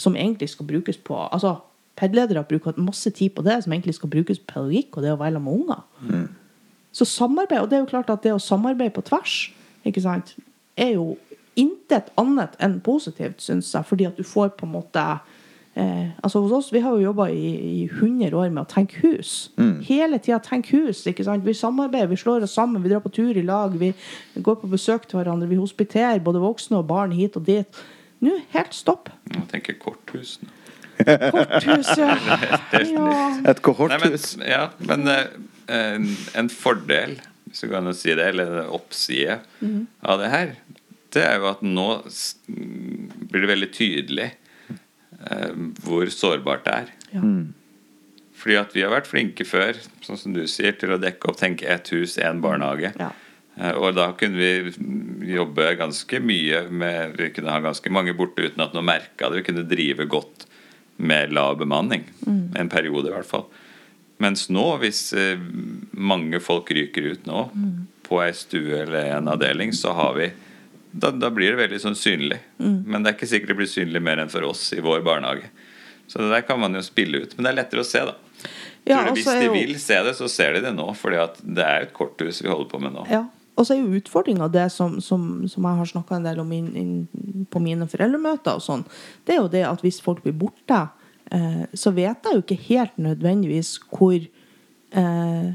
som 0.00 0.16
egentlig 0.16 0.48
skal 0.48 0.66
brukes 0.66 0.96
på 0.96 1.20
altså 1.28 1.58
PED-ledere 1.96 2.44
bruker 2.48 2.78
masse 2.80 3.10
tid 3.10 3.34
på 3.36 3.44
det 3.46 3.58
som 3.64 3.72
egentlig 3.72 3.94
skal 3.98 4.10
brukes 4.12 4.40
på 4.40 4.54
pedagogikk, 4.54 4.96
og 4.96 5.04
det 5.04 5.12
å 5.12 5.18
være 5.20 5.36
sammen 5.36 5.50
med 5.50 5.60
unger. 5.60 5.82
Mm. 6.08 6.28
Så 6.92 7.04
samarbeid, 7.08 7.60
og 7.60 7.70
det 7.70 7.76
er 7.76 7.84
jo 7.84 7.90
klart 7.92 8.10
at 8.12 8.24
det 8.24 8.32
å 8.34 8.40
samarbeide 8.40 8.94
på 8.96 9.04
tvers 9.08 9.36
ikke 9.88 10.02
sant, 10.04 10.34
er 10.76 10.94
jo 10.96 11.16
intet 11.58 12.10
annet 12.20 12.56
enn 12.62 12.80
positivt, 12.84 13.42
syns 13.44 13.72
jeg, 13.74 13.88
fordi 13.88 14.08
at 14.08 14.16
du 14.16 14.24
får 14.24 14.54
på 14.56 14.66
en 14.66 14.72
måte 14.72 15.02
eh, 15.74 16.12
altså 16.24 16.40
hos 16.44 16.52
oss, 16.56 16.72
Vi 16.72 16.80
har 16.80 16.96
jo 16.96 17.10
jobba 17.10 17.28
i, 17.28 17.82
i 17.82 17.88
100 17.90 18.36
år 18.36 18.48
med 18.48 18.62
å 18.62 18.70
tenke 18.70 19.02
hus. 19.02 19.50
Mm. 19.56 19.80
Hele 19.88 20.18
tida 20.18 20.38
tenke 20.40 20.76
hus. 20.76 21.04
ikke 21.06 21.24
sant? 21.24 21.44
Vi 21.44 21.54
samarbeider, 21.56 22.08
vi 22.12 22.20
slår 22.20 22.46
oss 22.46 22.56
sammen, 22.56 22.82
vi 22.82 22.92
drar 22.92 23.04
på 23.04 23.12
tur 23.12 23.36
i 23.36 23.44
lag. 23.44 23.76
Vi 23.76 23.92
går 24.36 24.60
på 24.62 24.70
besøk 24.72 25.08
til 25.08 25.20
hverandre. 25.20 25.48
Vi 25.48 25.60
hospiterer 25.60 26.24
både 26.24 26.40
voksne 26.40 26.80
og 26.80 26.88
barn 26.88 27.12
hit 27.12 27.36
og 27.36 27.46
dit. 27.46 27.84
Nå 28.22 28.38
helt 28.54 28.74
stopp. 28.74 29.10
Jeg 29.32 29.48
tenker 29.50 29.80
korthus 29.82 30.38
nå. 30.98 31.16
Korthus, 31.32 31.92
ja. 31.98 32.16
Et 33.50 33.62
kohorthus. 33.64 34.36
Nei, 34.36 34.44
men, 34.44 34.52
ja, 34.52 34.62
men 34.88 35.08
uh, 35.08 35.24
en, 35.72 36.10
en, 36.38 36.50
fordel, 36.52 37.16
hvis 37.48 37.64
du 37.64 37.70
kan 37.72 37.88
si 37.96 38.14
det, 38.14 38.28
eller 38.32 38.52
en 38.52 38.76
oppside 38.76 39.40
mm. 39.60 39.80
av 40.08 40.22
det 40.22 40.30
her, 40.32 40.54
det 41.12 41.24
er 41.26 41.40
jo 41.40 41.50
at 41.50 41.64
nå 41.64 41.88
blir 43.32 43.44
det 43.44 43.50
veldig 43.50 43.68
tydelig 43.74 44.28
eh, 44.32 45.50
hvor 45.84 46.08
sårbart 46.12 46.64
det 46.64 46.76
er. 46.78 46.94
Ja. 47.12 47.24
Mm. 47.24 47.50
Fordi 48.42 48.56
at 48.58 48.72
vi 48.74 48.82
har 48.82 48.90
vært 48.90 49.10
flinke 49.10 49.44
før, 49.46 49.76
sånn 50.02 50.18
som 50.18 50.32
du 50.34 50.42
sier, 50.50 50.74
til 50.78 50.94
å 50.94 51.00
dekke 51.00 51.30
opp 51.30 51.38
tenke 51.38 51.68
ett 51.70 51.92
hus, 51.94 52.16
én 52.18 52.40
barnehage. 52.42 52.94
Ja. 52.98 53.12
Eh, 53.60 53.76
Og 53.76 53.94
da 53.98 54.10
kunne 54.18 54.40
vi 54.40 55.34
jobbe 55.34 55.74
ganske 55.76 56.20
mye 56.24 56.64
med 56.70 57.18
Vi 57.18 57.28
kunne 57.36 57.52
ha 57.52 57.60
ganske 57.60 57.92
mange 57.92 58.14
borte 58.16 58.46
uten 58.46 58.64
at 58.64 58.72
noen 58.74 58.88
merka 58.88 59.28
det. 59.28 59.42
Vi 59.42 59.46
kunne 59.50 59.68
drive 59.68 60.08
godt 60.10 60.46
med 61.02 61.34
lav 61.34 61.58
bemanning. 61.60 62.06
En 62.56 62.70
periode, 62.72 63.10
i 63.10 63.14
hvert 63.16 63.28
fall. 63.28 63.44
Mens 64.22 64.46
nå, 64.54 64.64
hvis 64.82 65.08
eh, 65.18 65.40
mange 65.98 66.38
folk 66.40 66.70
ryker 66.70 67.08
ut 67.10 67.26
nå 67.26 67.48
på 68.06 68.20
ei 68.22 68.30
stue 68.36 68.84
eller 68.84 69.16
en 69.16 69.30
avdeling, 69.32 69.72
så 69.74 69.96
har 69.98 70.14
vi 70.14 70.28
da, 70.92 71.10
da 71.10 71.30
blir 71.32 71.54
det 71.54 71.62
veldig 71.62 71.80
sånn 71.80 71.96
synlig. 71.96 72.38
Men 72.58 73.02
det 73.02 73.10
er 73.12 73.16
ikke 73.16 73.30
sikkert 73.30 73.54
det 73.54 73.58
blir 73.62 73.70
synlig 73.72 74.02
mer 74.04 74.20
enn 74.22 74.30
for 74.30 74.44
oss 74.46 74.66
i 74.76 74.82
vår 74.84 75.00
barnehage. 75.06 75.48
Så 76.06 76.20
det 76.20 76.28
der 76.34 76.44
kan 76.44 76.60
man 76.60 76.76
jo 76.76 76.82
spille 76.84 77.22
ut. 77.24 77.34
Men 77.34 77.46
det 77.46 77.52
er 77.54 77.58
lettere 77.62 77.82
å 77.82 77.88
se, 77.88 78.02
da. 78.04 78.18
Ja, 78.84 78.98
Tror 78.98 79.08
du, 79.08 79.16
hvis 79.16 79.30
de 79.30 79.48
vil 79.54 79.78
se 79.80 79.98
det, 80.04 80.12
så 80.18 80.28
ser 80.28 80.58
de 80.58 80.64
det 80.66 80.74
nå. 80.76 80.88
At 81.22 81.38
det 81.40 81.64
er 81.64 81.86
et 81.86 81.94
korthus 81.96 82.42
vi 82.44 82.50
holder 82.50 82.68
på 82.68 82.82
med 82.82 82.92
nå. 82.98 83.06
Ja. 83.10 83.24
Og 83.56 83.66
så 83.66 83.74
er 83.74 83.82
jo 83.82 83.98
utfordringa 84.00 84.48
det 84.52 84.66
som, 84.72 84.96
som, 85.04 85.44
som 85.50 85.66
jeg 85.68 85.80
har 85.80 85.88
snakka 85.90 86.16
en 86.16 86.26
del 86.26 86.40
om 86.40 86.52
inn, 86.56 86.70
inn 86.78 87.46
på 87.52 87.60
mine 87.60 87.88
foreldremøter, 87.90 88.56
og 88.56 88.64
sånn, 88.64 88.84
det 89.26 89.36
er 89.36 89.42
jo 89.42 89.50
det 89.52 89.64
at 89.68 89.84
hvis 89.84 90.00
folk 90.04 90.22
blir 90.24 90.36
borte, 90.40 90.78
eh, 91.34 91.64
så 91.76 91.92
vet 91.92 92.24
jeg 92.24 92.38
jo 92.38 92.44
ikke 92.44 92.60
helt 92.70 92.96
nødvendigvis 92.96 93.74
hvor 93.92 94.16
eh, 94.16 95.50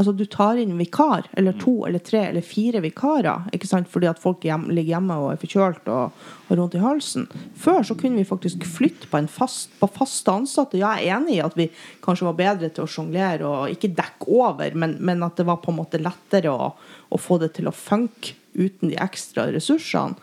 Altså, 0.00 0.14
du 0.16 0.24
tar 0.24 0.56
inn 0.56 0.72
vikar, 0.78 1.26
eller 1.36 1.52
to 1.60 1.74
eller 1.84 2.00
tre 2.00 2.22
eller 2.30 2.44
fire 2.44 2.80
vikarer, 2.80 3.50
ikke 3.52 3.68
sant, 3.68 3.90
fordi 3.92 4.08
at 4.08 4.20
folk 4.22 4.44
hjem, 4.46 4.70
ligger 4.72 4.96
hjemme 4.96 5.18
og 5.20 5.34
er 5.34 5.40
forkjølt 5.42 5.90
og 5.92 6.22
har 6.48 6.60
vondt 6.62 6.78
i 6.78 6.82
halsen. 6.82 7.26
Før 7.60 7.84
så 7.84 7.96
kunne 8.00 8.22
vi 8.22 8.28
faktisk 8.28 8.64
flytte 8.64 9.10
på, 9.10 9.20
en 9.20 9.28
fast, 9.28 9.74
på 9.80 9.90
faste 9.92 10.32
ansatte. 10.32 10.80
Ja, 10.80 10.94
jeg 10.96 11.12
er 11.12 11.20
enig 11.20 11.36
i 11.36 11.42
at 11.44 11.58
vi 11.60 11.68
kanskje 12.04 12.30
var 12.30 12.38
bedre 12.40 12.72
til 12.72 12.86
å 12.86 12.90
sjonglere 12.90 13.48
og 13.48 13.74
ikke 13.74 13.92
dekke 13.98 14.30
over, 14.32 14.78
men, 14.80 14.96
men 15.04 15.26
at 15.28 15.36
det 15.36 15.48
var 15.48 15.60
på 15.60 15.74
en 15.74 15.82
måte 15.82 16.00
lettere 16.00 16.54
å, 16.56 16.72
å 17.12 17.20
få 17.20 17.42
det 17.44 17.52
til 17.58 17.68
å 17.68 17.76
funke 17.76 18.40
uten 18.54 18.90
de 18.90 18.98
ekstra 19.00 19.46
ressursene. 19.52 20.18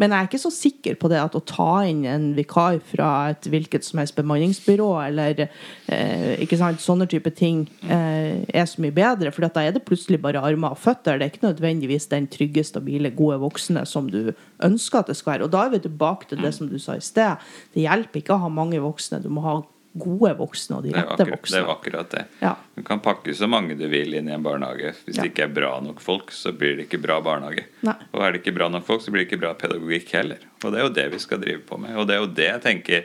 Men 0.00 0.10
jeg 0.10 0.18
er 0.18 0.28
ikke 0.28 0.40
så 0.42 0.50
sikker 0.50 0.96
på 0.98 1.08
det 1.12 1.20
at 1.20 1.36
å 1.38 1.42
ta 1.46 1.84
inn 1.86 2.02
en 2.08 2.30
vikar 2.34 2.80
fra 2.88 3.10
et 3.30 3.46
hvilket 3.50 3.86
som 3.86 4.00
helst 4.00 4.16
bemanningsbyrå 4.18 4.88
eller 5.04 5.44
eh, 5.44 6.34
ikke 6.42 6.58
sant, 6.58 6.82
sånne 6.82 7.06
type 7.10 7.30
ting 7.38 7.64
eh, 7.86 8.42
er 8.48 8.66
så 8.70 8.82
mye 8.82 8.94
bedre. 8.94 9.30
For 9.34 9.46
da 9.46 9.62
er 9.62 9.76
det 9.76 9.84
plutselig 9.86 10.18
bare 10.24 10.42
armer 10.42 10.74
og 10.74 10.82
føtter. 10.82 11.20
Det 11.20 11.28
er 11.28 11.34
ikke 11.34 11.46
nødvendigvis 11.46 12.08
den 12.10 12.26
trygge, 12.32 12.66
stabile, 12.66 13.12
gode 13.14 13.38
voksne 13.44 13.84
som 13.86 14.10
du 14.10 14.32
ønsker 14.64 15.02
at 15.02 15.12
det 15.12 15.18
skal 15.20 15.36
være. 15.36 15.46
Og 15.46 15.54
da 15.54 15.66
er 15.66 15.76
vi 15.76 15.84
tilbake 15.86 16.32
til 16.32 16.42
det 16.42 16.54
som 16.56 16.70
du 16.70 16.78
sa 16.82 16.98
i 16.98 17.04
sted. 17.04 17.44
Det 17.76 17.86
hjelper 17.86 18.22
ikke 18.22 18.34
å 18.34 18.44
ha 18.46 18.50
mange 18.52 18.82
voksne. 18.82 19.22
Du 19.22 19.30
må 19.30 19.44
ha 19.46 19.60
gode 19.94 20.32
voksne 20.38 20.76
og 20.76 20.82
de 20.86 20.92
rette 20.96 21.26
voksne. 21.28 21.54
det. 21.54 21.62
Er 21.62 21.70
akkurat 21.70 22.10
det. 22.10 22.24
Ja. 22.42 22.54
Du 22.74 22.82
kan 22.82 23.00
pakke 23.00 23.34
så 23.34 23.46
mange 23.50 23.76
du 23.78 23.84
vil 23.88 24.14
inn 24.18 24.28
i 24.28 24.32
en 24.34 24.42
barnehage. 24.42 24.94
Hvis 25.06 25.16
Ja. 25.16 25.22
det 25.22 25.30
ikke 25.32 25.44
er 25.46 25.52
bra 25.54 25.80
nok 25.80 26.00
folk, 26.02 26.32
så 26.34 26.50
blir 26.52 26.76
det 26.76 26.88
ikke 26.88 27.00
bra 27.02 27.20
barnehage. 27.22 27.64
Nei. 27.86 27.94
Og 28.12 28.22
er 28.22 28.32
det 28.32 28.42
ikke 28.42 28.54
bra 28.56 28.68
nok 28.68 28.84
folk, 28.86 29.02
så 29.02 29.10
blir 29.14 29.22
det 29.24 29.30
ikke 29.32 29.40
bra 29.44 29.54
pedagogikk 29.54 30.10
heller. 30.12 30.38
Og 30.64 30.72
det 30.72 30.80
er 30.80 30.82
jo 30.88 30.94
det 30.94 31.06
vi 31.12 31.18
skal 31.18 31.38
drive 31.44 31.62
på 31.68 31.78
med. 31.78 31.96
Og 31.96 32.06
det 32.08 32.16
er 32.16 32.20
jo 32.24 32.26
det 32.34 32.48
jeg 32.50 32.62
tenker 32.62 33.04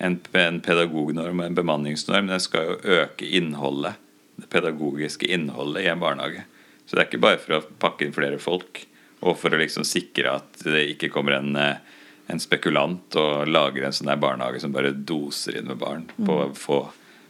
en, 0.00 0.20
en 0.34 0.60
pedagognorm, 0.60 1.40
en 1.40 1.54
bemanningsnorm, 1.54 2.26
den 2.26 2.40
skal 2.40 2.66
jo 2.66 2.78
øke 3.02 3.22
innholdet, 3.30 3.94
det 4.36 4.48
pedagogiske 4.50 5.28
innholdet 5.30 5.84
i 5.84 5.88
en 5.92 6.00
barnehage. 6.00 6.42
Så 6.86 6.96
det 6.96 7.04
er 7.04 7.08
ikke 7.12 7.22
bare 7.22 7.38
for 7.38 7.60
å 7.60 7.62
pakke 7.78 8.04
inn 8.04 8.12
flere 8.12 8.38
folk, 8.42 8.82
og 9.22 9.38
for 9.38 9.54
å 9.54 9.60
liksom 9.60 9.86
sikre 9.86 10.34
at 10.40 10.64
det 10.66 10.82
ikke 10.96 11.12
kommer 11.14 11.38
en 11.38 11.54
eh, 11.56 11.76
en 12.32 12.40
spekulant 12.40 13.16
og 13.20 13.48
lager 13.48 13.84
en 13.84 13.92
sånn 13.92 14.08
der 14.08 14.20
barnehage 14.20 14.60
som 14.62 14.72
bare 14.72 14.92
doser 14.96 15.58
inn 15.60 15.66
med 15.68 15.78
barn 15.78 16.06
på 16.16 16.38
Mm. 16.48 16.54
få 16.56 16.78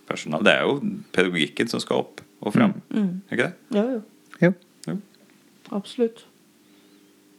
personal. 0.07 0.43
Det 0.45 0.53
er 0.53 0.63
jo 0.63 0.81
pedagogikken 1.13 1.69
som 1.69 1.81
skal 1.81 1.97
opp 2.05 2.21
og 2.43 2.53
fram. 2.53 2.75
Mm. 2.93 3.23
Ikke 3.33 3.49
det? 3.49 3.55
Jo, 3.75 3.83
jo. 3.91 4.03
Jo. 4.43 4.53
Jo. 4.87 4.99
Absolutt. 5.73 6.25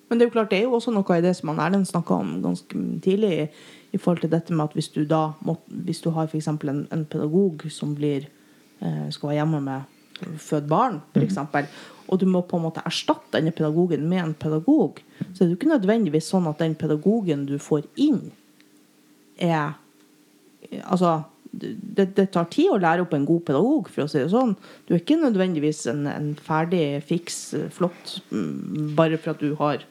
Men 0.10 0.20
det 0.20 0.26
er 0.26 0.30
jo 0.30 0.34
klart, 0.34 0.50
det 0.50 0.60
er 0.60 0.64
jo 0.68 0.74
også 0.78 0.92
noe 0.94 1.18
i 1.18 1.22
det 1.22 1.36
som 1.36 1.50
han 1.50 1.60
Erlend 1.60 1.88
snakka 1.88 2.14
om 2.20 2.42
ganske 2.44 3.02
tidlig, 3.02 3.50
i 3.94 3.98
forhold 3.98 4.22
til 4.22 4.30
dette 4.30 4.54
med 4.54 4.66
at 4.66 4.74
hvis 4.74 4.90
du 4.94 5.04
da 5.06 5.32
må, 5.46 5.56
hvis 5.68 6.02
du 6.02 6.10
har 6.12 6.28
f.eks. 6.28 6.48
En, 6.48 6.88
en 6.92 7.06
pedagog 7.06 7.64
som 7.72 7.96
blir 7.96 8.28
eh, 8.82 9.10
skal 9.10 9.30
være 9.30 9.40
hjemme 9.40 9.62
med 9.62 10.38
født 10.38 10.68
barn, 10.68 11.02
f.eks., 11.16 11.38
og 12.08 12.20
du 12.22 12.26
må 12.30 12.44
på 12.46 12.60
en 12.60 12.66
måte 12.68 12.84
erstatte 12.86 13.38
denne 13.38 13.54
pedagogen 13.56 14.06
med 14.10 14.22
en 14.22 14.36
pedagog, 14.38 15.02
så 15.34 15.44
er 15.44 15.46
det 15.46 15.54
jo 15.54 15.60
ikke 15.60 15.72
nødvendigvis 15.74 16.30
sånn 16.32 16.50
at 16.50 16.62
den 16.62 16.76
pedagogen 16.80 17.48
du 17.50 17.58
får 17.62 17.88
inn, 17.96 18.30
er 19.42 19.76
Altså, 20.90 21.12
det, 21.52 22.08
det 22.18 22.26
tar 22.34 22.48
tid 22.52 22.72
å 22.74 22.80
lære 22.82 23.06
opp 23.06 23.14
en 23.16 23.28
god 23.28 23.44
pedagog, 23.48 23.90
for 23.94 24.06
å 24.06 24.10
si 24.10 24.18
det 24.18 24.32
sånn. 24.32 24.56
Du 24.88 24.96
er 24.96 25.02
ikke 25.02 25.20
nødvendigvis 25.22 25.86
en, 25.92 26.08
en 26.10 26.32
ferdig, 26.42 27.04
fiks, 27.06 27.38
flott 27.76 28.18
mm, 28.32 28.96
bare 28.98 29.20
for 29.22 29.36
at 29.36 29.44
du 29.44 29.54
har 29.60 29.86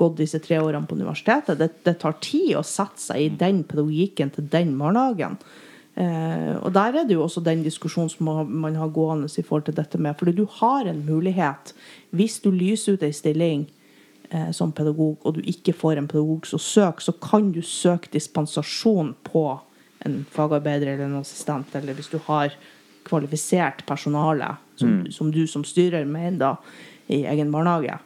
gått 0.00 0.16
disse 0.20 0.40
tre 0.42 0.60
årene 0.62 0.88
på 0.88 0.96
universitetet. 0.98 1.58
Det, 1.60 1.68
det 1.86 1.98
tar 2.02 2.16
tid 2.24 2.54
å 2.58 2.64
sette 2.66 3.02
seg 3.02 3.26
i 3.26 3.32
den 3.42 3.62
pedagogikken 3.68 4.32
til 4.36 4.48
den 4.52 4.74
barnehagen. 4.80 5.38
Eh, 5.94 6.56
og 6.64 6.72
der 6.72 6.94
er 6.96 7.04
det 7.04 7.12
jo 7.18 7.24
også 7.26 7.42
den 7.44 7.62
diskusjonen 7.62 8.08
som 8.08 8.24
man- 8.48 8.74
har 8.74 8.88
gående 8.88 9.28
i 9.38 9.42
forhold 9.42 9.64
til 9.64 9.74
dette 9.76 9.98
med 9.98 10.16
Fordi 10.16 10.32
du 10.32 10.46
har 10.46 10.86
en 10.86 11.04
mulighet, 11.06 11.74
hvis 12.10 12.40
du 12.40 12.50
lyser 12.50 12.94
ut 12.94 13.02
ei 13.02 13.12
stilling 13.12 13.66
eh, 14.30 14.50
som 14.52 14.72
pedagog, 14.72 15.18
og 15.24 15.34
du 15.34 15.40
ikke 15.40 15.74
får 15.74 15.98
en 15.98 16.08
pedagog 16.08 16.46
som 16.46 16.58
søker, 16.58 17.00
så 17.00 17.12
kan 17.12 17.52
du 17.52 17.60
søke 17.60 18.08
dispensasjon 18.12 19.14
på 19.24 19.60
en 20.06 20.26
fagarbeider 20.30 20.94
eller 20.94 21.04
en 21.04 21.20
assistent, 21.20 21.66
eller 21.74 21.92
hvis 21.92 22.08
du 22.08 22.18
har 22.18 22.50
kvalifisert 23.04 23.84
personale, 23.86 24.56
som, 24.76 25.06
som 25.10 25.30
du 25.30 25.46
som 25.46 25.64
styrer 25.64 26.04
mener 26.04 26.38
da, 26.38 26.56
i 27.08 27.24
egen 27.26 27.52
barnehage. 27.52 27.98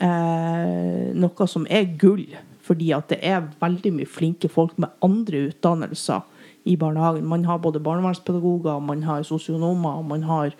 Eh, 0.00 1.12
noe 1.14 1.46
som 1.46 1.66
er 1.70 1.84
gull, 1.98 2.26
fordi 2.62 2.90
at 2.92 3.08
det 3.08 3.18
er 3.22 3.44
veldig 3.60 3.92
mye 3.92 4.06
flinke 4.06 4.48
folk 4.48 4.78
med 4.78 4.88
andre 5.02 5.48
utdannelser 5.50 6.22
i 6.66 6.76
barnehagen. 6.76 7.26
Man 7.26 7.44
har 7.46 7.58
både 7.62 7.80
barnevernspedagoger, 7.80 8.80
man 8.82 9.04
har 9.06 9.22
sosionomer, 9.22 10.00
og 10.00 10.08
man 10.10 10.24
har, 10.26 10.54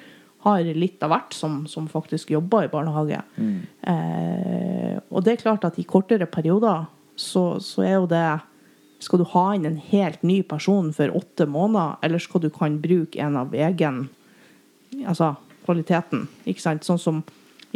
har 0.47 0.69
litt 0.79 1.03
av 1.03 1.11
hvert 1.11 1.35
som, 1.35 1.65
som 1.67 1.89
faktisk 1.91 2.31
jobber 2.31 2.67
i 2.67 2.71
barnehage. 2.71 3.19
Eh, 3.83 5.01
og 5.11 5.25
det 5.27 5.35
er 5.35 5.43
klart 5.43 5.67
at 5.67 5.81
i 5.83 5.87
kortere 5.89 6.29
perioder 6.31 6.87
så, 7.19 7.57
så 7.65 7.83
er 7.87 7.97
jo 7.97 8.11
det 8.11 8.27
Skal 9.03 9.21
du 9.21 9.27
ha 9.29 9.43
inn 9.53 9.67
en 9.69 9.77
helt 9.91 10.23
ny 10.25 10.39
person 10.43 10.89
for 10.97 11.13
åtte 11.13 11.45
måneder, 11.47 11.99
eller 12.03 12.19
skal 12.19 12.41
du 12.41 12.49
kan 12.51 12.79
bruke 12.81 13.21
en 13.21 13.37
av 13.37 13.53
egen 13.53 14.07
altså 15.05 15.35
kvaliteten. 15.67 16.25
Ikke 16.49 16.63
sant? 16.63 16.87
Sånn 16.87 17.03
som 17.03 17.21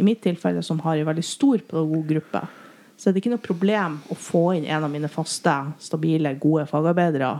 i 0.01 0.05
mitt 0.07 0.23
tilfelle, 0.23 0.63
som 0.65 0.79
har 0.81 0.97
en 0.97 1.11
veldig 1.11 1.23
stor 1.25 1.61
pedagoggruppe, 1.61 2.41
så 2.97 3.09
er 3.09 3.13
det 3.13 3.21
ikke 3.21 3.35
noe 3.35 3.43
problem 3.43 3.99
å 4.09 4.17
få 4.17 4.43
inn 4.57 4.65
en 4.65 4.87
av 4.87 4.91
mine 4.93 5.09
faste, 5.13 5.53
stabile, 5.81 6.33
gode 6.41 6.65
fagarbeidere 6.69 7.35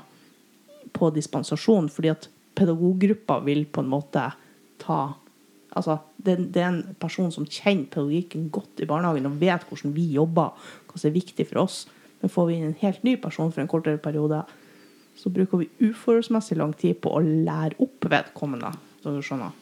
på 0.93 1.09
dispensasjon, 1.15 1.89
fordi 1.91 2.11
at 2.13 2.29
pedagoggruppa 2.57 3.39
vil 3.45 3.65
på 3.65 3.83
en 3.83 3.91
måte 3.91 4.29
ta 4.83 5.01
Altså, 5.71 6.01
det, 6.19 6.33
det 6.51 6.59
er 6.59 6.65
en 6.67 6.95
person 6.99 7.29
som 7.31 7.45
kjenner 7.47 7.85
pedagogikken 7.93 8.49
godt 8.51 8.81
i 8.83 8.87
barnehagen 8.89 9.29
og 9.29 9.37
vet 9.39 9.63
hvordan 9.69 9.93
vi 9.95 10.03
jobber, 10.17 10.49
hva 10.83 10.99
som 10.99 11.07
er 11.07 11.13
viktig 11.15 11.45
for 11.47 11.61
oss. 11.61 11.77
Men 12.19 12.33
får 12.33 12.49
vi 12.49 12.57
inn 12.57 12.65
en 12.67 12.81
helt 12.81 13.05
ny 13.07 13.13
person 13.23 13.53
for 13.55 13.63
en 13.63 13.69
kortere 13.71 14.01
periode, 14.03 14.41
så 15.15 15.31
bruker 15.31 15.61
vi 15.61 15.69
uforholdsmessig 15.79 16.57
lang 16.59 16.73
tid 16.75 16.99
på 16.99 17.13
å 17.15 17.23
lære 17.23 17.79
opp 17.87 18.03
vedkommende. 18.11 18.73
Så 18.99 19.15
du 19.15 19.23
skjønner 19.23 19.55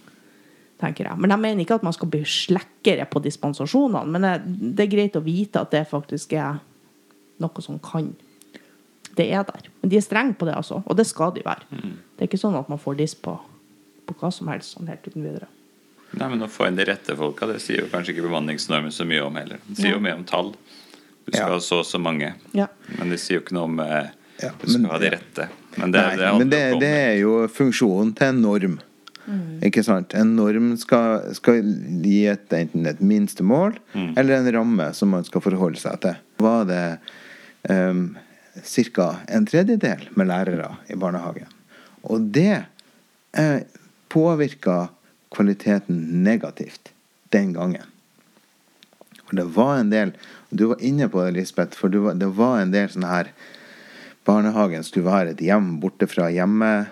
tenker 0.79 1.09
jeg. 1.09 1.19
Men 1.19 1.33
jeg 1.33 1.43
mener 1.43 1.63
ikke 1.63 1.77
at 1.79 1.85
man 1.85 1.95
skal 1.95 2.09
bli 2.11 2.21
slekkere 2.27 3.05
på 3.11 3.21
dispensasjonene. 3.23 4.05
Men 4.13 4.25
det, 4.25 4.33
det 4.77 4.85
er 4.85 4.93
greit 4.93 5.19
å 5.19 5.23
vite 5.25 5.61
at 5.61 5.73
det 5.75 5.85
faktisk 5.89 6.33
er 6.39 6.61
noe 7.43 7.63
som 7.63 7.79
kan 7.83 8.13
Det 9.17 9.25
er 9.33 9.43
der. 9.47 9.69
Men 9.81 9.89
de 9.91 9.97
er 9.97 10.03
strenge 10.05 10.33
på 10.39 10.45
det, 10.47 10.53
altså. 10.55 10.81
Og 10.85 10.95
det 10.97 11.05
skal 11.09 11.33
de 11.35 11.41
være. 11.45 11.65
Det 11.71 12.21
er 12.23 12.27
ikke 12.29 12.39
sånn 12.41 12.55
at 12.59 12.69
man 12.71 12.79
får 12.79 12.97
diss 13.01 13.15
på, 13.15 13.33
på 14.07 14.15
hva 14.21 14.29
som 14.31 14.47
helst 14.51 14.75
sånn 14.77 14.87
helt 14.91 15.07
uten 15.07 15.23
videre. 15.25 15.47
Nei, 16.17 16.27
men 16.31 16.41
Å 16.41 16.47
få 16.49 16.67
inn 16.69 16.77
de 16.79 16.85
rette 16.89 17.13
folka, 17.17 17.45
det 17.49 17.59
sier 17.61 17.83
jo 17.83 17.89
kanskje 17.91 18.15
ikke 18.15 18.25
bemanningsnormen 18.25 18.91
så 18.95 19.05
mye 19.05 19.21
om 19.27 19.35
heller. 19.37 19.59
Det 19.67 19.77
sier 19.81 19.93
jo 19.97 20.01
mye 20.01 20.15
om 20.17 20.23
tall. 20.25 20.53
Du 21.25 21.31
skal 21.35 21.45
Ja. 21.45 21.53
ha 21.53 21.59
så 21.61 21.79
og 21.83 21.85
så 21.85 21.99
mange. 22.01 22.33
Ja. 22.57 22.67
Men 22.97 23.09
det 23.13 23.19
sier 23.21 23.37
jo 23.39 23.43
ikke 23.45 23.53
noe 23.59 23.67
om 23.69 23.79
eh, 23.83 24.07
Ja, 24.41 24.49
Du 24.61 24.69
skal 24.71 24.85
ha 24.89 24.97
de 25.01 25.09
rette. 25.11 25.49
Men 25.77 25.91
det, 25.91 26.01
Nei, 26.01 26.15
det, 26.15 26.29
men 26.39 26.49
det, 26.49 26.61
det 26.79 26.93
er 26.95 27.17
jo 27.19 27.33
funksjonen 27.51 28.13
til 28.15 28.27
en 28.31 28.41
norm. 28.41 28.79
Ikke 29.61 29.83
sant? 29.85 30.15
En 30.17 30.31
norm 30.37 30.71
skal, 30.81 31.27
skal 31.37 31.59
gi 32.01 32.23
et, 32.31 32.47
enten 32.55 32.87
et 32.89 33.01
minstemål 33.05 33.75
eller 34.17 34.39
en 34.39 34.47
ramme 34.55 34.87
som 34.97 35.11
man 35.13 35.27
skal 35.27 35.43
forholde 35.45 35.77
seg 35.77 35.99
til. 36.01 36.15
Var 36.41 36.63
det 36.65 36.79
um, 37.69 38.15
ca. 38.63 39.09
en 39.27 39.45
tredjedel 39.45 40.09
med 40.15 40.27
lærere 40.27 40.75
i 40.87 40.95
barnehagen. 40.95 41.47
Og 42.03 42.21
det 42.33 42.65
eh, 43.37 43.61
påvirka 44.09 44.87
kvaliteten 45.35 46.23
negativt 46.23 46.91
den 47.29 47.53
gangen. 47.53 47.85
For 49.27 49.37
det 49.37 49.45
var 49.55 49.77
en 49.77 49.91
del 49.93 50.13
Du 50.49 50.65
var 50.71 50.79
inne 50.81 51.05
på 51.09 51.21
det, 51.21 51.35
Lisbeth. 51.35 51.77
For 51.77 51.89
var, 51.93 52.15
det 52.17 52.31
var 52.33 52.61
en 52.61 52.71
del 52.73 52.89
sånne 52.89 53.09
her 53.11 53.27
Barnehagen 54.25 54.83
skulle 54.83 55.09
være 55.09 55.35
et 55.35 55.41
hjem 55.41 55.75
borte 55.81 56.07
fra 56.09 56.29
hjemme. 56.33 56.87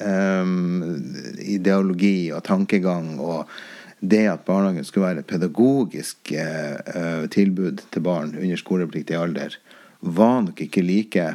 ehm, 0.00 1.04
ideologi 1.44 2.32
og 2.32 2.44
tankegang 2.44 3.18
og 3.20 3.48
det 4.00 4.26
at 4.30 4.44
barnehagen 4.46 4.84
skulle 4.84 5.06
være 5.06 5.18
et 5.24 5.28
pedagogisk 5.28 6.32
eh, 6.32 7.26
tilbud 7.28 7.82
til 7.92 8.00
barn 8.02 8.32
under 8.32 8.56
skolepliktig 8.56 9.16
alder, 9.16 9.58
var 10.00 10.42
nok 10.46 10.60
ikke 10.64 10.84
like 10.84 11.26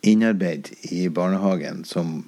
innarbeid 0.00 0.72
i 0.92 1.08
barnehagen 1.12 1.84
som 1.84 2.22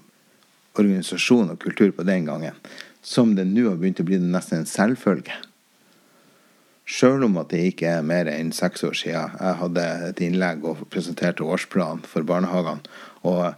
organisasjon 0.79 1.53
og 1.53 1.61
kultur 1.61 1.93
på 1.97 2.05
den 2.09 2.29
gangen, 2.29 2.57
som 3.03 3.35
det 3.37 3.49
nå 3.49 3.69
har 3.71 3.81
begynt 3.81 4.01
å 4.01 4.07
bli 4.09 4.21
nesten 4.21 4.63
en 4.63 4.69
selvfølge. 4.69 5.35
Sjøl 6.93 7.25
om 7.25 7.39
at 7.41 7.53
det 7.53 7.63
ikke 7.71 7.89
er 7.89 8.07
mer 8.07 8.29
enn 8.29 8.51
seks 8.55 8.83
år 8.85 8.97
siden 8.99 9.37
jeg 9.39 9.59
hadde 9.61 9.85
et 10.09 10.23
innlegg 10.25 10.65
og 10.67 10.83
presenterte 10.93 11.47
årsplan 11.47 12.03
for 12.09 12.27
barnehagene. 12.27 12.83
Og 13.29 13.53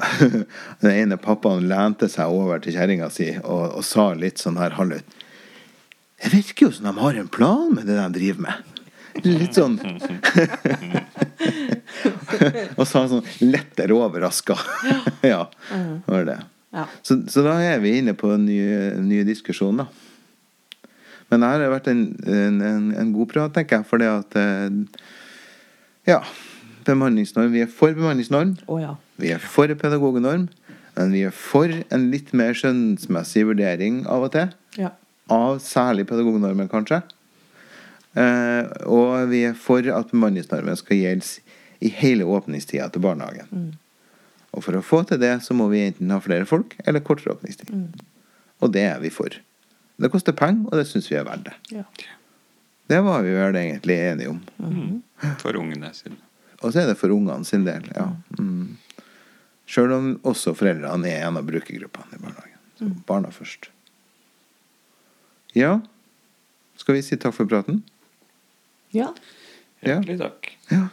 den 0.82 0.92
ene 0.94 1.20
pappaen 1.20 1.68
lente 1.68 2.08
seg 2.08 2.32
over 2.32 2.62
til 2.62 2.74
kjerringa 2.74 3.10
si 3.12 3.34
og, 3.42 3.76
og, 3.76 3.82
sa 3.84 4.10
litt 4.16 4.40
sånn 4.40 4.56
her 4.56 4.78
halvut 4.78 5.18
Det 6.22 6.30
virker 6.32 6.66
jo 6.66 6.70
som 6.72 6.86
de 6.88 6.94
har 7.02 7.18
en 7.20 7.28
plan 7.28 7.68
med 7.74 7.84
det 7.90 7.98
de 7.98 8.06
driver 8.16 8.46
med. 8.46 8.79
Litt 9.24 9.56
sånn 9.58 9.78
Og 12.78 12.86
så 12.88 13.02
sånn 13.10 13.26
lettere 13.42 13.94
overraska. 13.96 14.56
ja, 15.26 15.42
var 16.06 16.24
det. 16.28 16.38
Ja. 16.70 16.84
Så, 17.02 17.16
så 17.30 17.42
da 17.44 17.56
er 17.64 17.80
vi 17.82 17.96
inne 17.98 18.14
på 18.18 18.30
en 18.34 18.44
ny, 18.46 18.58
ny 19.02 19.22
diskusjon, 19.26 19.82
da. 19.82 19.88
Men 21.30 21.42
det 21.44 21.50
har 21.50 21.72
vært 21.72 21.88
en, 21.90 22.04
en, 22.26 22.60
en, 22.66 22.86
en 23.02 23.10
god 23.14 23.30
prat, 23.32 23.52
tenker 23.54 23.80
jeg, 23.80 23.88
fordi 23.90 24.08
at 24.10 24.38
eh, 24.40 24.70
Ja. 26.10 26.22
Bemanningsnorm. 26.86 27.52
Vi 27.52 27.60
er 27.62 27.68
for 27.70 27.92
bemanningsnorm. 27.94 28.54
Oh, 28.66 28.80
ja. 28.80 28.94
Vi 29.20 29.30
er 29.34 29.42
for 29.44 29.70
pedagognorm. 29.78 30.48
Men 30.96 31.12
vi 31.14 31.20
er 31.28 31.34
for 31.34 31.70
en 31.70 32.06
litt 32.10 32.32
mer 32.36 32.56
skjønnsmessig 32.56 33.44
vurdering 33.50 34.02
av 34.10 34.26
og 34.26 34.32
til. 34.34 34.48
ja. 34.80 34.94
Av 35.30 35.60
særlig 35.62 36.08
pedagognormen, 36.10 36.66
kanskje. 36.66 36.96
Eh, 38.18 38.66
og 38.90 39.28
vi 39.30 39.44
er 39.46 39.58
for 39.58 39.86
at 39.94 40.10
bemanningsnormen 40.10 40.78
skal 40.78 40.98
gjelde 40.98 41.56
i 41.80 41.92
hele 42.00 42.26
åpningstida 42.26 42.88
til 42.92 43.04
barnehagen. 43.04 43.74
Og 44.50 44.64
for 44.66 44.76
å 44.76 44.82
få 44.84 45.04
til 45.06 45.20
det, 45.22 45.36
så 45.46 45.54
må 45.54 45.68
vi 45.70 45.84
enten 45.86 46.10
ha 46.10 46.18
flere 46.22 46.48
folk 46.48 46.74
eller 46.84 47.04
kortere 47.06 47.36
åpningstid. 47.36 47.70
Og 48.60 48.72
det 48.74 48.82
er 48.88 48.98
vi 49.00 49.12
for. 49.14 49.36
Det 50.00 50.10
koster 50.12 50.34
penger, 50.36 50.66
og 50.68 50.80
det 50.80 50.88
syns 50.90 51.10
vi 51.10 51.18
er 51.20 51.28
verdt 51.28 51.50
det. 51.50 51.58
ja. 51.80 51.84
Det 52.90 52.98
var 53.06 53.22
vi 53.22 53.30
vel 53.30 53.54
egentlig 53.54 53.94
enige 54.02 54.32
om. 54.32 54.38
For 55.38 55.54
ungene 55.54 55.92
sine. 55.94 56.16
Og 56.58 56.72
så 56.72 56.80
er 56.82 56.88
det 56.88 56.96
for 56.98 57.12
ungene 57.14 57.46
sin 57.46 57.62
del, 57.62 57.84
ja. 57.94 58.08
Mm. 58.34 58.80
Sjøl 59.70 59.94
om 59.94 60.08
også 60.26 60.56
foreldrene 60.58 61.06
er 61.06 61.28
en 61.28 61.38
av 61.38 61.46
brukergruppene 61.46 62.18
i 62.18 62.22
barnehagen. 62.24 62.58
Så 62.80 62.88
barna 63.06 63.30
først. 63.30 63.68
Ja. 65.54 65.76
Skal 66.82 66.98
vi 66.98 67.04
si 67.06 67.14
takk 67.20 67.36
for 67.36 67.46
praten? 67.46 67.84
Ja. 68.90 69.14
Hjertelig 69.80 70.18
takk. 70.18 70.50
Ja. 70.68 70.88